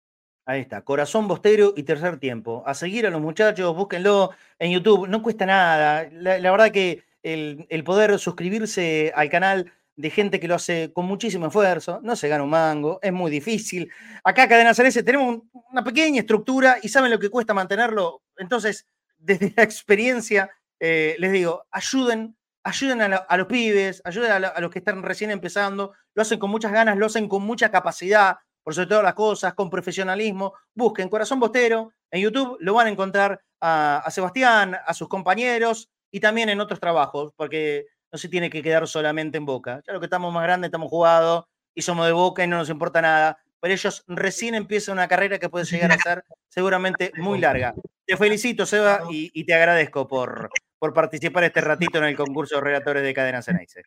[0.49, 2.63] Ahí está, Corazón Bostero y Tercer Tiempo.
[2.65, 6.07] A seguir a los muchachos, búsquenlo en YouTube, no cuesta nada.
[6.09, 11.47] La, verdad que el, poder suscribirse al canal de gente que lo hace con muchísimo
[11.47, 13.91] esfuerzo, no se gana un mango, es muy difícil.
[14.23, 18.21] Acá, Cadena Celeste, tenemos una pequeña estructura y saben lo que cuesta mantenerlo.
[18.37, 18.87] Entonces,
[19.17, 20.49] desde la experiencia,
[20.79, 25.91] eh, les digo, ayuden, ayuden a, los pibes, ayuden a, los que están recién empezando,
[26.13, 28.37] lo hacen con muchas ganas, lo hacen con mucha capacidad,
[28.67, 30.53] por sobre todas las cosas, con profesionalismo.
[30.75, 36.19] Busquen Corazón Bostero en YouTube, lo van a encontrar a, Sebastián, a sus compañeros y
[36.19, 39.81] también en otros trabajos, porque no se tiene que quedar solamente en Boca.
[39.87, 43.01] Lo que estamos más grandes, estamos jugados y somos de Boca y no nos importa
[43.01, 43.37] nada.
[43.61, 47.73] Pero ellos recién empiezan una carrera que puede llegar a ser seguramente muy larga.
[48.05, 52.61] Te felicito, Seba, y, te agradezco por, por participar este ratito en el concurso de
[52.63, 53.83] relatores de Cadena Ceneice.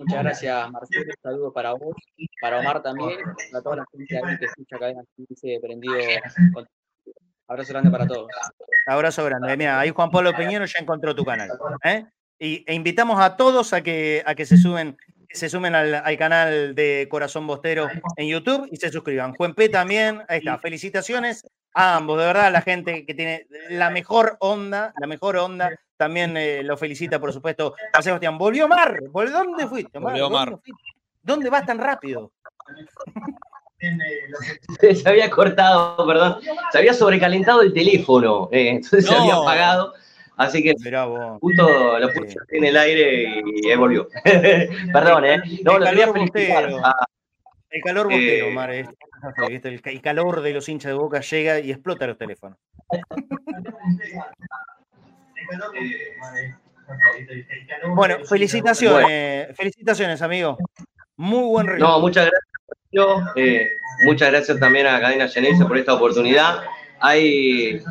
[0.00, 1.04] Muchas gracias, Marcelo.
[1.04, 1.94] Un saludo para vos,
[2.40, 3.20] para Omar también,
[3.52, 5.94] para toda la gente que escucha Cadena Ceneice prendido.
[7.48, 8.26] Abrazo grande para todos.
[8.86, 9.56] Abrazo grande.
[9.56, 11.50] Mira, ahí Juan Pablo Peñero ya encontró tu canal.
[11.84, 12.04] ¿eh?
[12.38, 14.96] Y, e invitamos a todos a que, a que se suben
[15.36, 19.34] se sumen al, canal de Corazón Bostero en YouTube y se suscriban.
[19.34, 20.58] Juan P también, ahí está.
[20.58, 25.70] Felicitaciones a ambos, de verdad, la gente que tiene la mejor onda, la mejor onda.
[25.96, 28.38] También eh, lo felicita, por supuesto, a Sebastián.
[28.38, 29.98] Volvió Mar, ¿dónde fuiste?
[29.98, 30.58] Volvió Mar.
[31.22, 32.32] ¿Dónde vas tan rápido?
[34.80, 36.38] Se había cortado, perdón.
[36.72, 39.94] Se había sobrecalentado el teléfono, eh, entonces se había apagado.
[40.36, 40.74] Así que
[41.40, 44.06] justo lo puse en el aire y ahí volvió.
[44.92, 45.40] Perdón, ¿eh?
[45.64, 46.78] No, el, lo calor bostero,
[47.70, 48.86] el calor bostero, Mar, el,
[50.02, 52.58] calor de los hinchas de boca llega y explota los teléfonos.
[57.94, 60.58] bueno, felicitaciones, felicitaciones, amigo.
[61.16, 61.92] Muy buen relato.
[61.92, 62.42] No, muchas gracias.
[63.36, 63.70] Eh,
[64.04, 66.62] muchas gracias también a Cadena Genese por esta oportunidad
[67.00, 67.82] hay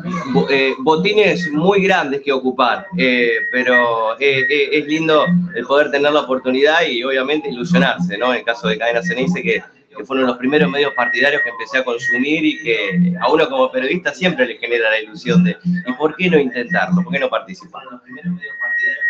[0.50, 5.24] eh, botines muy grandes que ocupar, eh, pero eh, es lindo
[5.54, 8.32] el poder tener la oportunidad y obviamente ilusionarse, ¿no?
[8.32, 9.62] En el caso de Cadena Ceneice, que,
[9.96, 13.70] que fueron los primeros medios partidarios que empecé a consumir y que a uno como
[13.70, 17.02] periodista siempre le genera la ilusión de, ¿y por qué no intentarlo?
[17.02, 17.82] ¿Por qué no participar?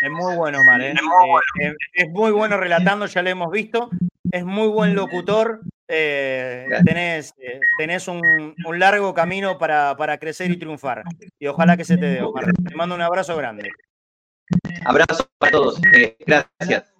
[0.01, 0.95] Es muy bueno, Mar, es,
[1.93, 3.89] es muy bueno relatando, ya lo hemos visto,
[4.31, 11.03] es muy buen locutor, eh, tenés, eh, tenés un, largo camino para, crecer y triunfar.
[11.39, 12.21] Y ojalá que se te dé,
[12.67, 13.71] Te mando un abrazo grande.
[14.85, 15.79] Abrazo para todos.
[15.93, 16.93] Eh, gracias.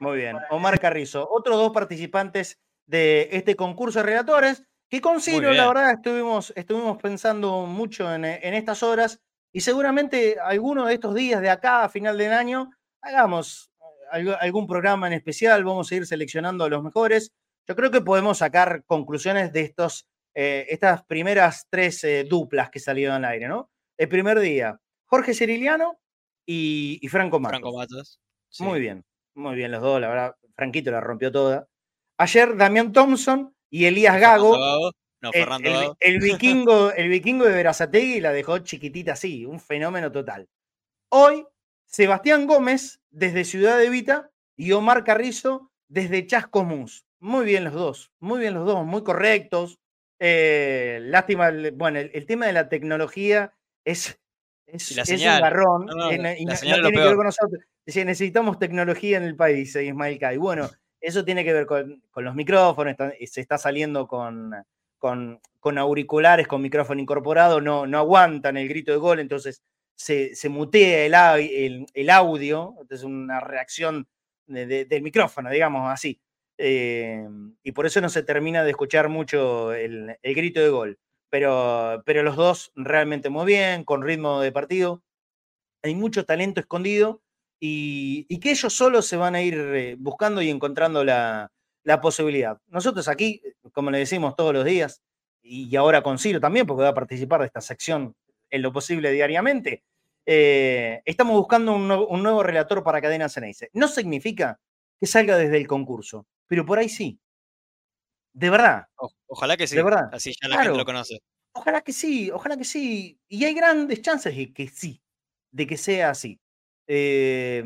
[0.00, 0.36] Muy bien.
[0.50, 2.58] Omar Carrizo, otros dos participantes
[2.88, 8.24] de este concurso de relatores, que con Ciro, la verdad, estuvimos, estuvimos pensando mucho en,
[8.24, 9.20] estas horas
[9.52, 12.70] y seguramente alguno de estos días de acá a final del año
[13.02, 13.70] hagamos
[14.10, 17.32] algún programa en especial, vamos a ir seleccionando a los mejores.
[17.66, 22.80] Yo creo que podemos sacar conclusiones de estos, eh, estas primeras tres eh, duplas que
[22.80, 23.70] salieron al aire, ¿no?
[23.98, 25.98] El primer día, Jorge Ciriliano
[26.46, 27.60] y, Franco Matos.
[27.60, 28.20] Franco Matos.
[28.60, 29.04] Muy bien,
[29.34, 31.68] muy bien los dos, la verdad, Franquito la rompió toda.
[32.18, 34.56] Ayer Damián Thompson y Elías Gago.
[35.20, 40.48] No, el, el, vikingo, el vikingo de Verazategui la dejó chiquitita así, un fenómeno total.
[41.10, 41.46] Hoy,
[41.86, 47.04] Sebastián Gómez desde Ciudad de Vita y Omar Carrizo desde Chascomús.
[47.20, 49.78] Muy bien los dos, muy bien los dos, muy correctos.
[50.20, 53.54] Eh, lástima, bueno, el, tema de la tecnología
[53.84, 54.20] es,
[54.66, 55.88] es, un garrón.
[56.38, 57.62] y no, tiene que ver con nosotros.
[57.86, 60.36] necesitamos tecnología en el país, eh, Ismael Kai.
[60.36, 60.68] Bueno,
[61.00, 62.96] eso tiene que ver con, los micrófonos,
[63.26, 64.52] se está saliendo con,
[64.98, 69.62] con, auriculares, con micrófono incorporado, no, no aguantan el grito de gol, entonces
[69.94, 74.06] se, se mutea el, el, audio, es una reacción
[74.46, 76.20] del micrófono, digamos así.
[76.56, 80.98] Em, y por eso no se termina de escuchar mucho el, grito de gol.
[81.30, 85.02] Pero, pero los dos realmente muy bien, con ritmo de partido.
[85.82, 87.22] Hay mucho talento escondido
[87.60, 91.50] y, que ellos solos se van a ir eh, buscando y encontrando la,
[92.02, 92.58] posibilidad.
[92.68, 93.40] Nosotros aquí,
[93.72, 95.02] como le decimos todos los días,
[95.42, 98.14] y ahora con Ciro también, porque va a participar de esta sección
[98.50, 99.82] en lo posible diariamente,
[100.26, 103.70] eh, estamos buscando un, nuevo- un nuevo relator para Cadena Ceneice.
[103.72, 104.60] No significa
[105.00, 107.18] que salga desde el concurso, pero por ahí sí.
[108.34, 108.86] De verdad.
[108.96, 109.76] O- ojalá que sí.
[109.76, 110.10] De verdad.
[110.12, 110.70] Así ya la Claro.
[110.70, 111.20] gente lo conoce.
[111.52, 113.18] Ojalá que sí, ojalá que sí.
[113.28, 115.00] Y hay grandes chances de que sí,
[115.50, 116.38] de que sea así.
[116.88, 117.62] Eh,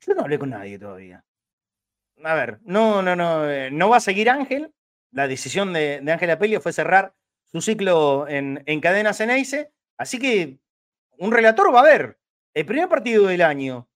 [0.00, 1.24] yo no hablé con nadie todavía.
[2.22, 4.74] A ver, no, no, no, eh, no va a seguir Ángel.
[5.12, 7.14] La decisión de, de Ángel Apelio fue cerrar
[7.46, 9.72] su ciclo en, en Cadena Ceneice.
[9.96, 10.58] Así que
[11.18, 12.18] un relator va a haber.
[12.54, 13.88] El primer partido del año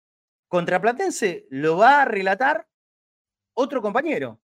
[0.49, 2.69] contra Platense lo va a relatar
[3.55, 4.41] otro compañero,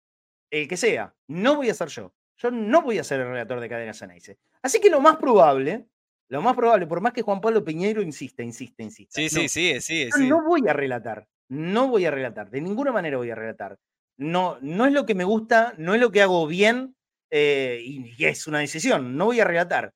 [0.49, 1.13] el que sea.
[1.27, 2.13] No voy a ser yo.
[2.37, 4.37] Yo no voy a ser el relator de Cadena Ceneice.
[4.61, 5.87] Así que lo más probable,
[6.29, 9.21] lo más probable, por más que Juan Pablo Piñeiro insista, insiste, insiste.
[9.21, 10.29] Sí, sí, sigue, sigue, Yo sigue.
[10.29, 11.27] no voy a relatar.
[11.49, 12.49] No voy a relatar.
[12.49, 13.77] De ninguna manera voy a relatar.
[14.17, 16.95] No, no es lo que me gusta, no es lo que hago bien
[17.31, 19.15] eh, y, y es una decisión.
[19.15, 19.93] No voy a relatar.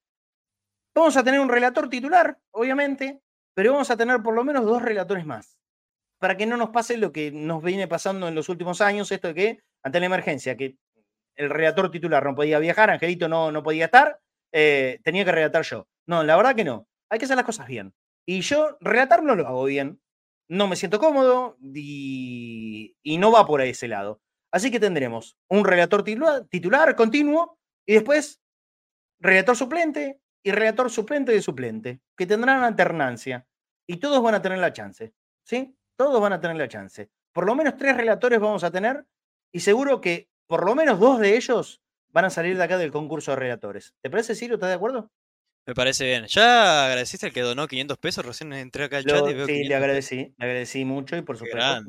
[0.95, 3.19] Vamos a tener un relator titular, obviamente,
[3.53, 5.57] pero vamos a tener por lo menos dos relatores más.
[6.19, 9.29] Para que no nos pase lo que nos viene pasando en los últimos años, esto
[9.29, 10.77] de que ante la emergencia, que
[11.35, 14.19] el relator titular no podía viajar, Angelito no, no podía estar,
[14.53, 15.87] eh, tenía que relatar yo.
[16.07, 16.87] No, la verdad que no.
[17.09, 17.93] Hay que hacer las cosas bien.
[18.25, 20.01] Y yo relatar no lo hago bien.
[20.47, 24.21] No me siento cómodo y, y no va por ese lado.
[24.51, 28.41] Así que tendremos un relator titula- titular continuo y después
[29.19, 33.47] relator suplente y relator suplente de suplente, que tendrán alternancia.
[33.87, 35.13] Y todos van a tener la chance.
[35.45, 35.75] ¿Sí?
[35.95, 37.09] Todos van a tener la chance.
[37.33, 39.05] Por lo menos tres relatores vamos a tener
[39.53, 42.91] y seguro que por lo menos dos de ellos van a salir de acá del
[42.91, 43.95] concurso de relatores.
[44.01, 44.55] ¿Te parece, Ciro?
[44.55, 45.11] ¿Estás de acuerdo?
[45.67, 46.25] Me parece bien.
[46.27, 48.25] ¿Ya agradeciste al que donó 500 pesos?
[48.25, 49.83] Recién entré acá al Lo- chat y veo sí, 500 le pesos.
[49.83, 51.81] agradecí, le agradecí mucho y por supuesto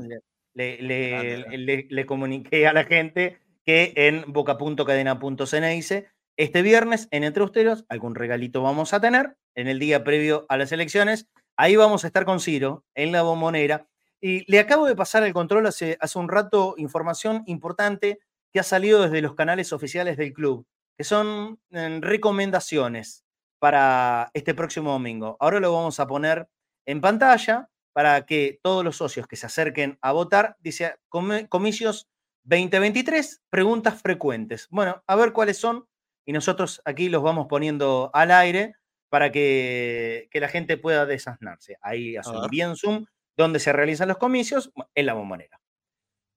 [0.55, 7.43] le, le- le- le comuniqué a la gente que en boca.cadena.ceneice este viernes en Entre
[7.43, 11.29] Usteros algún regalito vamos a tener en el día previo a las elecciones.
[11.57, 13.87] Ahí vamos a estar con Ciro en la bombonera.
[14.21, 18.19] Y le acabo de pasar el control hace, hace un rato información importante
[18.53, 20.67] que ha salido desde los canales oficiales del club,
[20.97, 23.25] que son eh, recomendaciones
[23.63, 25.37] para este próximo domingo.
[25.39, 26.49] Ahora lo vamos a poner
[26.85, 32.09] en pantalla para que todos los socios que se acerquen a votar, dice "Come- comicios
[32.43, 34.67] 2023, preguntas frecuentes.
[34.69, 35.87] Bueno, a ver cuáles son
[36.27, 38.75] y nosotros aquí los vamos poniendo al aire
[39.09, 41.77] para que, que la gente pueda desasnarse.
[41.83, 42.51] Ahí ver.
[42.51, 43.07] bien zoom
[43.37, 45.61] donde se realizan los comicios en la bombonera.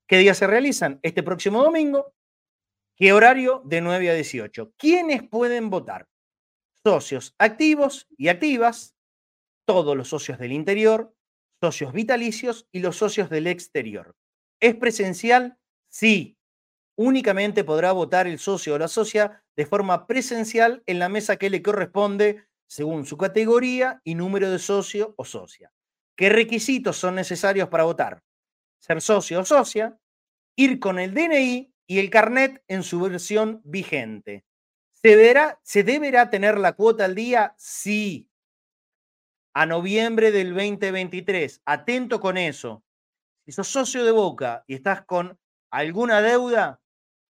[0.07, 0.99] ¿Qué días se realizan?
[1.01, 2.13] Este próximo domingo.
[2.95, 3.63] ¿Qué horario?
[3.65, 4.73] De 9 a 18.
[4.77, 6.07] ¿Quiénes pueden votar?
[6.85, 8.95] Socios activos y activas,
[9.65, 11.15] todos los socios del interior,
[11.59, 14.15] socios vitalicios y los socios del exterior.
[14.61, 15.57] ¿Es presencial?
[15.89, 16.37] Sí.
[16.95, 21.49] Únicamente podrá votar el socio o la socia de forma presencial en la mesa que
[21.49, 25.71] le corresponde según su categoría y número de socio o socia.
[26.15, 28.21] ¿Qué requisitos son necesarios para votar?
[28.79, 29.99] Ser socio o socia,
[30.55, 34.45] ir con el DNI y el carnet en su versión vigente.
[35.05, 37.53] ¿Se, ¿Se deberá tener la cuota al día?
[37.59, 38.27] Sí.
[39.53, 41.61] A noviembre del 2023.
[41.63, 42.83] Atento con eso.
[43.45, 45.39] Si sos socio de Boca y estás con
[45.71, 46.81] alguna deuda,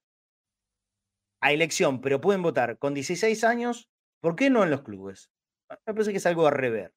[1.41, 3.89] a elección, pero pueden votar con 16 años,
[4.23, 5.29] ¿por qué no en los clubes?
[5.69, 6.93] Ah, me parece que es algo a rever.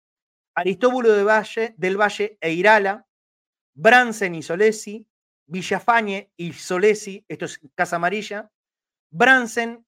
[0.57, 3.07] Aristóbulo de Valle, del Valle e Irala,
[3.74, 5.07] Bransen y Solesi,
[5.47, 8.51] Villafañe y Solesi, esto es Casa Amarilla,
[9.11, 9.85] Bransen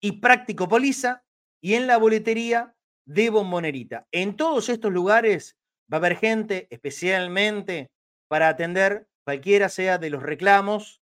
[0.00, 1.24] y Práctico Poliza,
[1.60, 2.74] y en la boletería
[3.06, 4.06] de Bombonerita.
[4.12, 5.56] En todos estos lugares
[5.92, 7.90] va a haber gente especialmente
[8.28, 11.00] para atender cualquiera sea de los reclamos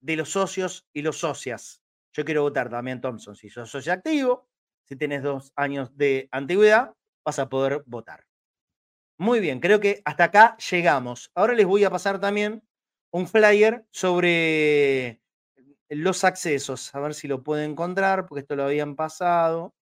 [0.00, 1.82] de los socios y los socias.
[2.12, 4.48] Yo quiero votar también Thompson, si sos socio activo,
[4.84, 6.94] si tienes dos años de antigüedad,
[7.24, 8.27] vas a poder votar.
[9.20, 11.30] Muy bien, creo que hasta acá llegamos.
[11.34, 12.62] Ahora les voy a pasar también
[13.10, 15.20] un flyer sobre
[15.88, 16.94] los accesos.
[16.94, 19.74] A ver si lo puedo encontrar, porque esto lo habían pasado.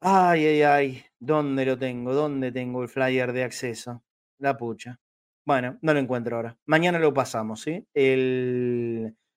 [0.00, 1.04] Ay, ay, ay.
[1.18, 2.14] ¿Dónde lo tengo?
[2.14, 4.02] ¿Dónde tengo el flyer de acceso?
[4.38, 5.00] La pucha.
[5.44, 6.56] Bueno, no lo encuentro ahora.
[6.66, 7.84] Mañana lo pasamos, ¿sí?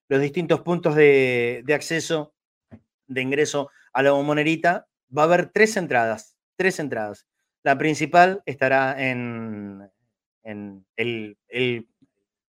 [0.09, 2.33] los distintos puntos de, de acceso,
[3.07, 7.27] de ingreso a la bombonerita, va a haber tres entradas, tres entradas.
[7.63, 9.89] La principal estará en,
[10.43, 10.85] en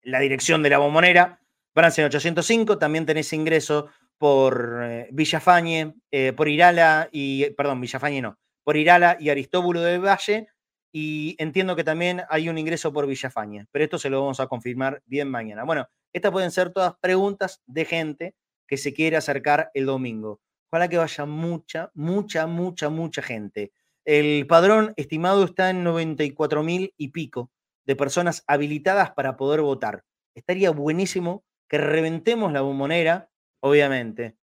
[0.02, 1.40] la dirección de la bombonera,
[1.72, 3.88] Francia 805, también tenés ingreso
[4.18, 10.04] por eh, Villafañe, eh, por Irala y, perdón, Villafañe no, por Irala y Aristóbulo del
[10.04, 10.48] Valle,
[10.92, 14.46] y entiendo que también hay un ingreso por Villafañe, pero esto se lo vamos a
[14.46, 15.64] confirmar bien mañana.
[15.64, 18.34] Bueno, estas pueden ser todas preguntas de gente
[18.66, 20.40] que se quiere acercar el domingo.
[20.70, 23.72] Ojalá que vaya mucha, mucha, mucha, mucha gente.
[24.12, 27.52] El padrón estimado está en 94 mil y pico
[27.86, 30.02] de personas habilitadas para poder votar.
[30.34, 33.30] Estaría buenísimo que reventemos la bombonera,
[33.60, 34.36] obviamente,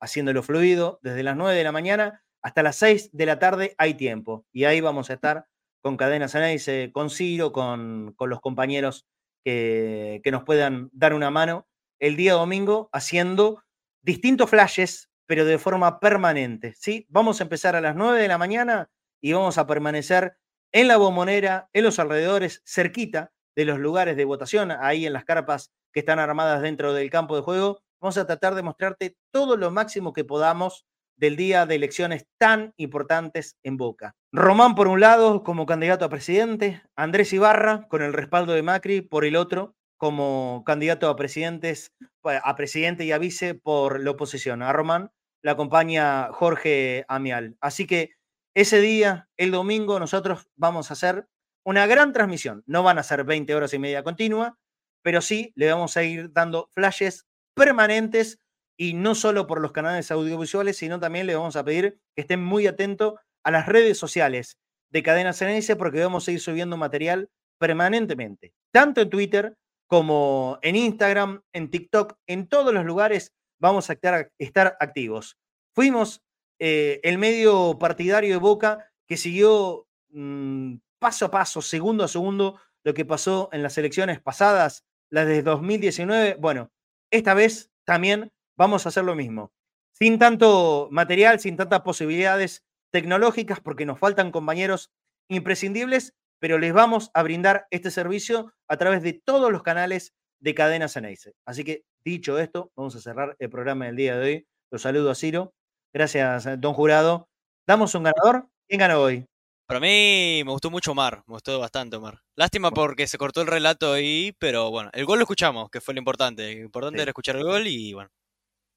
[0.00, 3.92] haciéndolo fluido desde las 9 de la mañana hasta las 6 de la tarde hay
[3.92, 4.46] tiempo.
[4.52, 5.44] Y ahí vamos a estar
[5.82, 9.06] con Cadenas Análisis, con Ciro, con, con los compañeros
[9.44, 11.68] que, que nos puedan dar una mano
[11.98, 13.62] el día domingo haciendo
[14.00, 16.72] distintos flashes pero de forma permanente.
[16.74, 17.04] ¿sí?
[17.10, 18.90] Vamos a empezar a las 9 de la mañana
[19.20, 20.36] y vamos a permanecer
[20.72, 25.24] en la bombonera, en los alrededores, cerquita de los lugares de votación, ahí en las
[25.24, 27.82] carpas que están armadas dentro del campo de juego.
[28.00, 30.86] Vamos a tratar de mostrarte todo lo máximo que podamos
[31.16, 34.14] del día de elecciones tan importantes en Boca.
[34.32, 39.02] Román por un lado como candidato a presidente, Andrés Ibarra con el respaldo de Macri
[39.02, 41.92] por el otro como candidato a presidentes
[42.24, 44.62] a presidente y a vice por la oposición.
[44.62, 45.10] A Román
[45.42, 47.56] la acompaña Jorge Amial.
[47.60, 48.12] Así que
[48.54, 51.26] ese día, el domingo, nosotros vamos a hacer
[51.64, 52.62] una gran transmisión.
[52.66, 54.58] No van a ser 20 horas y media continua,
[55.02, 58.38] pero sí le vamos a ir dando flashes permanentes
[58.76, 62.42] y no solo por los canales audiovisuales, sino también le vamos a pedir que estén
[62.42, 63.14] muy atentos
[63.44, 64.58] a las redes sociales
[64.90, 69.56] de Cadena CNS porque vamos a ir subiendo material permanentemente, tanto en Twitter
[69.86, 73.98] como en Instagram, en TikTok, en todos los lugares vamos a
[74.38, 75.36] estar activos.
[75.74, 76.22] Fuimos
[76.60, 82.60] eh, el medio partidario de Boca que siguió mm, paso a paso, segundo a segundo,
[82.84, 86.36] lo que pasó en las elecciones pasadas, las de 2019.
[86.38, 86.70] Bueno,
[87.10, 89.52] esta vez también vamos a hacer lo mismo.
[89.92, 94.90] Sin tanto material, sin tantas posibilidades tecnológicas, porque nos faltan compañeros
[95.28, 100.54] imprescindibles, pero les vamos a brindar este servicio a través de todos los canales de
[100.54, 101.34] Cadena Ceneice.
[101.46, 104.46] Así que, dicho esto, vamos a cerrar el programa del día de hoy.
[104.70, 105.54] Los saludo a Ciro.
[105.92, 107.28] Gracias, don Jurado.
[107.66, 108.48] Damos un ganador.
[108.68, 109.26] ¿Quién ganó hoy?
[109.66, 112.20] Para mí me gustó mucho Omar, me gustó bastante Omar.
[112.36, 115.94] Lástima porque se cortó el relato ahí, pero bueno, el gol lo escuchamos, que fue
[115.94, 116.54] lo importante.
[116.56, 117.02] Lo importante Sí.
[117.02, 118.10] era escuchar el gol y bueno.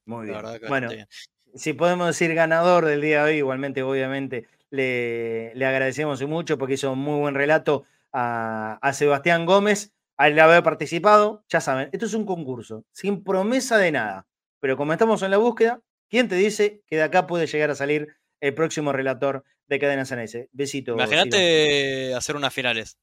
[0.05, 0.37] Muy bien.
[0.67, 1.07] Bueno, bien.
[1.55, 6.75] si podemos decir ganador del día de hoy, igualmente, obviamente, le, le agradecemos mucho porque
[6.75, 11.43] hizo un muy buen relato a, a Sebastián Gómez al haber participado.
[11.49, 14.27] Ya saben, esto es un concurso, sin promesa de nada.
[14.59, 15.81] Pero como estamos en la búsqueda,
[16.13, 20.05] ¿quién te dice que de acá puede llegar a salir el próximo relator de Cadena
[20.05, 20.47] Ceneice?
[20.51, 20.93] Besito.
[20.93, 22.99] Imagínate hacer unas finales.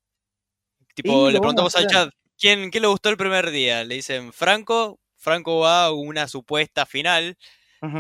[0.95, 3.83] Tipo, le preguntamos al chat, ¿quién, ¿qué le gustó el primer día?
[3.83, 7.37] Le dicen Franco, Franco va a una supuesta final,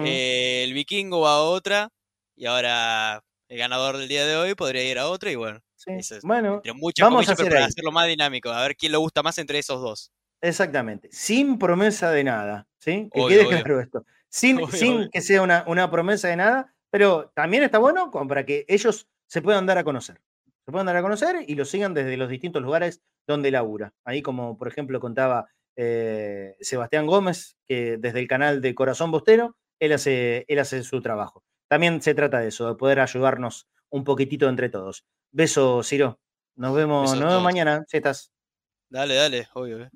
[0.04, 1.88] eh, el vikingo va a otra,
[2.36, 5.90] y ahora el ganador del día de hoy podría ir a otra, y bueno, Sí,
[5.98, 8.98] ese es- Bueno, muchas vamos a pero para hacerlo más dinámico, a ver quién le
[8.98, 10.12] gusta más entre esos dos.
[10.40, 13.10] Exactamente, sin promesa de nada, ¿sí?
[13.12, 13.58] Que Obvio, quede obvio.
[13.58, 14.06] claro esto.
[14.30, 15.10] Sin, Obvio, sin obvio.
[15.12, 19.08] que sea una, una promesa de nada, pero también está bueno como para que ellos
[19.26, 20.20] se puedan dar a conocer.
[20.64, 23.92] Se puedan dar a conocer y lo sigan desde los distintos lugares donde labura.
[24.04, 29.56] Ahí, como por ejemplo contaba eh, Sebastián Gómez, que desde el canal de Corazón Bostero,
[29.80, 31.42] él hace, él hace su trabajo.
[31.68, 35.04] También se trata de eso, de poder ayudarnos un poquitito entre todos.
[35.32, 36.20] Beso, Ciro.
[36.56, 37.84] Nos vemos, nos mañana.
[37.88, 38.32] Si estás.
[38.90, 39.84] Dale, dale, obvio.
[39.84, 39.90] eh.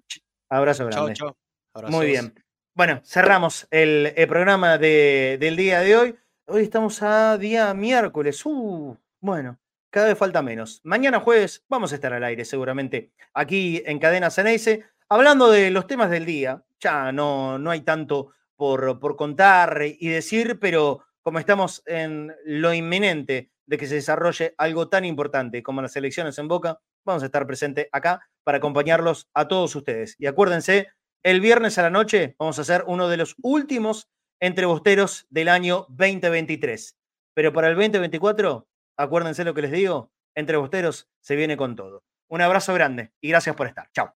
[0.48, 1.15] Abrazo Chao, grande.
[1.15, 1.36] chao.
[1.74, 2.06] Muy Abrazos.
[2.06, 2.43] bien.
[2.74, 6.16] Bueno, cerramos el, programa de- del día de hoy.
[6.46, 8.44] Hoy estamos a día miércoles.
[8.44, 9.59] Uh, bueno,
[9.90, 10.80] cada vez falta menos.
[10.82, 15.86] Mañana jueves vamos a estar al aire seguramente aquí en Cadena Ceneice, hablando de los
[15.86, 16.64] temas del día.
[16.80, 22.74] Ya no, no hay tanto por, por contar y decir, pero como estamos en lo
[22.74, 27.26] inminente de que se desarrolle algo tan importante como las elecciones en Boca, vamos a
[27.26, 30.16] estar presentes acá para acompañarlos a todos ustedes.
[30.18, 30.88] Y acuérdense,
[31.24, 34.09] el viernes a la noche vamos a hacer uno de los últimos
[34.40, 36.96] entrebosteros del año 2023.
[37.34, 38.68] Pero para el 2024,
[38.98, 42.05] acuérdense lo que les digo, entrebosteros se viene con todo.
[42.28, 43.90] Un abrazo grande y gracias por estar.
[43.92, 44.14] Chao.